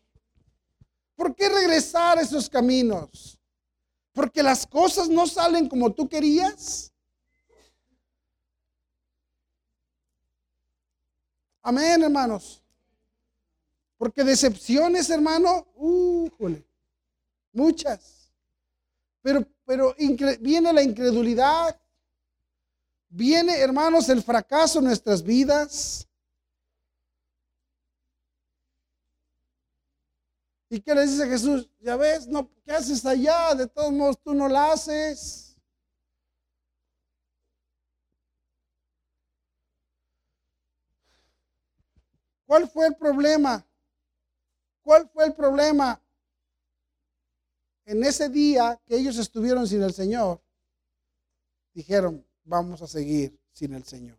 ¿Por 1.19 1.35
qué 1.35 1.49
regresar 1.49 2.17
a 2.17 2.21
esos 2.21 2.49
caminos? 2.49 3.37
¿Porque 4.13 4.41
las 4.41 4.65
cosas 4.65 5.09
no 5.09 5.27
salen 5.27 5.69
como 5.69 5.93
tú 5.93 6.09
querías? 6.09 6.93
Amén, 11.61 12.05
hermanos. 12.05 12.63
Porque 13.97 14.23
decepciones, 14.23 15.11
hermano, 15.11 15.67
uh, 15.75 16.31
muchas. 17.53 18.31
Pero, 19.21 19.45
pero 19.67 19.97
viene 20.39 20.73
la 20.73 20.85
incredulidad, 20.85 21.81
viene, 23.09 23.59
hermanos, 23.59 24.09
el 24.09 24.23
fracaso 24.23 24.79
en 24.79 24.85
nuestras 24.85 25.21
vidas. 25.21 26.08
¿Y 30.71 30.81
qué 30.81 30.95
le 30.95 31.07
dice 31.07 31.27
Jesús? 31.27 31.71
Ya 31.81 31.97
ves, 31.97 32.27
no, 32.27 32.51
¿qué 32.65 32.73
haces 32.73 33.05
allá? 33.07 33.55
De 33.55 33.67
todos 33.67 33.93
modos, 33.93 34.19
tú 34.23 34.35
no 34.35 34.49
la 34.49 34.73
haces. 34.73 35.57
¿Cuál 42.45 42.69
fue 42.69 42.87
el 42.87 42.97
problema? 42.97 43.67
¿Cuál 44.83 45.09
fue 45.11 45.27
el 45.27 45.35
problema? 45.35 46.03
En 47.85 48.05
ese 48.05 48.29
día 48.29 48.81
que 48.87 48.97
ellos 48.97 49.17
estuvieron 49.19 49.67
sin 49.67 49.83
el 49.83 49.93
Señor, 49.93 50.43
dijeron, 51.73 52.27
vamos 52.45 52.83
a 52.83 52.87
seguir 52.87 53.39
sin 53.53 53.75
el 53.75 53.85
Señor. 53.85 54.19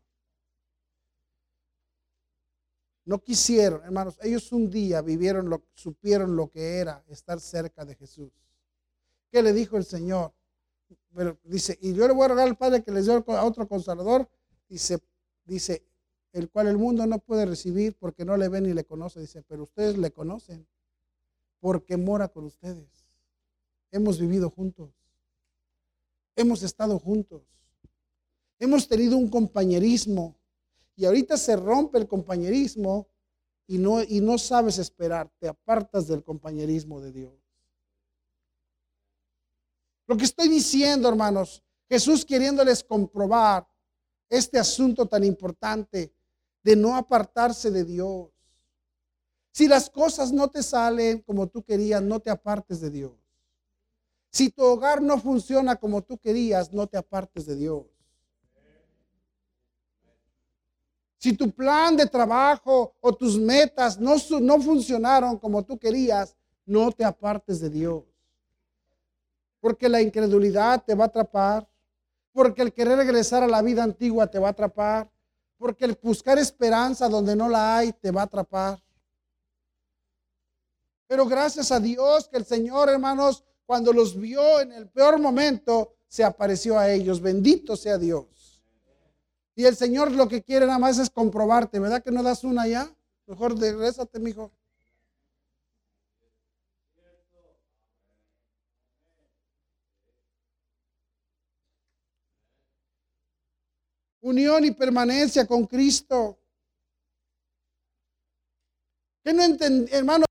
No 3.10 3.24
quisieron, 3.24 3.84
hermanos, 3.84 4.20
ellos 4.22 4.52
un 4.52 4.70
día 4.70 5.02
vivieron, 5.02 5.50
lo, 5.50 5.64
supieron 5.74 6.36
lo 6.36 6.52
que 6.52 6.78
era 6.78 7.04
estar 7.08 7.40
cerca 7.40 7.84
de 7.84 7.96
Jesús. 7.96 8.32
¿Qué 9.32 9.42
le 9.42 9.52
dijo 9.52 9.78
el 9.78 9.84
Señor? 9.84 10.32
Dice, 11.44 11.76
y 11.82 11.96
yo 11.96 12.08
le 12.08 12.14
voy 12.14 12.26
a 12.26 12.28
rogar 12.28 12.48
al 12.48 12.56
Padre 12.56 12.84
que 12.84 12.92
les 12.92 13.08
dé 13.08 13.14
a 13.14 13.44
otro 13.46 13.68
consolador. 13.68 14.30
Dice, 14.68 15.02
el 16.34 16.52
cual 16.52 16.68
el 16.68 16.78
mundo 16.78 17.04
no 17.08 17.18
puede 17.18 17.48
recibir 17.48 17.98
porque 17.98 18.26
no 18.26 18.38
le 18.38 18.48
ve 18.48 18.62
ni 18.62 18.74
le 18.74 18.84
conoce. 18.84 19.20
Dice, 19.22 19.42
pero 19.42 19.64
ustedes 19.64 19.98
le 19.98 20.12
conocen 20.12 20.68
porque 21.62 21.98
mora 21.98 22.28
con 22.28 22.46
ustedes. 22.46 23.08
Hemos 23.90 24.20
vivido 24.20 24.52
juntos. 24.52 24.92
Hemos 26.36 26.62
estado 26.62 27.00
juntos. 27.00 27.42
Hemos 28.60 28.88
tenido 28.88 29.18
un 29.18 29.30
compañerismo. 29.30 30.39
Y 31.00 31.06
ahorita 31.06 31.38
se 31.38 31.56
rompe 31.56 31.98
el 31.98 32.10
compañerismo 32.10 33.08
y 33.68 33.78
no, 33.78 34.04
y 34.04 34.20
no 34.20 34.38
sabes 34.38 34.80
esperar, 34.80 35.32
te 35.40 35.48
apartas 35.48 36.10
del 36.10 36.26
compañerismo 36.26 37.00
de 37.00 37.14
Dios. 37.14 37.34
Lo 40.08 40.18
que 40.18 40.26
estoy 40.26 40.50
diciendo, 40.50 41.08
hermanos, 41.08 41.64
Jesús 41.88 42.26
queriéndoles 42.26 42.84
comprobar 42.84 43.66
este 44.28 44.60
asunto 44.60 45.06
tan 45.06 45.24
importante 45.24 46.14
de 46.64 46.76
no 46.76 46.98
apartarse 46.98 47.72
de 47.72 47.86
Dios. 47.86 48.30
Si 49.54 49.70
las 49.70 49.90
cosas 49.90 50.34
no 50.34 50.50
te 50.50 50.62
salen 50.62 51.22
como 51.22 51.48
tú 51.48 51.64
querías, 51.64 52.02
no 52.02 52.20
te 52.20 52.30
apartes 52.30 52.82
de 52.82 52.90
Dios. 52.90 53.14
Si 54.32 54.50
tu 54.50 54.64
hogar 54.64 55.02
no 55.02 55.18
funciona 55.18 55.78
como 55.78 56.02
tú 56.02 56.18
querías, 56.18 56.74
no 56.74 56.88
te 56.88 56.98
apartes 56.98 57.46
de 57.46 57.56
Dios. 57.56 57.86
Si 61.20 61.34
tu 61.34 61.52
plan 61.52 61.98
de 61.98 62.06
trabajo 62.06 62.96
o 63.02 63.14
tus 63.14 63.38
metas 63.38 64.00
no, 64.00 64.18
funcionaron 64.62 65.38
como 65.38 65.64
tú 65.64 65.78
querías, 65.78 66.34
no 66.66 66.94
te 66.94 67.04
apartes 67.04 67.60
de 67.60 67.70
Dios. 67.70 68.04
Porque 69.60 69.90
la 69.90 70.02
incredulidad 70.02 70.82
te 70.82 70.96
va 70.96 71.04
a 71.04 71.08
atrapar. 71.08 71.68
Porque 72.32 72.62
el 72.62 72.72
querer 72.72 72.98
regresar 72.98 73.44
a 73.44 73.48
la 73.48 73.62
vida 73.62 73.84
antigua 73.84 74.28
te 74.28 74.40
va 74.40 74.48
a 74.48 74.52
atrapar. 74.52 75.12
Porque 75.58 75.84
el 75.84 76.00
buscar 76.02 76.40
esperanza 76.40 77.10
donde 77.10 77.36
no 77.36 77.50
la 77.50 77.78
hay 77.78 77.92
te 77.92 78.12
va 78.12 78.22
a 78.22 78.26
atrapar. 78.26 78.82
Pero 81.06 81.26
gracias 81.26 81.70
a 81.74 81.82
Dios 81.82 82.30
que 82.30 82.38
el 82.38 82.46
Señor, 82.46 82.88
hermanos, 82.88 83.44
cuando 83.66 83.92
los 83.92 84.18
vio 84.18 84.62
en 84.62 84.72
el 84.72 84.88
peor 84.88 85.20
momento, 85.20 85.96
se 86.08 86.24
apareció 86.24 86.80
a 86.80 86.90
ellos. 86.90 87.20
Bendito 87.20 87.76
sea 87.76 87.98
Dios. 87.98 88.39
Y 89.60 89.66
el 89.66 89.76
Señor 89.76 90.10
lo 90.14 90.30
que 90.30 90.42
quiere 90.42 90.66
nada 90.66 90.80
más 90.80 91.00
es 91.00 91.10
comprobarte, 91.10 91.82
¿verdad 91.82 92.02
que 92.02 92.12
no 92.12 92.24
das 92.24 92.46
una 92.46 92.66
ya? 92.66 92.90
Mejor 93.28 93.60
regrésate, 93.60 94.18
mijo. 94.18 94.54
Unión 104.22 104.64
y 104.64 104.72
permanencia 104.72 105.46
con 105.46 105.66
Cristo. 105.66 106.40
¿Qué 109.22 109.34
no 109.34 109.44
hermano? 109.92 110.24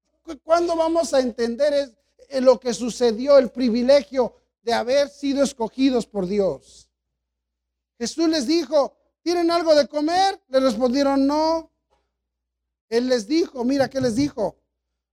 ¿Cuándo 0.42 0.74
vamos 0.74 1.12
a 1.12 1.20
entender 1.20 1.94
lo 2.40 2.58
que 2.58 2.72
sucedió, 2.72 3.36
el 3.36 3.50
privilegio 3.50 4.34
de 4.62 4.72
haber 4.72 5.10
sido 5.10 5.44
escogidos 5.44 6.06
por 6.06 6.26
Dios? 6.26 6.88
Jesús 7.98 8.26
les 8.30 8.46
dijo, 8.46 8.97
¿tienen 9.22 9.50
algo 9.50 9.74
de 9.74 9.88
comer? 9.88 10.40
Le 10.48 10.60
respondieron, 10.60 11.26
no. 11.26 11.70
Él 12.88 13.08
les 13.08 13.26
dijo, 13.26 13.64
mira 13.64 13.88
qué 13.88 14.00
les 14.00 14.16
dijo. 14.16 14.56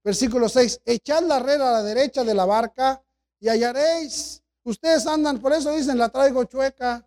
Versículo 0.02 0.48
6, 0.48 0.82
echad 0.84 1.22
la 1.24 1.38
red 1.40 1.60
a 1.60 1.72
la 1.72 1.82
derecha 1.82 2.24
de 2.24 2.34
la 2.34 2.44
barca 2.44 3.02
y 3.40 3.48
hallaréis. 3.48 4.42
Ustedes 4.62 5.06
andan, 5.06 5.40
por 5.40 5.52
eso 5.52 5.72
dicen, 5.72 5.98
la 5.98 6.08
traigo 6.08 6.44
chueca 6.44 7.06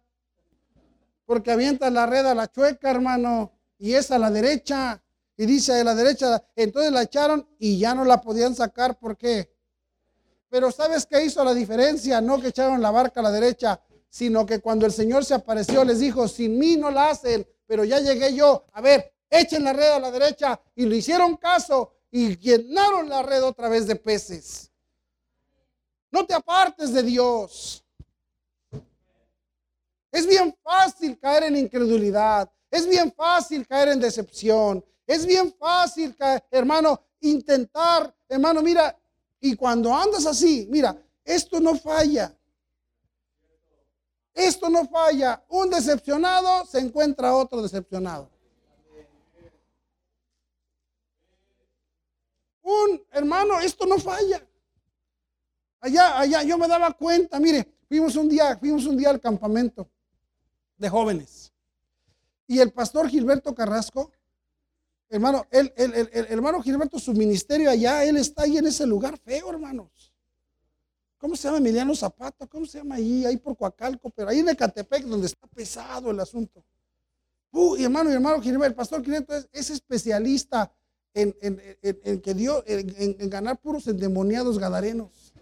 porque 1.30 1.52
avienta 1.52 1.92
la 1.92 2.08
red 2.08 2.26
a 2.26 2.34
la 2.34 2.52
chueca, 2.52 2.90
hermano, 2.90 3.52
y 3.78 3.94
es 3.94 4.10
a 4.10 4.18
la 4.18 4.32
derecha. 4.32 5.00
Y 5.38 5.46
dice 5.46 5.80
a 5.80 5.84
la 5.84 5.94
derecha, 5.94 6.44
entonces 6.56 6.92
la 6.92 7.04
echaron 7.04 7.48
y 7.60 7.78
ya 7.78 7.94
no 7.94 8.04
la 8.04 8.20
podían 8.20 8.56
sacar. 8.56 8.98
¿Por 8.98 9.16
qué? 9.16 9.56
Pero 10.50 10.72
¿sabes 10.72 11.06
qué 11.06 11.24
hizo 11.24 11.44
la 11.44 11.54
diferencia? 11.54 12.20
No 12.20 12.42
que 12.42 12.48
echaron 12.48 12.82
la 12.82 12.90
barca 12.90 13.20
a 13.20 13.24
la 13.24 13.32
derecha, 13.32 13.80
sino 14.10 14.46
que 14.46 14.60
cuando 14.60 14.86
el 14.86 14.92
Señor 14.92 15.24
se 15.24 15.36
apareció 15.36 15.84
les 15.84 16.00
dijo, 16.00 16.28
sin 16.28 16.58
mí 16.58 16.76
no 16.78 16.90
la 16.90 17.12
hacen, 17.12 17.48
pero 17.66 17.84
ya 17.84 18.00
llegué 18.00 18.34
yo. 18.34 18.66
A 18.74 18.82
ver, 18.82 19.14
echen 19.30 19.64
la 19.64 19.74
red 19.74 19.92
a 19.92 20.00
la 20.00 20.12
derecha. 20.12 20.60
Y 20.76 20.86
le 20.86 20.98
hicieron 20.98 21.38
caso 21.38 21.94
y 22.12 22.38
llenaron 22.38 23.08
la 23.08 23.22
red 23.22 23.44
otra 23.44 23.70
vez 23.70 23.86
de 23.86 23.96
peces. 23.96 24.72
No 26.12 26.26
te 26.26 26.34
apartes 26.34 26.92
de 26.92 27.04
Dios. 27.04 27.86
Es 30.12 30.26
bien 30.26 30.56
fácil 30.64 31.20
caer 31.20 31.44
en 31.44 31.58
incredulidad. 31.58 32.52
Es 32.72 32.88
bien 32.88 33.14
fácil 33.16 33.68
caer 33.68 33.90
en 33.90 34.00
decepción. 34.00 34.84
Es 35.06 35.26
bien 35.26 35.54
fácil, 35.60 36.16
caer, 36.16 36.44
hermano, 36.52 37.00
intentar, 37.22 38.16
hermano, 38.28 38.62
mira, 38.62 38.96
y 39.40 39.56
cuando 39.56 39.94
andas 39.94 40.26
así, 40.26 40.68
mira, 40.70 40.96
esto 41.24 41.60
no 41.60 41.76
falla. 41.76 42.36
Esto 44.40 44.70
no 44.70 44.88
falla. 44.88 45.44
Un 45.50 45.70
decepcionado 45.70 46.66
se 46.66 46.80
encuentra 46.80 47.36
otro 47.36 47.62
decepcionado. 47.62 48.30
Un 52.62 53.04
hermano, 53.12 53.60
esto 53.60 53.86
no 53.86 53.98
falla. 53.98 54.42
Allá, 55.82 56.20
allá, 56.20 56.44
yo 56.44 56.58
me 56.58 56.68
daba 56.70 56.94
cuenta, 56.94 57.38
mire, 57.40 57.68
fuimos 57.88 58.16
un 58.16 58.30
día, 58.30 58.58
fuimos 58.58 58.86
un 58.86 58.96
día 58.96 59.10
al 59.10 59.20
campamento 59.20 59.90
de 60.78 60.90
jóvenes. 60.90 61.52
Y 62.48 62.60
el 62.60 62.72
pastor 62.72 63.10
Gilberto 63.10 63.54
Carrasco, 63.54 64.12
hermano, 65.10 65.48
el, 65.52 65.74
hermano 66.30 66.62
Gilberto, 66.62 66.98
su 66.98 67.14
ministerio 67.14 67.70
allá, 67.70 68.06
él 68.06 68.16
está 68.16 68.44
ahí 68.44 68.58
en 68.58 68.68
ese 68.68 68.86
lugar 68.86 69.18
feo, 69.18 69.50
hermanos. 69.50 70.09
¿Cómo 71.20 71.36
se 71.36 71.48
llama 71.48 71.58
Emiliano 71.58 71.94
Zapata? 71.94 72.48
¿Cómo 72.48 72.66
se 72.66 72.80
llama 72.80 72.96
ahí? 72.96 73.26
Ahí 73.26 73.38
por 73.38 73.56
Coacalco, 73.56 74.10
pero 74.10 74.30
ahí 74.30 74.40
en 74.40 74.50
Ecatepec, 74.50 75.04
donde 75.04 75.28
está 75.28 75.46
pesado 75.48 76.10
el 76.10 76.20
asunto. 76.20 76.64
Uh, 77.52 77.76
y 77.76 77.84
hermano, 77.84 78.10
y 78.10 78.14
hermano 78.14 78.42
el 78.66 78.74
pastor 78.74 79.04
Gilberto 79.04 79.34
es, 79.52 79.70
especialista 79.70 80.72
en, 81.14 81.34
que 82.22 82.34
dio, 82.34 82.64
en 82.66 83.30
ganar 83.30 83.60
puros 83.60 83.86
endemoniados 83.88 84.58
gadarenos. 84.58 85.34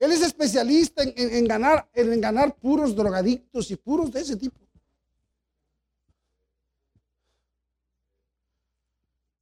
Él 0.00 0.12
es 0.12 0.22
especialista 0.22 1.02
en, 1.04 1.46
ganar, 1.46 1.88
en 1.92 2.20
ganar 2.20 2.56
puros 2.56 2.96
drogadictos 2.96 3.70
y 3.70 3.76
puros 3.76 4.10
de 4.10 4.20
ese 4.20 4.34
tipo. 4.34 4.58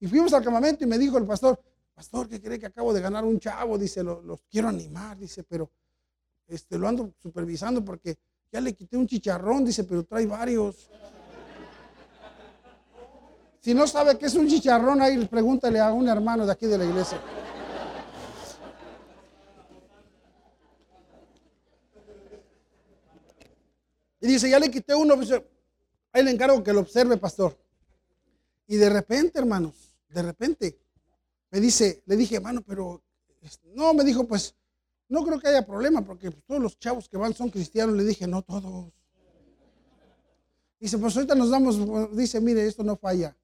Y 0.00 0.08
fuimos 0.08 0.32
al 0.32 0.42
campamento 0.42 0.84
y 0.84 0.86
me 0.88 0.98
dijo 0.98 1.16
el 1.16 1.24
pastor, 1.24 1.60
pastor, 1.98 2.28
¿qué 2.28 2.40
cree 2.40 2.60
que 2.60 2.66
acabo 2.66 2.94
de 2.94 3.00
ganar 3.00 3.24
un 3.24 3.40
chavo? 3.40 3.76
Dice, 3.76 4.04
los 4.04 4.40
quiero 4.48 4.68
animar, 4.68 5.18
dice, 5.18 5.42
pero 5.42 5.68
este, 6.46 6.78
lo 6.78 6.86
ando 6.86 7.12
supervisando 7.20 7.84
porque 7.84 8.16
ya 8.52 8.60
le 8.60 8.72
quité 8.72 8.96
un 8.96 9.08
chicharrón, 9.08 9.64
dice, 9.64 9.82
pero 9.82 10.04
trae 10.04 10.24
varios. 10.24 10.88
Si 13.58 13.74
no 13.74 13.84
sabe 13.88 14.16
qué 14.16 14.26
es 14.26 14.34
un 14.36 14.46
chicharrón, 14.46 15.02
ahí 15.02 15.26
pregúntale 15.26 15.80
a 15.80 15.92
un 15.92 16.06
hermano 16.06 16.46
de 16.46 16.52
aquí 16.52 16.66
de 16.66 16.78
la 16.78 16.84
iglesia. 16.84 17.20
Y 24.20 24.28
dice, 24.28 24.48
ya 24.48 24.60
le 24.60 24.70
quité 24.70 24.94
uno, 24.94 25.16
ahí 26.12 26.22
le 26.22 26.30
encargo 26.30 26.62
que 26.62 26.72
lo 26.72 26.78
observe, 26.78 27.16
pastor. 27.16 27.58
Y 28.68 28.76
de 28.76 28.88
repente, 28.88 29.40
hermanos, 29.40 29.96
de 30.10 30.22
repente, 30.22 30.78
me 31.50 31.60
dice, 31.60 32.02
le 32.06 32.16
dije, 32.16 32.36
hermano, 32.36 32.62
pero 32.62 33.02
no, 33.74 33.94
me 33.94 34.04
dijo, 34.04 34.26
pues, 34.26 34.54
no 35.08 35.24
creo 35.24 35.40
que 35.40 35.48
haya 35.48 35.66
problema, 35.66 36.04
porque 36.04 36.30
todos 36.30 36.60
los 36.60 36.78
chavos 36.78 37.08
que 37.08 37.16
van 37.16 37.34
son 37.34 37.50
cristianos. 37.50 37.96
Le 37.96 38.04
dije, 38.04 38.26
no 38.26 38.42
todos. 38.42 38.92
Dice, 40.78 40.98
pues 40.98 41.16
ahorita 41.16 41.34
nos 41.34 41.50
damos, 41.50 42.16
dice, 42.16 42.40
mire, 42.40 42.66
esto 42.66 42.84
no 42.84 42.96
falla. 42.96 43.36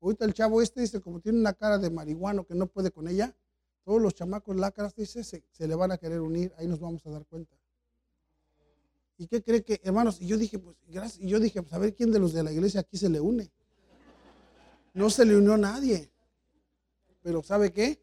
Ahorita 0.00 0.24
el 0.24 0.34
chavo 0.34 0.62
este 0.62 0.82
dice, 0.82 1.00
como 1.00 1.20
tiene 1.20 1.38
una 1.38 1.52
cara 1.54 1.78
de 1.78 1.90
marihuano 1.90 2.46
que 2.46 2.54
no 2.54 2.66
puede 2.66 2.90
con 2.90 3.08
ella, 3.08 3.34
todos 3.84 4.00
los 4.00 4.14
chamacos 4.14 4.54
lácaras, 4.56 4.94
dice, 4.94 5.24
se, 5.24 5.42
se 5.50 5.66
le 5.66 5.74
van 5.74 5.92
a 5.92 5.98
querer 5.98 6.20
unir, 6.20 6.52
ahí 6.58 6.66
nos 6.66 6.78
vamos 6.78 7.04
a 7.06 7.10
dar 7.10 7.24
cuenta. 7.24 7.56
¿Y 9.18 9.26
qué 9.26 9.42
cree 9.42 9.64
que, 9.64 9.80
hermanos? 9.82 10.18
Y 10.20 10.26
yo 10.26 10.36
dije, 10.36 10.58
pues, 10.58 10.76
gracias. 10.86 11.24
Y 11.24 11.28
yo 11.28 11.40
dije, 11.40 11.62
pues, 11.62 11.72
a 11.72 11.78
ver 11.78 11.94
quién 11.94 12.12
de 12.12 12.18
los 12.18 12.34
de 12.34 12.42
la 12.42 12.52
iglesia 12.52 12.80
aquí 12.80 12.98
se 12.98 13.08
le 13.08 13.20
une. 13.20 13.50
No 14.92 15.08
se 15.08 15.24
le 15.24 15.36
unió 15.36 15.56
nadie. 15.56 16.10
Pero, 17.26 17.42
¿sabe 17.42 17.72
qué? 17.72 17.98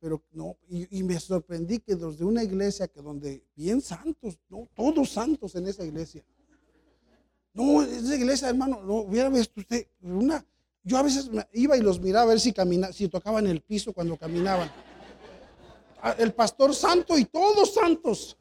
Pero 0.00 0.22
no, 0.32 0.56
y, 0.70 1.02
me 1.02 1.20
sorprendí 1.20 1.78
que 1.78 1.94
los 1.94 2.16
de 2.16 2.24
una 2.24 2.42
iglesia 2.42 2.88
que 2.88 3.02
donde 3.02 3.44
bien 3.54 3.82
santos, 3.82 4.38
no, 4.48 4.66
todos 4.74 5.10
santos 5.10 5.54
en 5.56 5.66
esa 5.66 5.84
iglesia. 5.84 6.24
No, 7.52 7.82
esa 7.82 8.14
iglesia, 8.14 8.48
hermano, 8.48 8.80
no, 8.82 8.94
hubiera 9.00 9.28
visto 9.28 9.60
usted, 9.60 9.86
una, 10.00 10.42
yo 10.82 10.96
a 10.96 11.02
veces 11.02 11.28
iba 11.52 11.76
y 11.76 11.82
los 11.82 12.00
miraba 12.00 12.22
a 12.22 12.28
ver 12.28 12.40
si 12.40 12.50
camina, 12.50 12.94
si 12.94 13.08
tocaban 13.08 13.46
el 13.46 13.60
piso 13.60 13.92
cuando 13.92 14.16
caminaban. 14.16 14.72
Ah, 16.00 16.16
el 16.18 16.32
pastor 16.32 16.74
santo 16.74 17.18
y 17.18 17.26
todos 17.26 17.74
santos. 17.74 18.38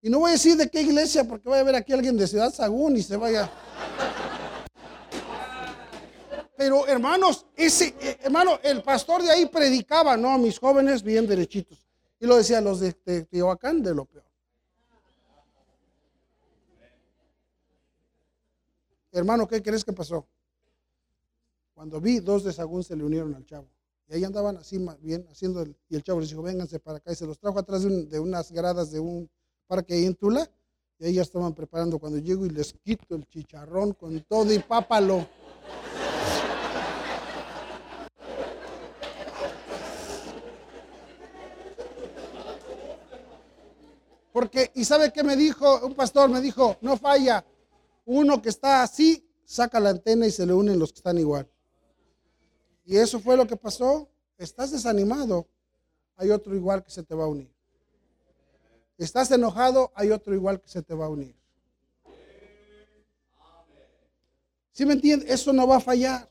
Y 0.00 0.08
no 0.08 0.20
voy 0.20 0.28
a 0.28 0.32
decir 0.34 0.56
de 0.56 0.70
qué 0.70 0.82
iglesia 0.82 1.24
porque 1.24 1.48
voy 1.48 1.58
a 1.58 1.64
ver 1.64 1.74
aquí 1.74 1.90
a 1.90 1.96
alguien 1.96 2.16
de 2.16 2.28
Ciudad 2.28 2.54
Sagún 2.54 2.96
y 2.96 3.02
se 3.02 3.16
vaya. 3.16 3.50
Pero 6.64 6.86
hermanos, 6.86 7.44
ese 7.54 7.94
eh, 8.00 8.18
hermano, 8.22 8.58
el 8.62 8.82
pastor 8.82 9.22
de 9.22 9.30
ahí 9.30 9.44
predicaba, 9.44 10.16
no, 10.16 10.30
a 10.30 10.38
mis 10.38 10.58
jóvenes 10.58 11.02
bien 11.02 11.26
derechitos. 11.26 11.86
Y 12.18 12.24
lo 12.24 12.36
decía 12.36 12.58
los 12.62 12.80
de, 12.80 12.94
Tehuacán 12.94 13.82
de 13.82 13.94
lo 13.94 14.06
peor. 14.06 14.24
Hermano, 19.12 19.46
¿qué 19.46 19.62
crees 19.62 19.84
que 19.84 19.92
pasó? 19.92 20.26
Cuando 21.74 22.00
vi, 22.00 22.20
dos 22.20 22.44
de 22.44 22.52
Sagún 22.54 22.82
se 22.82 22.96
le 22.96 23.04
unieron 23.04 23.34
al 23.34 23.44
chavo. 23.44 23.68
Y 24.08 24.14
ahí 24.14 24.24
andaban 24.24 24.56
así 24.56 24.82
bien, 25.02 25.26
haciendo 25.30 25.60
el, 25.60 25.76
y 25.90 25.96
el 25.96 26.02
chavo 26.02 26.20
les 26.20 26.30
dijo, 26.30 26.40
vénganse 26.40 26.80
para 26.80 26.96
acá. 26.96 27.12
Y 27.12 27.14
se 27.14 27.26
los 27.26 27.38
trajo 27.38 27.58
atrás 27.58 27.82
de, 27.82 28.18
unas 28.18 28.50
gradas 28.50 28.90
de 28.90 29.00
un 29.00 29.28
parque 29.66 29.92
ahí 29.92 30.06
en 30.06 30.14
Tula. 30.14 30.50
Y 30.98 31.04
ahí 31.04 31.12
ya 31.12 31.22
estaban 31.22 31.52
preparando. 31.52 31.98
Cuando 31.98 32.18
llego 32.20 32.46
y 32.46 32.48
les 32.48 32.72
quito 32.72 33.16
el 33.16 33.26
chicharrón 33.26 33.92
con 33.92 34.18
todo 34.22 34.50
y 34.50 34.60
pápalo. 34.60 35.26
Porque, 44.34 44.72
¿y 44.74 44.84
sabe 44.84 45.12
qué 45.12 45.22
me 45.22 45.36
dijo? 45.36 45.86
Un 45.86 45.94
pastor 45.94 46.28
me 46.28 46.40
dijo, 46.40 46.76
no 46.80 46.96
falla. 46.96 47.46
Uno 48.04 48.42
que 48.42 48.48
está 48.48 48.82
así, 48.82 49.24
saca 49.44 49.78
la 49.78 49.90
antena 49.90 50.26
y 50.26 50.32
se 50.32 50.44
le 50.44 50.52
unen 50.52 50.76
los 50.76 50.92
que 50.92 50.96
están 50.96 51.18
igual. 51.18 51.48
Y 52.84 52.96
eso 52.96 53.20
fue 53.20 53.36
lo 53.36 53.46
que 53.46 53.56
pasó. 53.56 54.08
Estás 54.36 54.72
desanimado, 54.72 55.46
hay 56.16 56.32
otro 56.32 56.52
igual 56.56 56.82
que 56.82 56.90
se 56.90 57.04
te 57.04 57.14
va 57.14 57.26
a 57.26 57.28
unir. 57.28 57.48
Estás 58.98 59.30
enojado, 59.30 59.92
hay 59.94 60.10
otro 60.10 60.34
igual 60.34 60.60
que 60.60 60.68
se 60.68 60.82
te 60.82 60.94
va 60.94 61.06
a 61.06 61.10
unir. 61.10 61.36
¿Sí 64.72 64.84
me 64.84 64.94
entiendes? 64.94 65.30
Eso 65.30 65.52
no 65.52 65.64
va 65.64 65.76
a 65.76 65.80
fallar. 65.80 66.28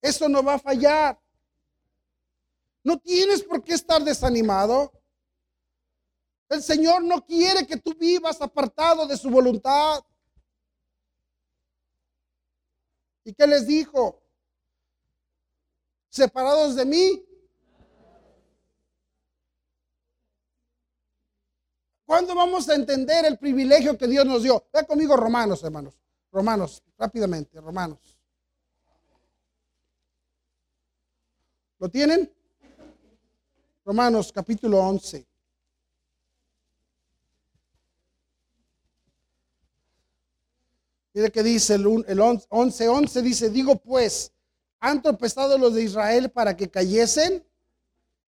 Eso 0.00 0.28
no 0.28 0.44
va 0.44 0.54
a 0.54 0.58
fallar. 0.60 1.18
No 2.84 3.00
tienes 3.00 3.42
por 3.42 3.64
qué 3.64 3.74
estar 3.74 4.04
desanimado. 4.04 4.92
El 6.50 6.62
Señor 6.62 7.02
no 7.02 7.24
quiere 7.24 7.66
que 7.66 7.78
tú 7.78 7.94
vivas 7.94 8.42
apartado 8.42 9.06
de 9.06 9.16
su 9.16 9.30
voluntad. 9.30 10.00
¿Y 13.24 13.32
qué 13.32 13.46
les 13.46 13.66
dijo? 13.66 14.20
separados 16.10 16.74
de 16.74 16.84
mí. 16.84 17.24
¿Cuándo 22.04 22.34
vamos 22.34 22.68
a 22.68 22.74
entender 22.74 23.24
el 23.24 23.38
privilegio 23.38 23.96
que 23.96 24.08
Dios 24.08 24.26
nos 24.26 24.42
dio? 24.42 24.66
Ve 24.72 24.84
conmigo 24.84 25.16
Romanos, 25.16 25.62
hermanos. 25.62 25.94
Romanos, 26.32 26.82
rápidamente, 26.98 27.60
Romanos. 27.60 28.18
¿Lo 31.78 31.88
tienen? 31.88 32.30
Romanos 33.84 34.32
capítulo 34.32 34.78
11. 34.80 35.29
Mire 41.12 41.30
que 41.30 41.42
dice 41.42 41.74
el, 41.74 42.04
el 42.06 42.20
11, 42.20 42.88
11 42.88 43.22
dice, 43.22 43.50
digo 43.50 43.76
pues, 43.76 44.32
¿Han 44.80 45.02
tropezado 45.02 45.58
los 45.58 45.74
de 45.74 45.84
Israel 45.84 46.30
para 46.30 46.56
que 46.56 46.70
cayesen? 46.70 47.44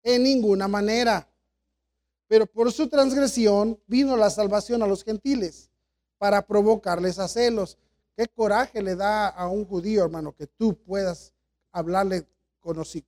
En 0.02 0.22
ninguna 0.22 0.68
manera. 0.68 1.28
Pero 2.28 2.46
por 2.46 2.70
su 2.72 2.88
transgresión 2.88 3.80
vino 3.86 4.16
la 4.16 4.28
salvación 4.28 4.82
a 4.82 4.86
los 4.86 5.02
gentiles 5.02 5.70
para 6.18 6.46
provocarles 6.46 7.18
a 7.18 7.26
celos. 7.26 7.78
¿Qué 8.16 8.26
coraje 8.28 8.82
le 8.82 8.94
da 8.94 9.28
a 9.28 9.48
un 9.48 9.64
judío, 9.64 10.04
hermano, 10.04 10.34
que 10.34 10.46
tú 10.46 10.76
puedas 10.76 11.32
hablarle, 11.72 12.26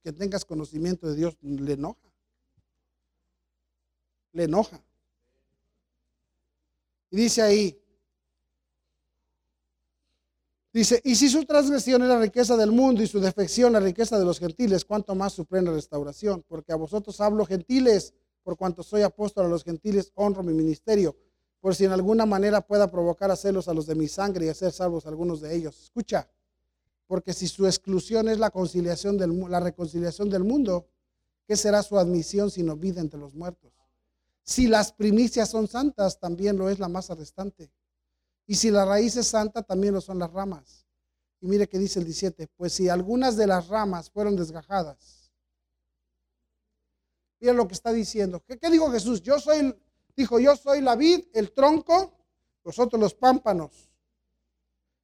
que 0.03 0.11
tengas 0.11 0.43
conocimiento 0.43 1.07
de 1.07 1.15
Dios? 1.15 1.37
Le 1.41 1.73
enoja. 1.73 2.09
Le 4.31 4.43
enoja. 4.45 4.81
Y 7.11 7.17
dice 7.17 7.43
ahí, 7.43 7.79
Dice, 10.75 10.99
y 11.05 11.15
si 11.15 11.29
su 11.29 11.45
transgresión 11.45 12.01
es 12.01 12.09
la 12.09 12.19
riqueza 12.19 12.57
del 12.57 12.73
mundo 12.73 13.01
y 13.01 13.07
su 13.07 13.21
defección 13.21 13.71
la 13.71 13.79
riqueza 13.79 14.19
de 14.19 14.25
los 14.25 14.39
gentiles, 14.39 14.83
¿cuánto 14.83 15.15
más 15.15 15.31
su 15.31 15.45
plena 15.45 15.71
restauración? 15.71 16.43
Porque 16.49 16.73
a 16.73 16.75
vosotros 16.75 17.21
hablo 17.21 17.45
gentiles, 17.45 18.13
por 18.43 18.57
cuanto 18.57 18.83
soy 18.83 19.01
apóstol 19.01 19.45
a 19.45 19.47
los 19.47 19.63
gentiles, 19.63 20.11
honro 20.15 20.43
mi 20.43 20.51
ministerio, 20.51 21.15
por 21.61 21.75
si 21.75 21.85
en 21.85 21.93
alguna 21.93 22.25
manera 22.25 22.59
pueda 22.59 22.91
provocar 22.91 23.31
a 23.31 23.37
celos 23.37 23.69
a 23.69 23.73
los 23.73 23.85
de 23.85 23.95
mi 23.95 24.09
sangre 24.09 24.47
y 24.47 24.49
hacer 24.49 24.73
salvos 24.73 25.05
a 25.05 25.09
algunos 25.09 25.39
de 25.39 25.55
ellos. 25.55 25.81
Escucha, 25.81 26.27
porque 27.07 27.31
si 27.31 27.47
su 27.47 27.65
exclusión 27.65 28.27
es 28.27 28.37
la, 28.37 28.49
conciliación 28.49 29.17
del, 29.17 29.31
la 29.49 29.61
reconciliación 29.61 30.29
del 30.29 30.43
mundo, 30.43 30.89
¿qué 31.47 31.55
será 31.55 31.83
su 31.83 31.97
admisión 31.97 32.51
sino 32.51 32.75
vida 32.75 32.99
entre 32.99 33.17
los 33.17 33.33
muertos? 33.33 33.71
Si 34.43 34.67
las 34.67 34.91
primicias 34.91 35.47
son 35.47 35.69
santas, 35.69 36.19
también 36.19 36.57
lo 36.57 36.69
es 36.69 36.79
la 36.79 36.89
masa 36.89 37.15
restante. 37.15 37.71
Y 38.47 38.55
si 38.55 38.69
la 38.69 38.85
raíz 38.85 39.15
es 39.17 39.27
santa, 39.27 39.63
también 39.63 39.93
lo 39.93 40.01
son 40.01 40.19
las 40.19 40.31
ramas. 40.31 40.85
Y 41.41 41.47
mire 41.47 41.67
que 41.67 41.79
dice 41.79 41.99
el 41.99 42.05
17, 42.05 42.47
pues 42.55 42.73
si 42.73 42.89
algunas 42.89 43.35
de 43.37 43.47
las 43.47 43.67
ramas 43.67 44.09
fueron 44.09 44.35
desgajadas. 44.35 45.31
Mira 47.39 47.53
lo 47.53 47.67
que 47.67 47.73
está 47.73 47.91
diciendo. 47.91 48.43
¿Qué, 48.45 48.57
qué 48.57 48.69
dijo 48.69 48.91
Jesús? 48.91 49.21
Yo 49.21 49.39
soy, 49.39 49.75
dijo, 50.15 50.39
yo 50.39 50.55
soy 50.55 50.81
la 50.81 50.95
vid, 50.95 51.25
el 51.33 51.51
tronco, 51.51 52.13
vosotros 52.63 52.99
los 52.99 53.13
pámpanos. 53.13 53.89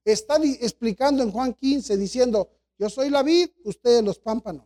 Está 0.03 0.37
explicando 0.43 1.21
en 1.21 1.31
Juan 1.31 1.53
15, 1.53 1.97
diciendo, 1.97 2.49
yo 2.77 2.89
soy 2.89 3.09
la 3.09 3.21
vid, 3.21 3.49
ustedes 3.63 4.03
los 4.03 4.17
pámpanos. 4.17 4.65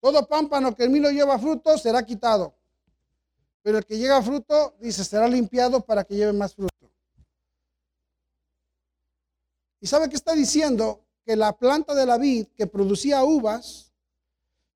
Todo 0.00 0.26
pámpano 0.26 0.74
que 0.74 0.84
en 0.84 0.92
mí 0.92 1.00
no 1.00 1.10
lleva 1.10 1.38
fruto 1.38 1.78
será 1.78 2.04
quitado. 2.04 2.54
Pero 3.62 3.78
el 3.78 3.86
que 3.86 3.96
llega 3.96 4.16
a 4.16 4.22
fruto, 4.22 4.74
dice, 4.80 5.04
será 5.04 5.28
limpiado 5.28 5.80
para 5.80 6.04
que 6.04 6.16
lleve 6.16 6.32
más 6.32 6.54
fruto. 6.54 6.90
¿Y 9.80 9.86
sabe 9.86 10.08
qué 10.08 10.16
está 10.16 10.34
diciendo? 10.34 11.04
Que 11.24 11.36
la 11.36 11.56
planta 11.56 11.94
de 11.94 12.06
la 12.06 12.18
vid 12.18 12.48
que 12.56 12.66
producía 12.66 13.24
uvas, 13.24 13.92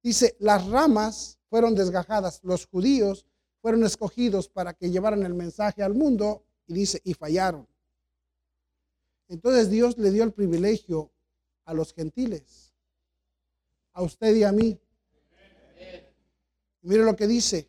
dice, 0.03 0.37
las 0.39 0.67
ramas 0.69 1.39
fueron 1.49 1.75
desgajadas. 1.75 2.41
Los 2.43 2.67
judíos 2.67 3.27
fueron 3.61 3.85
escogidos 3.85 4.49
para 4.49 4.75
que 4.75 4.91
llevaran 4.91 5.25
el 5.25 5.35
mensaje 5.35 5.83
al 5.83 5.95
mundo 5.95 6.45
y 6.67 6.75
dice, 6.75 7.01
y 7.05 7.15
fallaron. 7.15 7.67
Entonces 9.29 9.71
Dios 9.71 9.99
le 9.99 10.13
dio 10.13 10.23
el 10.23 10.33
privilegio 10.33 11.11
a 11.65 11.75
los 11.75 11.93
gentiles, 11.93 12.73
a 13.93 14.03
usted 14.03 14.35
y 14.37 14.45
a 14.45 14.53
mí. 14.53 14.79
Mire 16.83 17.03
lo 17.03 17.17
que 17.17 17.27
dice, 17.27 17.69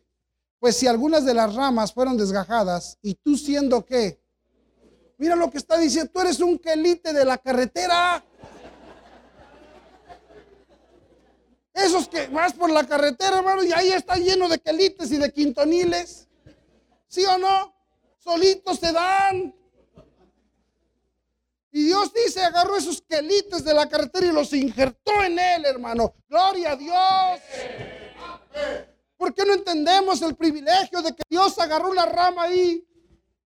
pues 0.58 0.76
si 0.76 0.86
algunas 0.86 1.24
de 1.24 1.34
las 1.34 1.54
ramas 1.54 1.92
fueron 1.92 2.16
desgajadas, 2.16 2.98
y 3.02 3.14
tú 3.14 3.36
siendo 3.36 3.84
qué? 3.84 4.20
Mira 5.16 5.34
lo 5.36 5.50
que 5.50 5.58
está 5.58 5.76
diciendo, 5.78 6.10
tú 6.12 6.20
eres 6.20 6.40
un 6.40 6.58
quelite 6.58 7.12
de 7.12 7.24
la 7.24 7.38
carretera. 7.38 8.24
Esos 11.74 12.08
que 12.08 12.26
vas 12.28 12.52
por 12.52 12.70
la 12.70 12.84
carretera, 12.86 13.38
hermano, 13.38 13.62
y 13.62 13.72
ahí 13.72 13.90
está 13.90 14.16
lleno 14.16 14.48
de 14.48 14.58
quelites 14.58 15.10
y 15.12 15.16
de 15.16 15.32
quintoniles. 15.32 16.28
¿Sí 17.06 17.24
o 17.24 17.38
no? 17.38 17.74
Solitos 18.18 18.78
se 18.78 18.92
dan. 18.92 19.54
Y 21.70 21.84
Dios 21.84 22.12
dice, 22.12 22.42
agarró 22.42 22.76
esos 22.76 23.02
quelites 23.02 23.62
de 23.64 23.74
la 23.74 23.88
carretera 23.88 24.26
y 24.26 24.32
los 24.32 24.52
injertó 24.52 25.22
en 25.22 25.38
él, 25.38 25.64
hermano. 25.64 26.14
Gloria 26.28 26.72
a 26.72 26.76
Dios. 26.76 27.40
¿Por 29.18 29.34
qué 29.34 29.44
no 29.44 29.52
entendemos 29.52 30.22
el 30.22 30.36
privilegio 30.36 31.02
de 31.02 31.12
que 31.12 31.24
Dios 31.28 31.58
agarró 31.58 31.90
una 31.90 32.06
rama 32.06 32.44
ahí 32.44 32.86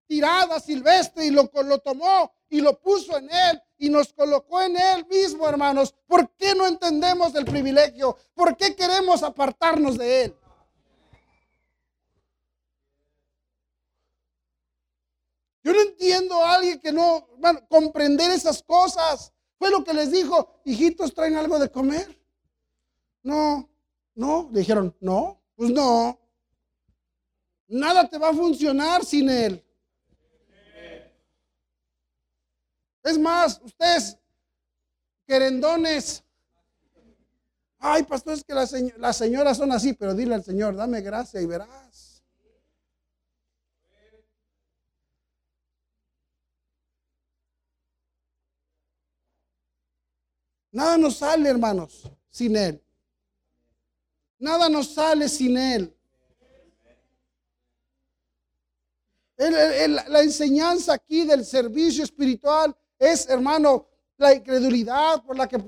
tirada, 0.06 0.60
silvestre, 0.60 1.26
y 1.26 1.32
lo, 1.32 1.50
lo 1.64 1.80
tomó 1.80 2.34
y 2.50 2.60
lo 2.60 2.78
puso 2.78 3.18
en 3.18 3.30
Él 3.30 3.62
y 3.78 3.90
nos 3.90 4.12
colocó 4.12 4.62
en 4.62 4.76
Él 4.76 5.08
mismo, 5.08 5.48
hermanos? 5.48 5.96
¿Por 6.06 6.30
qué 6.36 6.54
no 6.54 6.68
entendemos 6.68 7.34
el 7.36 7.46
privilegio? 7.46 8.18
¿Por 8.36 8.58
qué 8.58 8.76
queremos 8.76 9.24
apartarnos 9.24 9.98
de 9.98 10.26
Él? 10.26 10.36
Yo 15.64 15.74
no 15.74 15.82
entiendo 15.82 16.44
a 16.44 16.56
alguien 16.56 16.80
que 16.82 16.92
no, 16.92 17.28
bueno, 17.38 17.66
comprender 17.70 18.32
esas 18.32 18.62
cosas. 18.62 19.32
Fue 19.58 19.70
lo 19.70 19.84
que 19.86 19.94
les 19.94 20.12
dijo, 20.12 20.62
hijitos, 20.66 21.14
¿traen 21.14 21.38
algo 21.38 21.58
de 21.60 21.72
comer? 21.72 22.20
No, 23.24 23.70
no, 24.16 24.50
dijeron, 24.52 24.94
no. 25.00 25.41
Pues 25.62 25.74
no. 25.74 26.20
Nada 27.68 28.10
te 28.10 28.18
va 28.18 28.30
a 28.30 28.34
funcionar 28.34 29.06
sin 29.06 29.30
Él. 29.30 29.64
Es 33.04 33.20
más, 33.20 33.62
ustedes, 33.64 34.18
querendones. 35.28 36.24
Ay, 37.78 38.02
pastor, 38.02 38.34
es 38.34 38.44
que 38.44 38.56
las, 38.56 38.72
señoras 39.16 39.58
son 39.58 39.72
así, 39.72 39.94
pero 39.94 40.16
dile 40.16 40.34
al 40.34 40.44
Señor, 40.44 40.76
dame 40.76 41.00
gracia 41.02 41.40
y 41.40 41.46
verás. 41.46 42.24
Nada 50.72 50.98
nos 50.98 51.18
sale, 51.18 51.48
hermanos, 51.48 52.10
sin 52.32 52.56
Él. 52.56 52.84
Nada 54.42 54.68
nos 54.70 54.96
sale 54.96 55.30
sin 55.30 55.56
Él. 55.56 55.96
la 59.38 60.22
enseñanza 60.22 60.94
aquí 60.94 61.26
del 61.26 61.46
servicio 61.46 62.04
espiritual 62.04 62.76
es, 62.98 63.30
hermano, 63.30 63.88
la 64.18 64.34
incredulidad 64.34 65.24
por 65.24 65.38
la 65.38 65.48
que 65.48 65.60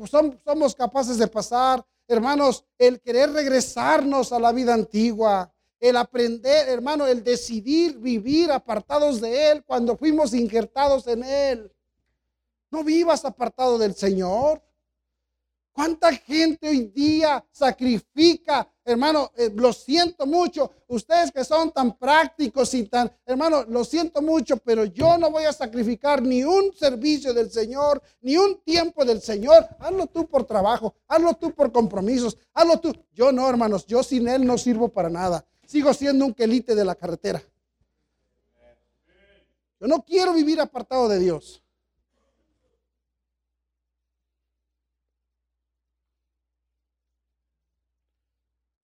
somos 0.46 0.76
capaces 0.76 1.20
de 1.20 1.28
pasar. 1.28 1.86
Hermanos, 2.08 2.66
el 2.80 3.00
querer 3.00 3.32
regresarnos 3.32 4.32
a 4.32 4.40
la 4.40 4.52
vida 4.52 4.74
antigua, 4.74 5.54
el 5.80 5.96
aprender, 5.96 6.68
hermano, 6.70 7.06
el 7.06 7.24
decidir 7.24 8.00
vivir 8.00 8.52
apartados 8.52 9.22
de 9.22 9.52
Él 9.52 9.64
cuando 9.64 9.96
fuimos 9.96 10.34
injertados 10.34 11.06
en 11.06 11.24
Él. 11.24 11.72
No 12.72 12.84
vivas 12.84 13.24
apartado 13.24 13.78
del 13.78 13.94
Señor. 13.94 14.63
¿Cuánta 15.74 16.14
gente 16.14 16.70
hoy 16.70 16.92
día 16.94 17.44
sacrifica? 17.52 18.72
Hermano, 18.86 19.32
eh, 19.36 19.52
lo 19.56 19.74
siento 19.74 20.28
mucho. 20.28 20.70
Ustedes 20.88 21.32
que 21.32 21.44
son 21.44 21.72
tan 21.72 21.98
prácticos 21.98 22.76
y 22.76 22.84
tan, 22.84 23.12
hermano, 23.26 23.64
lo 23.68 23.84
siento 23.84 24.22
mucho, 24.22 24.58
pero 24.58 24.86
yo 24.86 25.18
no 25.18 25.32
voy 25.32 25.46
a 25.46 25.52
sacrificar 25.52 26.22
ni 26.22 26.44
un 26.44 26.72
servicio 26.76 27.34
del 27.34 27.50
Señor, 27.52 28.04
ni 28.22 28.38
un 28.38 28.62
tiempo 28.62 29.04
del 29.04 29.20
Señor. 29.20 29.68
Hazlo 29.80 30.06
tú 30.06 30.28
por 30.28 30.44
trabajo, 30.44 30.94
hazlo 31.08 31.34
tú 31.34 31.52
por 31.56 31.72
compromisos, 31.72 32.38
hazlo 32.54 32.80
tú. 32.80 32.94
Yo 33.12 33.32
no, 33.32 33.50
hermanos, 33.50 33.88
yo 33.88 34.04
sin 34.04 34.28
Él 34.28 34.46
no 34.46 34.60
sirvo 34.60 34.90
para 34.90 35.10
nada. 35.10 35.44
Sigo 35.66 35.92
siendo 35.96 36.24
un 36.24 36.36
quelite 36.36 36.76
de 36.76 36.86
la 36.86 36.94
carretera. 36.94 37.42
Yo 39.80 39.88
no 39.88 40.04
quiero 40.06 40.34
vivir 40.34 40.62
apartado 40.62 41.10
de 41.10 41.18
Dios. 41.18 41.63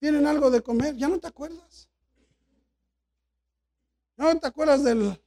Tienen 0.00 0.26
algo 0.26 0.50
de 0.50 0.62
comer, 0.62 0.96
ya 0.96 1.08
no 1.08 1.20
te 1.20 1.28
acuerdas. 1.28 1.88
No 4.16 4.38
te 4.38 4.46
acuerdas 4.46 4.82
de 4.82 5.18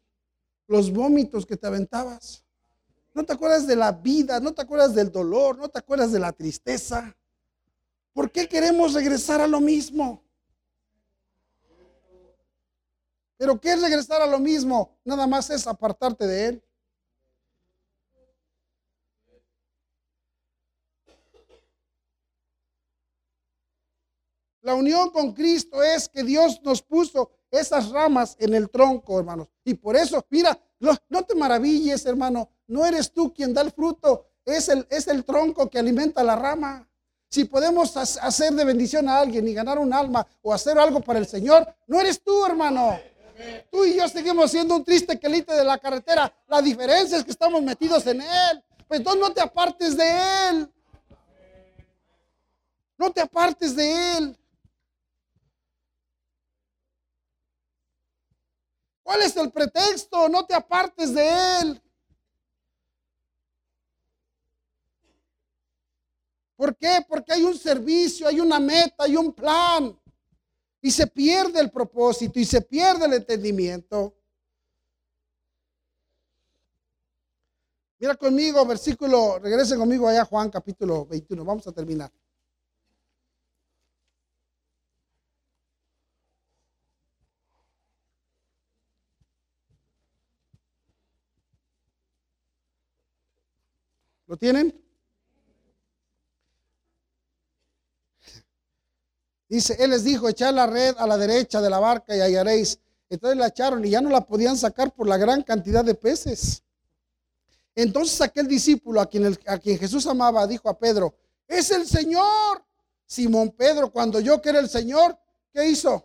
los 0.67 0.91
vómitos 0.91 1.45
que 1.45 1.55
te 1.55 1.67
aventabas. 1.67 2.43
No 3.13 3.23
te 3.23 3.33
acuerdas 3.33 3.67
de 3.67 3.75
la 3.75 3.91
vida, 3.91 4.39
no 4.39 4.53
te 4.53 4.63
acuerdas 4.63 4.95
del 4.95 5.11
dolor, 5.11 5.57
no 5.57 5.69
te 5.69 5.77
acuerdas 5.77 6.11
de 6.11 6.19
la 6.19 6.31
tristeza. 6.33 7.15
¿Por 8.11 8.31
qué 8.31 8.47
queremos 8.47 8.93
regresar 8.93 9.39
a 9.39 9.47
lo 9.47 9.61
mismo? 9.61 10.23
Pero 13.37 13.59
¿qué 13.59 13.73
es 13.73 13.81
regresar 13.81 14.21
a 14.21 14.27
lo 14.27 14.39
mismo? 14.39 14.97
Nada 15.03 15.27
más 15.27 15.49
es 15.51 15.67
apartarte 15.67 16.25
de 16.25 16.45
Él. 16.47 16.62
La 24.63 24.75
unión 24.75 25.09
con 25.09 25.33
Cristo 25.33 25.83
es 25.83 26.07
que 26.07 26.23
Dios 26.23 26.61
nos 26.63 26.81
puso 26.81 27.31
esas 27.51 27.89
ramas 27.89 28.37
en 28.39 28.53
el 28.53 28.69
tronco, 28.69 29.19
hermanos. 29.19 29.49
Y 29.65 29.73
por 29.73 29.97
eso, 29.97 30.25
mira, 30.29 30.57
no, 30.79 31.23
te 31.23 31.35
maravilles, 31.35 32.05
hermano. 32.05 32.49
No 32.67 32.85
eres 32.85 33.11
tú 33.11 33.33
quien 33.33 33.53
da 33.53 33.61
el 33.61 33.71
fruto, 33.71 34.25
es 34.45 34.69
el, 34.69 34.87
es 34.89 35.07
el 35.09 35.25
tronco 35.25 35.69
que 35.69 35.79
alimenta 35.79 36.23
la 36.23 36.37
rama. 36.37 36.87
Si 37.29 37.43
podemos 37.43 37.97
hacer 37.97 38.53
de 38.53 38.63
bendición 38.63 39.09
a 39.09 39.19
alguien 39.19 39.45
y 39.47 39.53
ganar 39.53 39.77
un 39.79 39.91
alma 39.91 40.25
o 40.41 40.53
hacer 40.53 40.77
algo 40.77 41.01
para 41.01 41.19
el 41.19 41.27
Señor, 41.27 41.67
no 41.85 41.99
eres 41.99 42.23
tú, 42.23 42.45
hermano. 42.45 42.97
Tú 43.69 43.83
y 43.83 43.97
yo 43.97 44.07
seguimos 44.07 44.49
siendo 44.49 44.77
un 44.77 44.85
triste 44.85 45.19
quelite 45.19 45.53
de 45.53 45.65
la 45.65 45.77
carretera. 45.77 46.33
La 46.47 46.61
diferencia 46.61 47.17
es 47.17 47.25
que 47.25 47.31
estamos 47.31 47.61
metidos 47.61 48.07
en 48.07 48.21
Él. 48.21 48.63
Pues 48.87 49.01
entonces 49.01 49.21
no 49.21 49.33
te 49.33 49.41
apartes 49.41 49.97
de 49.97 50.49
Él. 50.49 50.71
No 52.97 53.11
te 53.11 53.19
apartes 53.19 53.75
de 53.75 54.17
Él. 54.17 54.37
¿Cuál 59.03 59.21
es 59.21 59.35
el 59.35 59.51
pretexto? 59.51 60.29
No 60.29 60.45
te 60.45 60.55
apartes 60.55 61.13
de 61.13 61.29
él. 61.61 61.81
¿Por 66.55 66.77
qué? 66.77 67.05
Porque 67.07 67.33
hay 67.33 67.43
un 67.43 67.57
servicio, 67.57 68.27
hay 68.27 68.39
una 68.39 68.59
meta, 68.59 69.03
hay 69.03 69.17
un 69.17 69.33
plan. 69.33 69.99
Y 70.81 70.91
se 70.91 71.07
pierde 71.07 71.59
el 71.59 71.69
propósito 71.69 72.39
y 72.39 72.45
se 72.45 72.61
pierde 72.61 73.05
el 73.05 73.13
entendimiento. 73.13 74.13
Mira 77.99 78.15
conmigo, 78.15 78.65
versículo, 78.65 79.39
regresen 79.39 79.79
conmigo 79.79 80.07
allá 80.07 80.25
Juan 80.25 80.49
capítulo 80.49 81.05
21. 81.05 81.43
Vamos 81.43 81.67
a 81.67 81.71
terminar. 81.71 82.11
¿Lo 94.33 94.37
tienen? 94.37 94.73
Dice, 99.47 99.75
Él 99.77 99.91
les 99.91 100.03
dijo, 100.03 100.27
echad 100.27 100.55
la 100.55 100.65
red 100.65 100.95
a 100.97 101.05
la 101.05 101.19
derecha 101.19 101.61
de 101.61 101.69
la 101.69 101.77
barca 101.77 102.17
y 102.17 102.19
hallaréis. 102.19 102.79
Entonces 103.11 103.37
la 103.37 103.49
echaron 103.49 103.85
y 103.85 103.91
ya 103.91 104.01
no 104.01 104.09
la 104.09 104.25
podían 104.25 104.57
sacar 104.57 104.91
por 104.91 105.07
la 105.07 105.17
gran 105.17 105.43
cantidad 105.43 105.85
de 105.85 105.93
peces. 105.93 106.63
Entonces 107.75 108.19
aquel 108.21 108.47
discípulo 108.47 109.01
a 109.01 109.05
quien, 109.05 109.37
Jesús 109.77 110.07
amaba 110.07 110.47
dijo 110.47 110.67
a 110.67 110.79
Pedro, 110.79 111.13
es 111.47 111.69
el 111.69 111.85
Señor. 111.85 112.65
Simón 113.05 113.51
Pedro, 113.51 113.91
cuando 113.91 114.19
yo 114.19 114.41
que 114.41 114.49
era 114.49 114.57
el 114.61 114.67
Señor, 114.67 115.15
¿qué 115.53 115.69
hizo? 115.69 116.03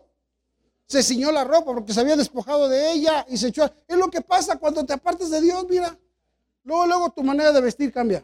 Se 0.85 1.01
ciñó 1.01 1.31
la 1.31 1.45
ropa 1.45 1.73
porque 1.73 1.95
se 1.95 2.01
había 2.01 2.15
despojado 2.15 2.69
de 2.69 2.91
ella 2.91 3.25
y 3.27 3.37
se 3.37 3.47
echó. 3.47 3.63
Es 3.87 3.97
lo 3.97 4.07
que 4.11 4.21
pasa 4.21 4.59
cuando 4.59 4.85
te 4.85 4.93
apartas 4.93 5.31
de 5.31 5.41
Dios, 5.41 5.65
mira. 5.67 5.97
Luego, 6.69 6.85
luego 6.85 7.09
tu 7.09 7.23
manera 7.23 7.51
de 7.51 7.61
vestir 7.61 7.91
cambia. 7.91 8.23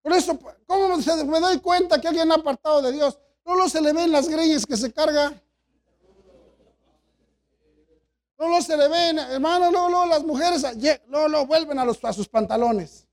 Por 0.00 0.14
eso, 0.14 0.38
¿cómo 0.66 0.96
me 0.96 1.40
doy 1.40 1.60
cuenta 1.60 2.00
que 2.00 2.08
alguien 2.08 2.32
ha 2.32 2.36
apartado 2.36 2.80
de 2.80 2.92
Dios? 2.92 3.18
No 3.44 3.68
se 3.68 3.82
le 3.82 3.92
ven 3.92 4.10
las 4.10 4.30
greñas 4.30 4.64
que 4.64 4.78
se 4.78 4.90
carga. 4.90 5.38
No 8.38 8.48
lo 8.48 8.62
se 8.62 8.78
le 8.78 8.88
ven, 8.88 9.18
hermano, 9.18 9.70
luego, 9.70 9.90
luego 9.90 10.06
las 10.06 10.24
mujeres 10.24 10.64
luego, 11.06 11.28
luego 11.28 11.46
vuelven 11.46 11.78
a, 11.78 11.84
los, 11.84 12.02
a 12.02 12.14
sus 12.14 12.28
pantalones. 12.30 13.06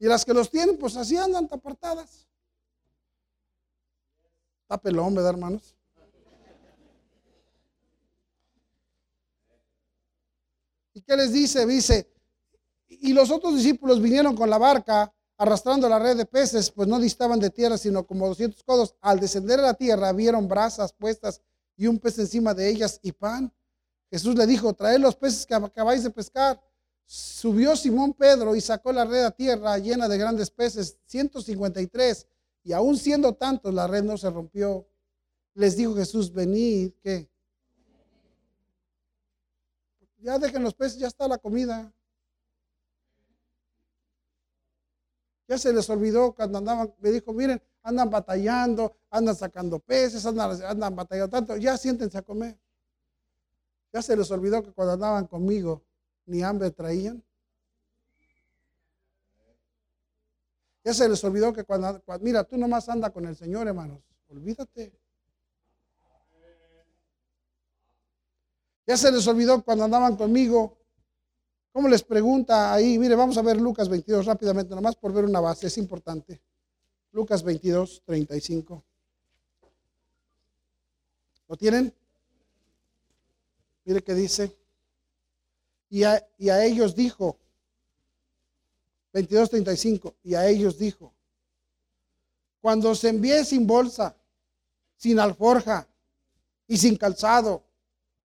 Y 0.00 0.06
las 0.06 0.24
que 0.24 0.34
los 0.34 0.50
tienen, 0.50 0.76
pues 0.76 0.96
así 0.96 1.16
andan 1.16 1.48
apartadas. 1.52 2.26
Está 4.72 4.80
pelón, 4.80 5.14
¿verdad, 5.14 5.32
hermanos? 5.32 5.76
¿Y 10.94 11.02
qué 11.02 11.14
les 11.14 11.30
dice? 11.30 11.66
Dice, 11.66 12.10
y 12.88 13.12
los 13.12 13.30
otros 13.30 13.54
discípulos 13.54 14.00
vinieron 14.00 14.34
con 14.34 14.48
la 14.48 14.56
barca 14.56 15.12
arrastrando 15.36 15.90
la 15.90 15.98
red 15.98 16.16
de 16.16 16.24
peces, 16.24 16.70
pues 16.70 16.88
no 16.88 16.98
distaban 16.98 17.38
de 17.38 17.50
tierra, 17.50 17.76
sino 17.76 18.06
como 18.06 18.26
200 18.28 18.62
codos. 18.62 18.94
Al 19.02 19.20
descender 19.20 19.58
a 19.58 19.64
la 19.64 19.74
tierra 19.74 20.10
vieron 20.14 20.48
brasas 20.48 20.94
puestas 20.94 21.42
y 21.76 21.86
un 21.86 21.98
pez 21.98 22.18
encima 22.18 22.54
de 22.54 22.70
ellas 22.70 22.98
y 23.02 23.12
pan. 23.12 23.52
Jesús 24.10 24.34
le 24.36 24.46
dijo, 24.46 24.72
traed 24.72 25.00
los 25.00 25.16
peces 25.16 25.44
que 25.44 25.54
acabáis 25.54 26.02
de 26.02 26.08
pescar. 26.08 26.58
Subió 27.04 27.76
Simón 27.76 28.14
Pedro 28.14 28.56
y 28.56 28.62
sacó 28.62 28.90
la 28.90 29.04
red 29.04 29.24
a 29.24 29.32
tierra 29.32 29.76
llena 29.76 30.08
de 30.08 30.16
grandes 30.16 30.50
peces, 30.50 30.96
153. 31.08 32.26
Y 32.64 32.72
aún 32.72 32.96
siendo 32.96 33.34
tantos, 33.34 33.72
la 33.74 33.86
red 33.86 34.02
no 34.02 34.16
se 34.16 34.30
rompió. 34.30 34.86
Les 35.54 35.76
dijo 35.76 35.94
Jesús, 35.94 36.32
venid, 36.32 36.92
¿qué? 37.02 37.28
Ya 40.18 40.38
dejen 40.38 40.62
los 40.62 40.74
peces, 40.74 40.98
ya 40.98 41.08
está 41.08 41.26
la 41.26 41.38
comida. 41.38 41.92
Ya 45.48 45.58
se 45.58 45.72
les 45.72 45.90
olvidó 45.90 46.32
cuando 46.32 46.58
andaban, 46.58 46.94
me 47.00 47.10
dijo, 47.10 47.32
miren, 47.32 47.60
andan 47.82 48.08
batallando, 48.08 48.96
andan 49.10 49.34
sacando 49.34 49.80
peces, 49.80 50.24
andan, 50.24 50.62
andan 50.62 50.94
batallando 50.94 51.28
tanto, 51.28 51.56
ya 51.56 51.76
siéntense 51.76 52.16
a 52.16 52.22
comer. 52.22 52.56
Ya 53.92 54.00
se 54.00 54.16
les 54.16 54.30
olvidó 54.30 54.62
que 54.62 54.72
cuando 54.72 54.94
andaban 54.94 55.26
conmigo 55.26 55.82
ni 56.24 56.42
hambre 56.42 56.70
traían. 56.70 57.22
Ya 60.84 60.92
se 60.92 61.08
les 61.08 61.22
olvidó 61.22 61.52
que 61.52 61.64
cuando, 61.64 62.02
mira, 62.20 62.42
tú 62.44 62.56
nomás 62.56 62.88
anda 62.88 63.10
con 63.10 63.24
el 63.26 63.36
Señor, 63.36 63.68
hermanos. 63.68 64.00
Olvídate. 64.28 64.92
Ya 68.86 68.96
se 68.96 69.12
les 69.12 69.26
olvidó 69.28 69.62
cuando 69.62 69.84
andaban 69.84 70.16
conmigo. 70.16 70.76
¿Cómo 71.72 71.88
les 71.88 72.02
pregunta 72.02 72.74
ahí? 72.74 72.98
Mire, 72.98 73.14
vamos 73.14 73.38
a 73.38 73.42
ver 73.42 73.60
Lucas 73.60 73.88
22 73.88 74.26
rápidamente, 74.26 74.74
nomás 74.74 74.96
por 74.96 75.12
ver 75.12 75.24
una 75.24 75.40
base, 75.40 75.68
es 75.68 75.78
importante. 75.78 76.42
Lucas 77.12 77.42
22, 77.42 78.02
35. 78.04 78.84
¿Lo 81.48 81.56
tienen? 81.56 81.94
Mire 83.84 84.02
qué 84.02 84.14
dice. 84.14 84.56
Y 85.88 86.04
a 86.04 86.64
ellos 86.64 86.96
dijo, 86.96 87.38
22, 89.12 89.50
35. 89.50 90.16
Y 90.22 90.34
a 90.34 90.46
ellos 90.46 90.78
dijo, 90.78 91.12
cuando 92.60 92.94
se 92.94 93.08
envíe 93.08 93.44
sin 93.44 93.66
bolsa, 93.66 94.16
sin 94.96 95.18
alforja 95.18 95.86
y 96.66 96.76
sin 96.76 96.96
calzado, 96.96 97.64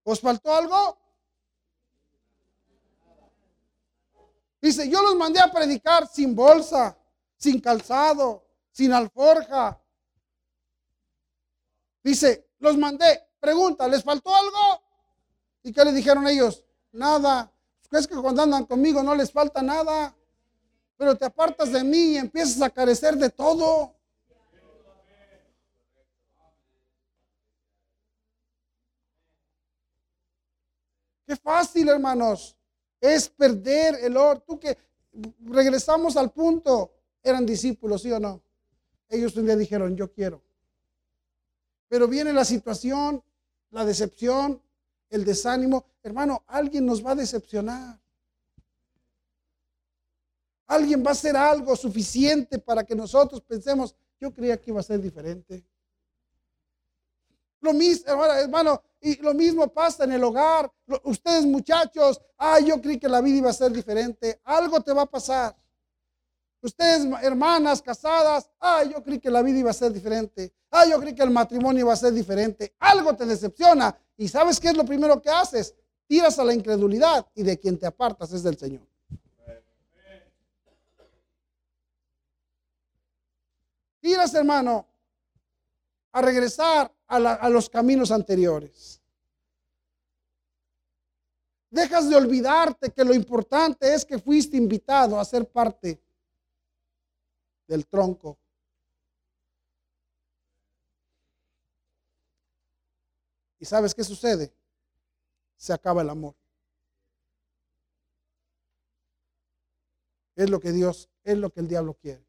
¿os 0.03 0.19
faltó 0.19 0.53
algo? 0.53 0.97
Dice, 4.61 4.89
yo 4.89 5.01
los 5.01 5.15
mandé 5.15 5.39
a 5.39 5.51
predicar 5.51 6.07
sin 6.07 6.35
bolsa, 6.35 6.97
sin 7.35 7.59
calzado, 7.59 8.45
sin 8.71 8.91
alforja. 8.91 9.79
Dice, 12.03 12.49
los 12.59 12.77
mandé. 12.77 13.23
Pregunta, 13.39 13.87
¿les 13.87 14.03
faltó 14.03 14.35
algo? 14.35 14.81
¿Y 15.63 15.71
qué 15.71 15.85
le 15.85 15.93
dijeron 15.93 16.27
ellos? 16.27 16.63
Nada. 16.91 17.51
Es 17.91 18.07
que 18.07 18.15
cuando 18.15 18.41
andan 18.41 18.65
conmigo 18.65 19.03
no 19.03 19.15
les 19.15 19.31
falta 19.31 19.61
nada. 19.61 20.16
Pero 20.97 21.15
te 21.15 21.25
apartas 21.25 21.71
de 21.71 21.83
mí 21.83 22.13
y 22.13 22.17
empiezas 22.17 22.61
a 22.61 22.69
carecer 22.69 23.15
de 23.15 23.29
todo. 23.29 23.93
Qué 31.25 31.35
fácil, 31.35 31.89
hermanos. 31.89 32.57
Es 32.99 33.29
perder 33.29 33.99
el 34.01 34.17
oro. 34.17 34.39
Tú 34.39 34.59
que 34.59 34.77
regresamos 35.45 36.17
al 36.17 36.31
punto. 36.31 36.93
Eran 37.21 37.45
discípulos, 37.45 38.01
¿sí 38.01 38.11
o 38.11 38.19
no? 38.19 38.41
Ellos 39.09 39.35
un 39.35 39.45
día 39.45 39.55
dijeron, 39.55 39.95
yo 39.95 40.11
quiero. 40.11 40.41
Pero 41.89 42.07
viene 42.07 42.33
la 42.33 42.45
situación, 42.45 43.23
la 43.71 43.85
decepción, 43.85 44.61
el 45.09 45.25
desánimo. 45.25 45.85
Hermano, 46.01 46.43
alguien 46.47 46.85
nos 46.85 47.05
va 47.05 47.11
a 47.11 47.15
decepcionar. 47.15 47.99
Alguien 50.67 51.03
va 51.03 51.09
a 51.09 51.13
hacer 51.13 51.35
algo 51.35 51.75
suficiente 51.75 52.59
para 52.59 52.83
que 52.83 52.93
nosotros 52.93 53.41
pensemos, 53.41 53.95
yo 54.19 54.33
creía 54.33 54.59
que 54.59 54.71
iba 54.71 54.79
a 54.79 54.83
ser 54.83 55.01
diferente. 55.01 55.65
Lo 57.61 57.73
mismo, 57.73 58.05
hermano, 58.25 58.81
y 59.01 59.15
lo 59.21 59.33
mismo 59.33 59.67
pasa 59.67 60.03
en 60.03 60.11
el 60.11 60.23
hogar. 60.23 60.71
Ustedes 61.03 61.45
muchachos, 61.45 62.21
ah, 62.37 62.59
yo 62.59 62.81
creí 62.81 62.99
que 62.99 63.07
la 63.07 63.21
vida 63.21 63.37
iba 63.37 63.49
a 63.49 63.53
ser 63.53 63.71
diferente. 63.71 64.39
Algo 64.43 64.81
te 64.81 64.93
va 64.93 65.03
a 65.03 65.05
pasar. 65.05 65.55
Ustedes 66.61 67.07
hermanas 67.21 67.81
casadas, 67.81 68.49
ah, 68.59 68.83
yo 68.83 69.03
creí 69.03 69.19
que 69.19 69.29
la 69.29 69.41
vida 69.41 69.59
iba 69.59 69.71
a 69.71 69.73
ser 69.73 69.91
diferente. 69.93 70.53
Ah, 70.69 70.85
yo 70.85 70.99
creí 70.99 71.15
que 71.15 71.23
el 71.23 71.31
matrimonio 71.31 71.81
iba 71.81 71.93
a 71.93 71.97
ser 71.97 72.13
diferente. 72.13 72.75
Algo 72.79 73.15
te 73.15 73.25
decepciona. 73.25 73.95
¿Y 74.17 74.27
sabes 74.27 74.59
qué 74.59 74.69
es 74.69 74.77
lo 74.77 74.85
primero 74.85 75.21
que 75.21 75.29
haces? 75.29 75.73
Tiras 76.07 76.37
a 76.39 76.43
la 76.43 76.53
incredulidad 76.53 77.25
y 77.35 77.43
de 77.43 77.59
quien 77.59 77.77
te 77.77 77.85
apartas 77.85 78.31
es 78.33 78.43
del 78.43 78.57
Señor. 78.57 78.87
Tiras, 84.07 84.33
hermano, 84.35 84.87
a 86.13 86.21
regresar 86.21 86.89
a, 87.07 87.49
los 87.49 87.69
caminos 87.69 88.09
anteriores. 88.09 89.01
Dejas 91.69 92.07
de 92.09 92.15
olvidarte 92.15 92.93
que 92.93 93.03
lo 93.03 93.13
importante 93.13 93.93
es 93.93 94.05
que 94.05 94.17
fuiste 94.17 94.55
invitado 94.55 95.19
a 95.19 95.25
ser 95.25 95.51
parte 95.51 96.01
del 97.67 97.85
tronco. 97.85 98.39
¿Y 103.59 103.65
sabes 103.65 103.93
qué 103.93 104.05
sucede? 104.05 104.53
Se 105.57 105.73
acaba 105.73 106.01
el 106.01 106.09
amor. 106.09 106.33
Es 110.33 110.49
lo 110.49 110.61
que 110.61 110.71
Dios, 110.71 111.09
es 111.25 111.37
lo 111.37 111.49
que 111.49 111.59
el 111.59 111.67
diablo 111.67 111.93
quiere. 111.93 112.26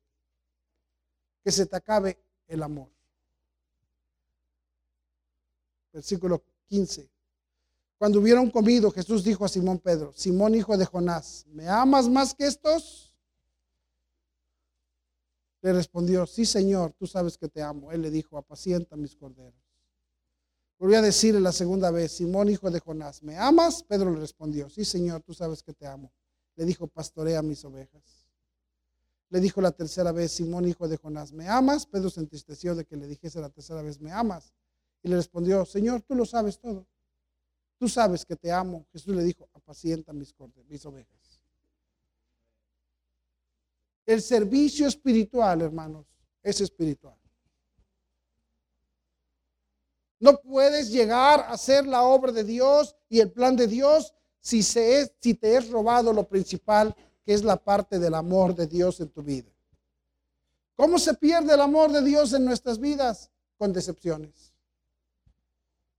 Que 1.42 1.52
se 1.52 1.66
te 1.66 1.76
acabe 1.76 2.18
el 2.46 2.62
amor 2.62 2.88
versículo 5.98 6.42
15. 6.68 7.10
Cuando 7.98 8.20
hubieron 8.20 8.50
comido, 8.50 8.90
Jesús 8.92 9.24
dijo 9.24 9.44
a 9.44 9.48
Simón 9.48 9.78
Pedro, 9.78 10.12
Simón 10.12 10.54
hijo 10.54 10.76
de 10.76 10.84
Jonás, 10.84 11.44
¿me 11.48 11.68
amas 11.68 12.08
más 12.08 12.34
que 12.34 12.46
estos? 12.46 13.12
Le 15.60 15.72
respondió, 15.72 16.24
sí 16.26 16.46
Señor, 16.46 16.92
tú 16.92 17.08
sabes 17.08 17.36
que 17.36 17.48
te 17.48 17.60
amo. 17.60 17.90
Él 17.90 18.02
le 18.02 18.10
dijo, 18.10 18.38
apacienta 18.38 18.94
mis 18.94 19.16
corderos. 19.16 19.60
Volvió 20.78 20.98
a 20.98 21.02
decirle 21.02 21.40
la 21.40 21.50
segunda 21.50 21.90
vez, 21.90 22.12
Simón 22.12 22.48
hijo 22.48 22.70
de 22.70 22.78
Jonás, 22.78 23.20
¿me 23.24 23.36
amas? 23.36 23.82
Pedro 23.82 24.12
le 24.12 24.20
respondió, 24.20 24.70
sí 24.70 24.84
Señor, 24.84 25.22
tú 25.22 25.34
sabes 25.34 25.64
que 25.64 25.72
te 25.72 25.86
amo. 25.88 26.12
Le 26.54 26.64
dijo, 26.64 26.86
pastorea 26.86 27.42
mis 27.42 27.64
ovejas. 27.64 28.17
Le 29.30 29.40
dijo 29.40 29.60
la 29.60 29.72
tercera 29.72 30.12
vez, 30.12 30.32
Simón 30.32 30.66
hijo 30.66 30.88
de 30.88 30.96
Jonás, 30.96 31.32
¿me 31.32 31.48
amas? 31.48 31.86
Pedro 31.86 32.08
se 32.08 32.20
entristeció 32.20 32.74
de 32.74 32.84
que 32.84 32.96
le 32.96 33.06
dijese 33.06 33.40
la 33.40 33.50
tercera 33.50 33.82
vez, 33.82 34.00
¿me 34.00 34.10
amas? 34.10 34.54
Y 35.02 35.08
le 35.08 35.16
respondió, 35.16 35.64
Señor, 35.64 36.02
tú 36.02 36.14
lo 36.14 36.24
sabes 36.24 36.58
todo. 36.58 36.86
Tú 37.78 37.88
sabes 37.88 38.24
que 38.24 38.36
te 38.36 38.50
amo. 38.50 38.86
Jesús 38.92 39.14
le 39.14 39.22
dijo, 39.22 39.48
apacienta 39.52 40.12
mis, 40.12 40.34
mis 40.66 40.84
ovejas. 40.86 41.40
El 44.06 44.22
servicio 44.22 44.86
espiritual, 44.86 45.60
hermanos, 45.60 46.06
es 46.42 46.60
espiritual. 46.60 47.16
No 50.18 50.40
puedes 50.40 50.90
llegar 50.90 51.40
a 51.40 51.50
hacer 51.50 51.86
la 51.86 52.02
obra 52.02 52.32
de 52.32 52.42
Dios 52.42 52.96
y 53.08 53.20
el 53.20 53.30
plan 53.30 53.54
de 53.54 53.66
Dios 53.66 54.14
si, 54.40 54.62
se 54.62 55.00
es, 55.00 55.12
si 55.20 55.34
te 55.34 55.56
es 55.56 55.68
robado 55.68 56.12
lo 56.12 56.26
principal, 56.26 56.96
que 57.28 57.34
es 57.34 57.44
la 57.44 57.56
parte 57.56 57.98
del 57.98 58.14
amor 58.14 58.54
de 58.54 58.66
Dios 58.66 59.00
en 59.00 59.10
tu 59.10 59.22
vida. 59.22 59.50
¿Cómo 60.76 60.98
se 60.98 61.12
pierde 61.12 61.52
el 61.52 61.60
amor 61.60 61.92
de 61.92 62.00
Dios 62.00 62.32
en 62.32 62.46
nuestras 62.46 62.78
vidas? 62.78 63.30
Con 63.58 63.70
decepciones 63.74 64.48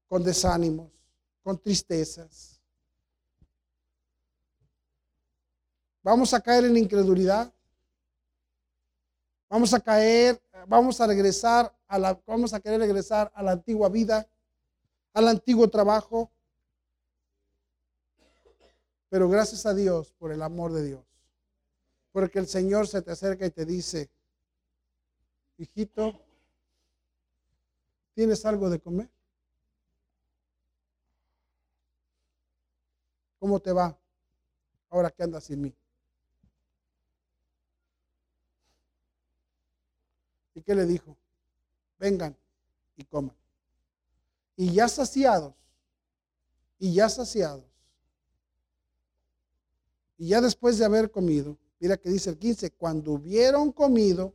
con 0.10 0.24
desánimos, 0.24 0.90
con 1.44 1.58
tristezas. 1.60 2.60
Vamos 6.02 6.34
a 6.34 6.42
caer 6.42 6.66
en 6.66 6.76
incredulidad. 6.78 7.54
Vamos 9.48 9.74
a 9.74 9.80
caer, 9.80 10.42
vamos 10.68 11.00
a 11.00 11.08
regresar 11.08 11.72
a 11.88 12.00
la, 12.00 12.20
vamos 12.26 12.54
a 12.54 12.60
querer 12.60 12.80
regresar 12.80 13.32
a 13.36 13.44
la 13.44 13.52
antigua 13.52 13.88
vida, 13.90 14.28
al 15.14 15.28
antiguo 15.28 15.70
trabajo. 15.70 16.32
Pero 19.10 19.30
gracias 19.30 19.66
a 19.68 19.74
Dios 19.74 20.12
por 20.14 20.32
el 20.32 20.42
amor 20.42 20.74
de 20.74 20.86
Dios. 20.86 21.09
Porque 22.12 22.40
el 22.40 22.48
Señor 22.48 22.88
se 22.88 23.02
te 23.02 23.12
acerca 23.12 23.46
y 23.46 23.52
te 23.52 23.66
dice, 23.66 24.10
hijito, 25.58 26.20
¿tienes 28.16 28.44
algo 28.46 28.70
de 28.70 28.80
comer? 28.80 29.10
¿Cómo 33.40 33.60
te 33.60 33.72
va 33.72 33.98
ahora 34.90 35.12
que 35.12 35.24
andas 35.24 35.46
sin 35.46 35.62
mí? 35.62 35.76
¿Y 40.56 40.62
qué 40.62 40.76
le 40.76 40.86
dijo? 40.86 41.16
Vengan 41.98 42.36
y 42.98 43.06
coman. 43.06 43.36
Y 44.58 44.74
ya 44.74 44.90
saciados, 44.90 45.54
y 46.80 46.94
ya 46.94 47.08
saciados, 47.08 47.64
y 50.18 50.28
ya 50.28 50.42
después 50.42 50.78
de 50.78 50.84
haber 50.84 51.10
comido, 51.10 51.58
mira 51.80 51.98
que 51.98 52.10
dice 52.10 52.30
el 52.30 52.38
15, 52.38 52.72
cuando 52.72 53.12
hubieron 53.14 53.72
comido, 53.72 54.34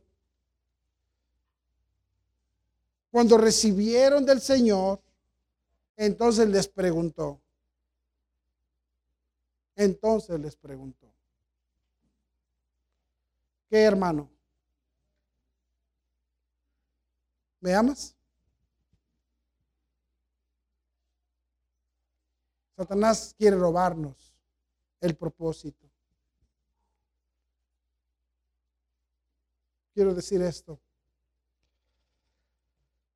cuando 3.11 3.37
recibieron 3.37 4.25
del 4.25 4.41
Señor, 4.41 5.01
entonces 5.95 6.49
les 6.49 6.67
preguntó, 6.67 7.39
entonces 9.75 10.39
les 10.39 10.55
preguntó, 10.55 11.07
¿qué 13.69 13.83
hermano? 13.83 14.29
¿Me 17.61 17.73
amas? 17.73 18.15
Satanás 22.75 23.33
quiere 23.37 23.55
robarnos 23.55 24.35
el 24.99 25.15
propósito. 25.15 25.84
Quiero 29.95 30.13
decir 30.13 30.41
esto. 30.41 30.77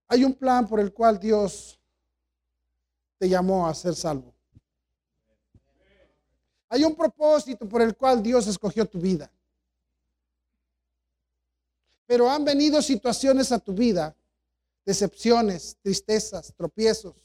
Hay 0.07 0.23
un 0.23 0.33
plan 0.33 0.65
por 0.65 0.79
el 0.79 0.93
cual 0.93 1.19
Dios 1.19 1.77
te 3.17 3.27
llamó 3.27 3.67
a 3.67 3.75
ser 3.75 3.93
salvo. 3.93 4.33
Hay 6.69 6.85
un 6.85 6.95
propósito 6.95 7.67
por 7.67 7.81
el 7.81 7.97
cual 7.97 8.23
Dios 8.23 8.47
escogió 8.47 8.85
tu 8.85 8.97
vida. 8.97 9.29
Pero 12.05 12.31
han 12.31 12.45
venido 12.45 12.81
situaciones 12.81 13.51
a 13.51 13.59
tu 13.59 13.73
vida, 13.73 14.15
decepciones, 14.85 15.77
tristezas, 15.81 16.53
tropiezos, 16.55 17.15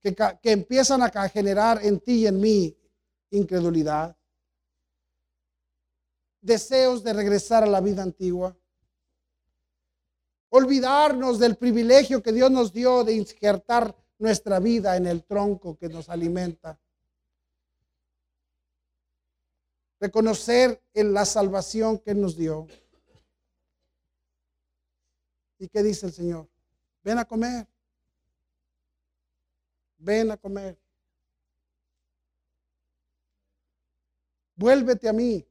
que, 0.00 0.16
que 0.42 0.50
empiezan 0.50 1.02
a 1.02 1.28
generar 1.28 1.84
en 1.84 2.00
ti 2.00 2.22
y 2.22 2.26
en 2.26 2.40
mí 2.40 2.76
incredulidad. 3.30 4.17
Deseos 6.40 7.02
de 7.02 7.12
regresar 7.12 7.62
a 7.62 7.66
la 7.66 7.80
vida 7.80 8.02
antigua. 8.02 8.56
Olvidarnos 10.50 11.38
del 11.38 11.56
privilegio 11.56 12.22
que 12.22 12.32
Dios 12.32 12.50
nos 12.50 12.72
dio 12.72 13.04
de 13.04 13.14
injertar 13.14 13.94
nuestra 14.18 14.58
vida 14.58 14.96
en 14.96 15.06
el 15.06 15.24
tronco 15.24 15.76
que 15.76 15.88
nos 15.88 16.08
alimenta. 16.08 16.78
Reconocer 20.00 20.82
en 20.94 21.12
la 21.12 21.24
salvación 21.24 21.98
que 21.98 22.14
nos 22.14 22.36
dio. 22.36 22.66
¿Y 25.58 25.68
qué 25.68 25.82
dice 25.82 26.06
el 26.06 26.12
Señor? 26.12 26.48
Ven 27.02 27.18
a 27.18 27.24
comer. 27.24 27.66
Ven 29.98 30.30
a 30.30 30.36
comer. 30.36 30.78
Vuélvete 34.54 35.08
a 35.08 35.12
mí. 35.12 35.44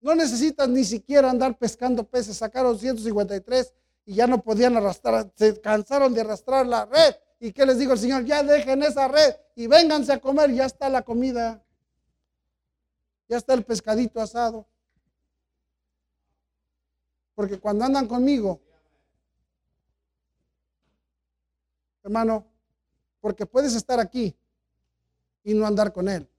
No 0.00 0.14
necesitas 0.14 0.68
ni 0.68 0.84
siquiera 0.84 1.30
andar 1.30 1.58
pescando 1.58 2.04
peces. 2.04 2.38
Sacaron 2.38 2.78
153 2.78 3.74
y 4.06 4.14
ya 4.14 4.26
no 4.26 4.42
podían 4.42 4.76
arrastrar. 4.76 5.30
Se 5.36 5.60
cansaron 5.60 6.14
de 6.14 6.22
arrastrar 6.22 6.66
la 6.66 6.86
red. 6.86 7.14
¿Y 7.38 7.52
qué 7.52 7.66
les 7.66 7.78
dijo 7.78 7.92
el 7.92 7.98
Señor? 7.98 8.24
Ya 8.24 8.42
dejen 8.42 8.82
esa 8.82 9.08
red 9.08 9.34
y 9.54 9.66
vénganse 9.66 10.12
a 10.12 10.20
comer. 10.20 10.52
Ya 10.52 10.66
está 10.66 10.88
la 10.88 11.02
comida. 11.02 11.62
Ya 13.28 13.36
está 13.36 13.54
el 13.54 13.64
pescadito 13.64 14.20
asado. 14.20 14.66
Porque 17.34 17.58
cuando 17.58 17.84
andan 17.84 18.06
conmigo, 18.06 18.60
hermano, 22.02 22.46
porque 23.20 23.46
puedes 23.46 23.74
estar 23.74 24.00
aquí 24.00 24.36
y 25.44 25.54
no 25.54 25.66
andar 25.66 25.92
con 25.92 26.08
Él. 26.08 26.29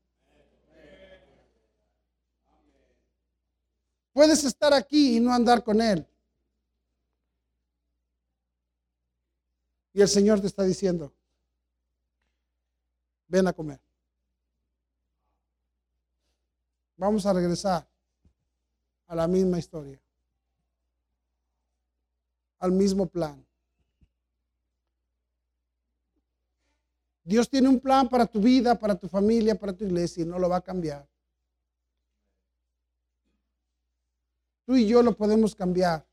Puedes 4.14 4.44
estar 4.44 4.74
aquí 4.74 5.18
y 5.18 5.20
no 5.20 5.34
andar 5.34 5.64
con 5.64 5.82
Él. 5.82 6.06
Y 9.94 10.02
el 10.02 10.08
Señor 10.08 10.40
te 10.40 10.48
está 10.48 10.64
diciendo, 10.64 11.14
ven 13.28 13.48
a 13.48 13.54
comer. 13.54 13.80
Vamos 16.96 17.26
a 17.26 17.34
regresar 17.34 17.88
a 19.08 19.16
la 19.16 19.28
misma 19.28 19.60
historia 19.60 20.00
al 22.62 22.72
mismo 22.72 23.08
plan. 23.08 23.44
Dios 27.24 27.50
tiene 27.50 27.68
un 27.68 27.80
plan 27.80 28.08
para 28.08 28.26
tu 28.26 28.40
vida, 28.40 28.76
para 28.76 28.96
tu 28.96 29.08
familia, 29.08 29.56
para 29.56 29.74
tu 29.74 29.84
iglesia 29.84 30.24
y 30.24 30.28
no 30.28 30.38
lo 30.38 30.48
va 30.48 30.58
a 30.58 30.62
cambiar. 30.62 31.08
Tú 34.72 34.78
y 34.78 34.88
yo 34.88 35.04
lo 35.04 35.12
podemos 35.12 35.54
cambiar 35.54 36.08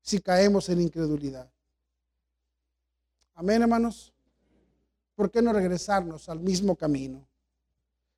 si 0.00 0.18
caemos 0.18 0.70
en 0.70 0.80
incredulidad. 0.80 1.52
Amén, 3.34 3.60
hermanos. 3.60 4.14
¿Por 5.14 5.30
qué 5.30 5.42
no 5.42 5.52
regresarnos 5.52 6.30
al 6.30 6.40
mismo 6.40 6.76
camino? 6.76 7.28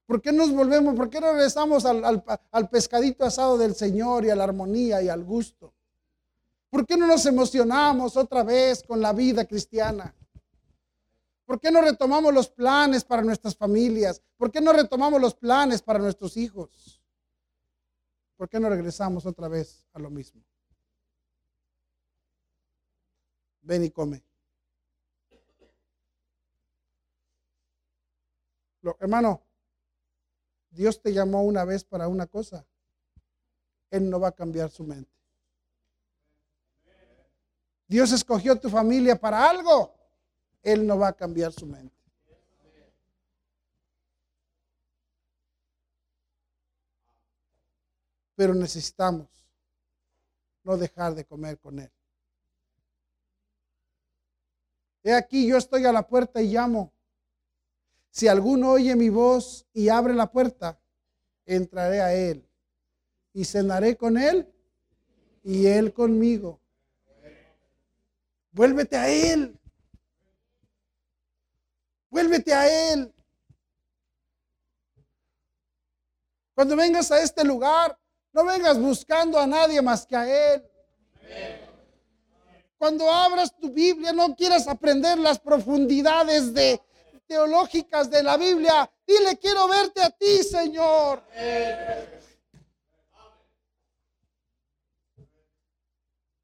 ¿Por 0.06 0.22
qué 0.22 0.30
nos 0.30 0.52
volvemos? 0.52 0.94
¿Por 0.94 1.10
qué 1.10 1.20
no 1.20 1.32
regresamos 1.32 1.84
al, 1.84 2.22
al 2.52 2.68
pescadito 2.70 3.24
asado 3.24 3.58
del 3.58 3.74
Señor 3.74 4.24
y 4.24 4.30
a 4.30 4.36
la 4.36 4.44
armonía 4.44 5.02
y 5.02 5.08
al 5.08 5.24
gusto? 5.24 5.74
¿Por 6.70 6.86
qué 6.86 6.96
no 6.96 7.08
nos 7.08 7.26
emocionamos 7.26 8.16
otra 8.16 8.44
vez 8.44 8.84
con 8.84 9.00
la 9.00 9.12
vida 9.12 9.46
cristiana? 9.46 10.14
¿Por 11.44 11.58
qué 11.58 11.72
no 11.72 11.80
retomamos 11.80 12.32
los 12.32 12.48
planes 12.48 13.02
para 13.02 13.22
nuestras 13.22 13.56
familias? 13.56 14.22
¿Por 14.36 14.52
qué 14.52 14.60
no 14.60 14.72
retomamos 14.72 15.20
los 15.20 15.34
planes 15.34 15.82
para 15.82 15.98
nuestros 15.98 16.36
hijos? 16.36 17.02
¿Por 18.36 18.48
qué 18.48 18.60
no 18.60 18.68
regresamos 18.68 19.24
otra 19.24 19.48
vez 19.48 19.86
a 19.92 19.98
lo 19.98 20.10
mismo? 20.10 20.42
Ven 23.62 23.84
y 23.84 23.90
come. 23.90 24.22
hermano, 29.00 29.42
Dios 30.70 31.02
te 31.02 31.12
llamó 31.12 31.42
una 31.42 31.64
vez 31.64 31.82
para 31.82 32.06
una 32.06 32.26
cosa. 32.26 32.64
Él 33.90 34.08
no 34.08 34.20
va 34.20 34.28
a 34.28 34.32
cambiar 34.32 34.70
su 34.70 34.84
mente. 34.84 35.10
Dios 37.88 38.12
escogió 38.12 38.58
tu 38.60 38.68
familia 38.68 39.18
para 39.18 39.48
algo, 39.48 39.94
Él 40.62 40.86
no 40.86 40.98
va 40.98 41.08
a 41.08 41.12
cambiar 41.12 41.52
su 41.52 41.66
mente. 41.66 41.95
Pero 48.36 48.54
necesitamos 48.54 49.28
no 50.62 50.76
dejar 50.76 51.14
de 51.14 51.24
comer 51.24 51.58
con 51.58 51.80
Él. 51.80 51.90
He 55.02 55.12
aquí, 55.12 55.46
yo 55.46 55.56
estoy 55.56 55.84
a 55.86 55.92
la 55.92 56.06
puerta 56.06 56.40
y 56.42 56.52
llamo. 56.52 56.92
Si 58.10 58.28
alguno 58.28 58.72
oye 58.72 58.94
mi 58.96 59.08
voz 59.08 59.66
y 59.72 59.88
abre 59.88 60.14
la 60.14 60.30
puerta, 60.30 60.80
entraré 61.44 62.00
a 62.00 62.14
Él 62.14 62.48
y 63.32 63.44
cenaré 63.44 63.96
con 63.96 64.16
Él 64.16 64.52
y 65.44 65.66
Él 65.66 65.92
conmigo. 65.92 66.60
Vuélvete 68.50 68.96
a 68.96 69.08
Él. 69.08 69.58
Vuélvete 72.10 72.52
a 72.52 72.92
Él. 72.92 73.14
Cuando 76.54 76.74
vengas 76.74 77.12
a 77.12 77.20
este 77.20 77.44
lugar, 77.44 77.98
no 78.36 78.44
vengas 78.44 78.78
buscando 78.78 79.38
a 79.38 79.46
nadie 79.46 79.80
más 79.80 80.04
que 80.04 80.14
a 80.14 80.54
Él. 80.54 80.70
Cuando 82.76 83.10
abras 83.10 83.56
tu 83.56 83.72
Biblia, 83.72 84.12
no 84.12 84.36
quieras 84.36 84.68
aprender 84.68 85.16
las 85.16 85.38
profundidades 85.40 86.52
de, 86.52 86.78
teológicas 87.26 88.10
de 88.10 88.22
la 88.22 88.36
Biblia. 88.36 88.90
Dile, 89.06 89.38
quiero 89.38 89.66
verte 89.68 90.02
a 90.02 90.10
ti, 90.10 90.42
Señor. 90.42 91.22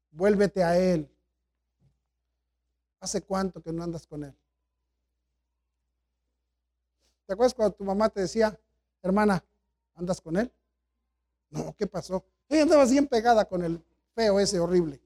Vuélvete 0.09 0.63
a 0.63 0.75
Él. 0.75 1.07
¿Hace 3.01 3.21
cuánto 3.21 3.61
que 3.61 3.71
no 3.71 3.83
andas 3.83 4.07
con 4.07 4.23
Él? 4.23 4.35
¿Te 7.27 7.33
acuerdas 7.33 7.53
cuando 7.53 7.75
tu 7.75 7.83
mamá 7.83 8.09
te 8.09 8.21
decía, 8.21 8.59
hermana, 9.03 9.43
¿andas 9.93 10.19
con 10.19 10.37
Él? 10.37 10.51
No, 11.53 11.75
¿qué 11.77 11.85
pasó? 11.85 12.25
Ella 12.49 12.63
andaba 12.63 12.83
bien 12.85 13.07
pegada 13.07 13.45
con 13.45 13.63
el 13.63 13.79
feo 14.15 14.39
ese 14.39 14.59
horrible. 14.59 14.99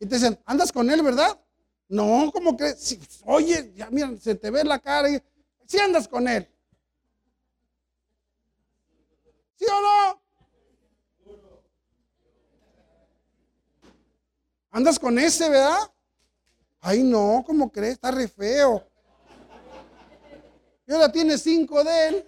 Y 0.00 0.06
te 0.06 0.16
dicen, 0.16 0.38
¿andas 0.44 0.72
con 0.72 0.90
Él, 0.90 1.02
verdad? 1.02 1.40
No, 1.88 2.30
¿cómo 2.32 2.56
crees? 2.56 2.98
oye, 3.24 3.72
ya 3.76 3.88
mira, 3.90 4.12
se 4.20 4.34
te 4.34 4.50
ve 4.50 4.64
la 4.64 4.80
cara 4.80 5.08
y 5.08 5.22
si 5.66 5.78
andas 5.78 6.08
con 6.08 6.26
Él. 6.26 6.48
¿Sí 9.54 9.64
o 9.64 9.80
no? 9.80 10.22
¿Andas 14.70 14.98
con 14.98 15.16
ese, 15.18 15.48
verdad? 15.48 15.78
Ay, 16.80 17.04
no, 17.04 17.44
¿cómo 17.46 17.70
crees? 17.70 17.94
Está 17.94 18.10
re 18.10 18.26
feo. 18.26 18.84
Y 20.86 20.92
ahora 20.92 21.10
tiene 21.10 21.38
cinco 21.38 21.84
de 21.84 22.08
él. 22.08 22.26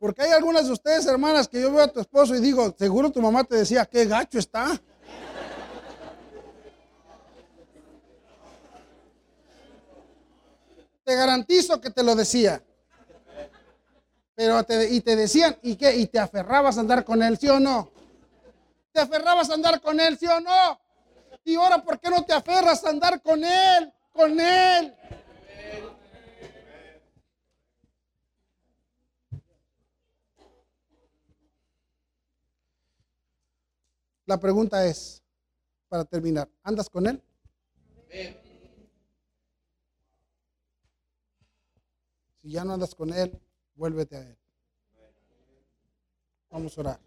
Porque 0.00 0.22
hay 0.22 0.32
algunas 0.32 0.66
de 0.66 0.72
ustedes, 0.72 1.04
hermanas, 1.04 1.46
que 1.46 1.60
yo 1.60 1.70
veo 1.70 1.82
a 1.82 1.92
tu 1.92 2.00
esposo 2.00 2.34
y 2.34 2.40
digo, 2.40 2.74
seguro 2.76 3.12
tu 3.12 3.20
mamá 3.20 3.44
te 3.44 3.56
decía, 3.56 3.84
qué 3.84 4.06
gacho 4.06 4.38
está. 4.38 4.80
Te 11.04 11.14
garantizo 11.14 11.78
que 11.82 11.90
te 11.90 12.02
lo 12.02 12.14
decía. 12.14 12.62
Pero 14.34 14.64
te, 14.64 14.88
y 14.88 15.02
te 15.02 15.16
decían, 15.16 15.58
¿y 15.60 15.76
qué? 15.76 15.94
¿Y 15.94 16.06
te 16.06 16.18
aferrabas 16.18 16.78
a 16.78 16.80
andar 16.80 17.04
con 17.04 17.22
él, 17.22 17.36
sí 17.36 17.48
o 17.50 17.60
no? 17.60 17.90
¿Te 18.92 19.02
aferrabas 19.02 19.50
a 19.50 19.54
andar 19.54 19.82
con 19.82 20.00
él, 20.00 20.16
sí 20.16 20.26
o 20.26 20.40
no? 20.40 20.80
Y 21.44 21.56
ahora, 21.56 21.84
¿por 21.84 22.00
qué 22.00 22.08
no 22.08 22.24
te 22.24 22.32
aferras 22.32 22.82
a 22.86 22.88
andar 22.88 23.20
con 23.20 23.44
él? 23.44 23.92
Con 24.14 24.40
él. 24.40 24.94
La 34.30 34.38
pregunta 34.38 34.86
es, 34.86 35.24
para 35.88 36.04
terminar, 36.04 36.48
¿andas 36.62 36.88
con 36.88 37.04
Él? 37.04 37.20
Si 42.40 42.48
ya 42.48 42.64
no 42.64 42.74
andas 42.74 42.94
con 42.94 43.12
Él, 43.12 43.36
vuélvete 43.74 44.16
a 44.16 44.20
Él. 44.20 44.38
Vamos 46.48 46.78
a 46.78 46.80
orar. 46.80 47.00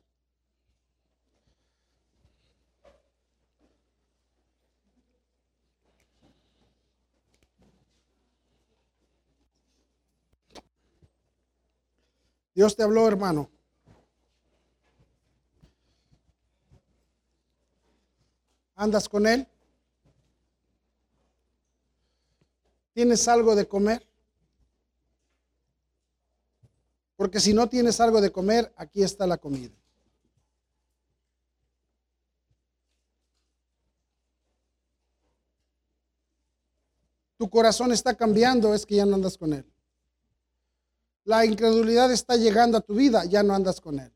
Dios 12.54 12.76
te 12.76 12.84
habló, 12.84 13.08
hermano. 13.08 13.50
¿Andas 18.84 19.08
con 19.08 19.26
Él? 19.26 19.48
¿Tienes 22.92 23.30
algo 23.30 23.56
de 23.56 23.66
comer? 23.66 24.06
Porque 27.16 27.40
si 27.40 27.54
no 27.54 27.70
tienes 27.70 28.02
algo 28.02 28.20
de 28.20 28.30
comer, 28.30 28.74
aquí 28.76 29.02
está 29.02 29.26
la 29.26 29.38
comida. 29.38 29.72
Tu 37.38 37.50
corazón 37.50 37.94
está 37.94 38.16
cambiando, 38.16 38.74
es 38.74 38.86
que 38.86 38.96
ya 38.96 39.06
no 39.06 39.16
andas 39.16 39.38
con 39.38 39.54
Él. 39.54 39.66
La 41.24 41.46
incredulidad 41.46 42.12
está 42.12 42.36
llegando 42.36 42.78
a 42.78 42.82
tu 42.82 42.96
vida, 42.96 43.24
ya 43.24 43.44
no 43.44 43.56
andas 43.56 43.80
con 43.80 44.00
Él. 44.00 44.12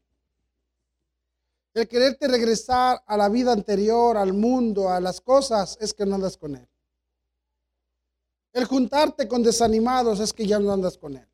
El 1.77 1.87
quererte 1.87 2.27
regresar 2.27 3.03
a 3.05 3.15
la 3.15 3.29
vida 3.29 3.53
anterior, 3.53 4.17
al 4.17 4.33
mundo, 4.33 4.89
a 4.89 4.99
las 4.99 5.21
cosas, 5.21 5.77
es 5.79 5.93
que 5.93 6.07
no 6.07 6.15
andas 6.15 6.35
con 6.35 6.55
Él. 6.55 6.67
El 8.51 8.65
juntarte 8.65 9.27
con 9.27 9.43
desanimados 9.43 10.19
es 10.19 10.33
que 10.33 10.47
ya 10.47 10.57
no 10.57 10.73
andas 10.73 10.97
con 10.97 11.17
Él. 11.17 11.27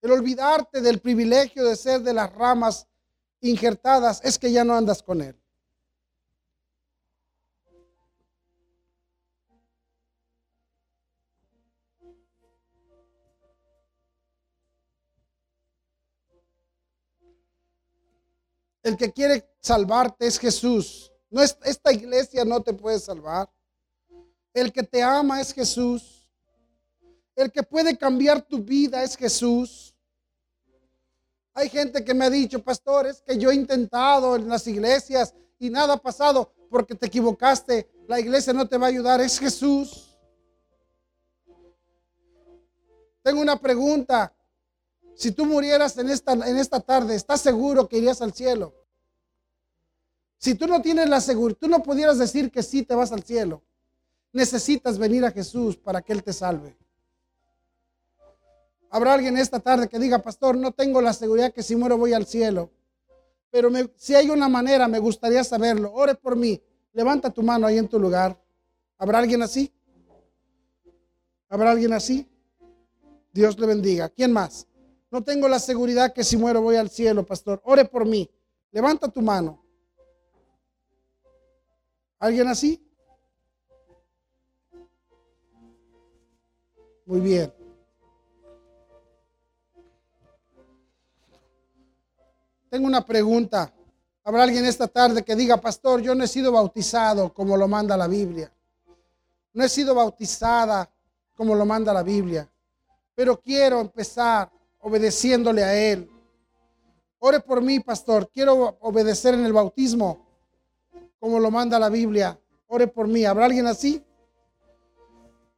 El 0.00 0.12
olvidarte 0.12 0.80
del 0.80 1.00
privilegio 1.00 1.66
de 1.66 1.76
ser 1.76 2.00
de 2.00 2.14
las 2.14 2.32
ramas 2.32 2.86
injertadas 3.42 4.22
es 4.24 4.38
que 4.38 4.50
ya 4.50 4.64
no 4.64 4.74
andas 4.74 5.02
con 5.02 5.20
Él. 5.20 5.38
El 18.90 18.96
que 18.96 19.12
quiere 19.12 19.48
salvarte 19.60 20.26
es 20.26 20.36
Jesús. 20.36 21.12
No 21.30 21.40
es, 21.40 21.56
esta 21.62 21.92
iglesia 21.92 22.44
no 22.44 22.60
te 22.60 22.72
puede 22.72 22.98
salvar. 22.98 23.48
El 24.52 24.72
que 24.72 24.82
te 24.82 25.00
ama 25.00 25.40
es 25.40 25.54
Jesús. 25.54 26.28
El 27.36 27.52
que 27.52 27.62
puede 27.62 27.96
cambiar 27.96 28.42
tu 28.42 28.58
vida 28.58 29.04
es 29.04 29.16
Jesús. 29.16 29.94
Hay 31.54 31.68
gente 31.68 32.04
que 32.04 32.14
me 32.14 32.24
ha 32.24 32.30
dicho, 32.30 32.64
pastores, 32.64 33.22
que 33.24 33.38
yo 33.38 33.52
he 33.52 33.54
intentado 33.54 34.34
en 34.34 34.48
las 34.48 34.66
iglesias 34.66 35.34
y 35.60 35.70
nada 35.70 35.94
ha 35.94 35.96
pasado 35.98 36.52
porque 36.68 36.96
te 36.96 37.06
equivocaste. 37.06 37.88
La 38.08 38.18
iglesia 38.18 38.52
no 38.52 38.66
te 38.66 38.76
va 38.76 38.86
a 38.86 38.88
ayudar, 38.88 39.20
es 39.20 39.38
Jesús. 39.38 40.18
Tengo 43.22 43.40
una 43.40 43.56
pregunta. 43.56 44.34
Si 45.14 45.30
tú 45.30 45.46
murieras 45.46 45.96
en 45.96 46.10
esta, 46.10 46.32
en 46.32 46.56
esta 46.56 46.80
tarde, 46.80 47.14
¿estás 47.14 47.40
seguro 47.40 47.88
que 47.88 47.98
irías 47.98 48.20
al 48.20 48.32
cielo? 48.32 48.79
Si 50.40 50.54
tú 50.54 50.66
no 50.66 50.80
tienes 50.80 51.06
la 51.06 51.20
seguridad, 51.20 51.58
tú 51.60 51.68
no 51.68 51.82
pudieras 51.82 52.18
decir 52.18 52.50
que 52.50 52.62
sí 52.62 52.82
te 52.82 52.94
vas 52.94 53.12
al 53.12 53.22
cielo. 53.22 53.62
Necesitas 54.32 54.96
venir 54.96 55.22
a 55.26 55.30
Jesús 55.30 55.76
para 55.76 56.00
que 56.00 56.14
Él 56.14 56.24
te 56.24 56.32
salve. 56.32 56.74
Habrá 58.88 59.12
alguien 59.12 59.36
esta 59.36 59.60
tarde 59.60 59.86
que 59.86 59.98
diga, 59.98 60.18
pastor, 60.20 60.56
no 60.56 60.72
tengo 60.72 61.02
la 61.02 61.12
seguridad 61.12 61.52
que 61.52 61.62
si 61.62 61.76
muero 61.76 61.98
voy 61.98 62.14
al 62.14 62.24
cielo. 62.24 62.70
Pero 63.50 63.68
si 63.96 64.14
hay 64.14 64.30
una 64.30 64.48
manera, 64.48 64.88
me 64.88 64.98
gustaría 64.98 65.44
saberlo. 65.44 65.92
Ore 65.92 66.14
por 66.14 66.36
mí. 66.36 66.58
Levanta 66.94 67.28
tu 67.28 67.42
mano 67.42 67.66
ahí 67.66 67.76
en 67.76 67.86
tu 67.86 68.00
lugar. 68.00 68.42
¿Habrá 68.96 69.18
alguien 69.18 69.42
así? 69.42 69.70
¿Habrá 71.50 71.72
alguien 71.72 71.92
así? 71.92 72.26
Dios 73.30 73.58
le 73.58 73.66
bendiga. 73.66 74.08
¿Quién 74.08 74.32
más? 74.32 74.66
No 75.10 75.22
tengo 75.22 75.48
la 75.48 75.58
seguridad 75.58 76.14
que 76.14 76.24
si 76.24 76.38
muero 76.38 76.62
voy 76.62 76.76
al 76.76 76.88
cielo, 76.88 77.26
pastor. 77.26 77.60
Ore 77.62 77.84
por 77.84 78.06
mí. 78.06 78.30
Levanta 78.72 79.06
tu 79.08 79.20
mano. 79.20 79.62
¿Alguien 82.20 82.48
así? 82.48 82.86
Muy 87.06 87.20
bien. 87.20 87.52
Tengo 92.68 92.86
una 92.86 93.04
pregunta. 93.04 93.72
Habrá 94.22 94.42
alguien 94.42 94.66
esta 94.66 94.86
tarde 94.86 95.24
que 95.24 95.34
diga, 95.34 95.56
pastor, 95.56 96.02
yo 96.02 96.14
no 96.14 96.22
he 96.22 96.28
sido 96.28 96.52
bautizado 96.52 97.32
como 97.32 97.56
lo 97.56 97.66
manda 97.66 97.96
la 97.96 98.06
Biblia. 98.06 98.52
No 99.54 99.64
he 99.64 99.68
sido 99.68 99.94
bautizada 99.94 100.88
como 101.34 101.54
lo 101.54 101.64
manda 101.64 101.92
la 101.92 102.02
Biblia. 102.02 102.48
Pero 103.14 103.40
quiero 103.40 103.80
empezar 103.80 104.52
obedeciéndole 104.80 105.64
a 105.64 105.74
Él. 105.74 106.08
Ore 107.18 107.40
por 107.40 107.62
mí, 107.62 107.80
pastor. 107.80 108.30
Quiero 108.30 108.76
obedecer 108.82 109.34
en 109.34 109.46
el 109.46 109.54
bautismo, 109.54 110.29
como 111.20 111.38
lo 111.38 111.50
manda 111.50 111.78
la 111.78 111.90
Biblia. 111.90 112.36
Ore 112.66 112.88
por 112.88 113.06
mí. 113.06 113.24
¿Habrá 113.24 113.44
alguien 113.44 113.66
así? 113.66 114.02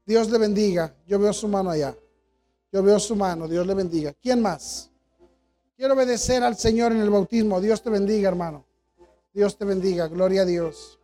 Dios 0.04 0.28
le 0.28 0.38
bendiga. 0.38 0.94
Yo 1.06 1.18
veo 1.18 1.32
su 1.32 1.48
mano 1.48 1.70
allá. 1.70 1.96
Yo 2.72 2.82
veo 2.82 2.98
su 2.98 3.14
mano. 3.14 3.46
Dios 3.46 3.66
le 3.66 3.74
bendiga. 3.74 4.12
¿Quién 4.20 4.42
más? 4.42 4.90
Quiero 5.76 5.94
obedecer 5.94 6.42
al 6.42 6.56
Señor 6.56 6.92
en 6.92 7.00
el 7.00 7.10
bautismo. 7.10 7.60
Dios 7.60 7.82
te 7.82 7.90
bendiga, 7.90 8.28
hermano. 8.28 8.66
Dios 9.32 9.56
te 9.56 9.64
bendiga. 9.64 10.08
Gloria 10.08 10.42
a 10.42 10.44
Dios. 10.44 10.98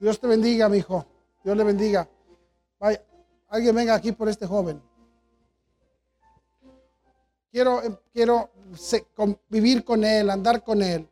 Dios 0.00 0.18
te 0.18 0.26
bendiga, 0.26 0.68
mi 0.68 0.78
hijo. 0.78 1.04
Dios 1.44 1.56
le 1.56 1.64
bendiga. 1.64 2.08
Vaya, 2.78 3.04
alguien 3.48 3.74
venga 3.74 3.94
aquí 3.94 4.12
por 4.12 4.28
este 4.30 4.46
joven. 4.46 4.82
Quiero, 7.50 7.82
eh, 7.82 7.98
quiero 8.12 8.50
vivir 9.48 9.84
con 9.84 10.04
Él, 10.04 10.30
andar 10.30 10.62
con 10.62 10.82
Él. 10.82 11.09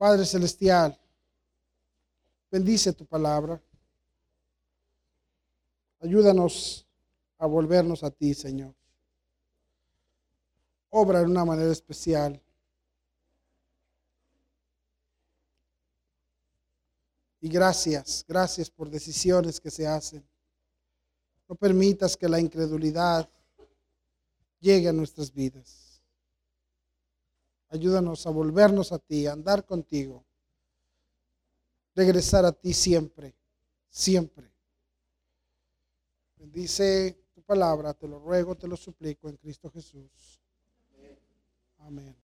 Padre 0.00 0.24
Celestial, 0.24 0.98
bendice 2.50 2.90
tu 2.94 3.04
palabra. 3.04 3.60
Ayúdanos 6.00 6.86
a 7.36 7.44
volvernos 7.44 8.02
a 8.02 8.10
ti, 8.10 8.32
Señor. 8.32 8.74
Obra 10.88 11.18
de 11.18 11.26
una 11.26 11.44
manera 11.44 11.70
especial. 11.70 12.42
Y 17.42 17.50
gracias, 17.50 18.24
gracias 18.26 18.70
por 18.70 18.88
decisiones 18.88 19.60
que 19.60 19.70
se 19.70 19.86
hacen. 19.86 20.26
No 21.46 21.54
permitas 21.56 22.16
que 22.16 22.26
la 22.26 22.40
incredulidad 22.40 23.28
llegue 24.60 24.88
a 24.88 24.94
nuestras 24.94 25.30
vidas. 25.30 25.89
Ayúdanos 27.70 28.26
a 28.26 28.30
volvernos 28.30 28.92
a 28.92 28.98
ti, 28.98 29.26
a 29.26 29.32
andar 29.32 29.64
contigo. 29.64 30.24
Regresar 31.94 32.44
a 32.44 32.52
ti 32.52 32.72
siempre, 32.72 33.34
siempre. 33.88 34.50
Bendice 36.36 37.16
palabra, 37.50 37.92
te 37.94 38.06
lo 38.06 38.20
ruego, 38.20 38.54
te 38.54 38.68
lo 38.68 38.76
suplico 38.76 39.28
en 39.28 39.36
Cristo 39.36 39.68
Jesús. 39.72 40.40
Amén. 41.78 42.14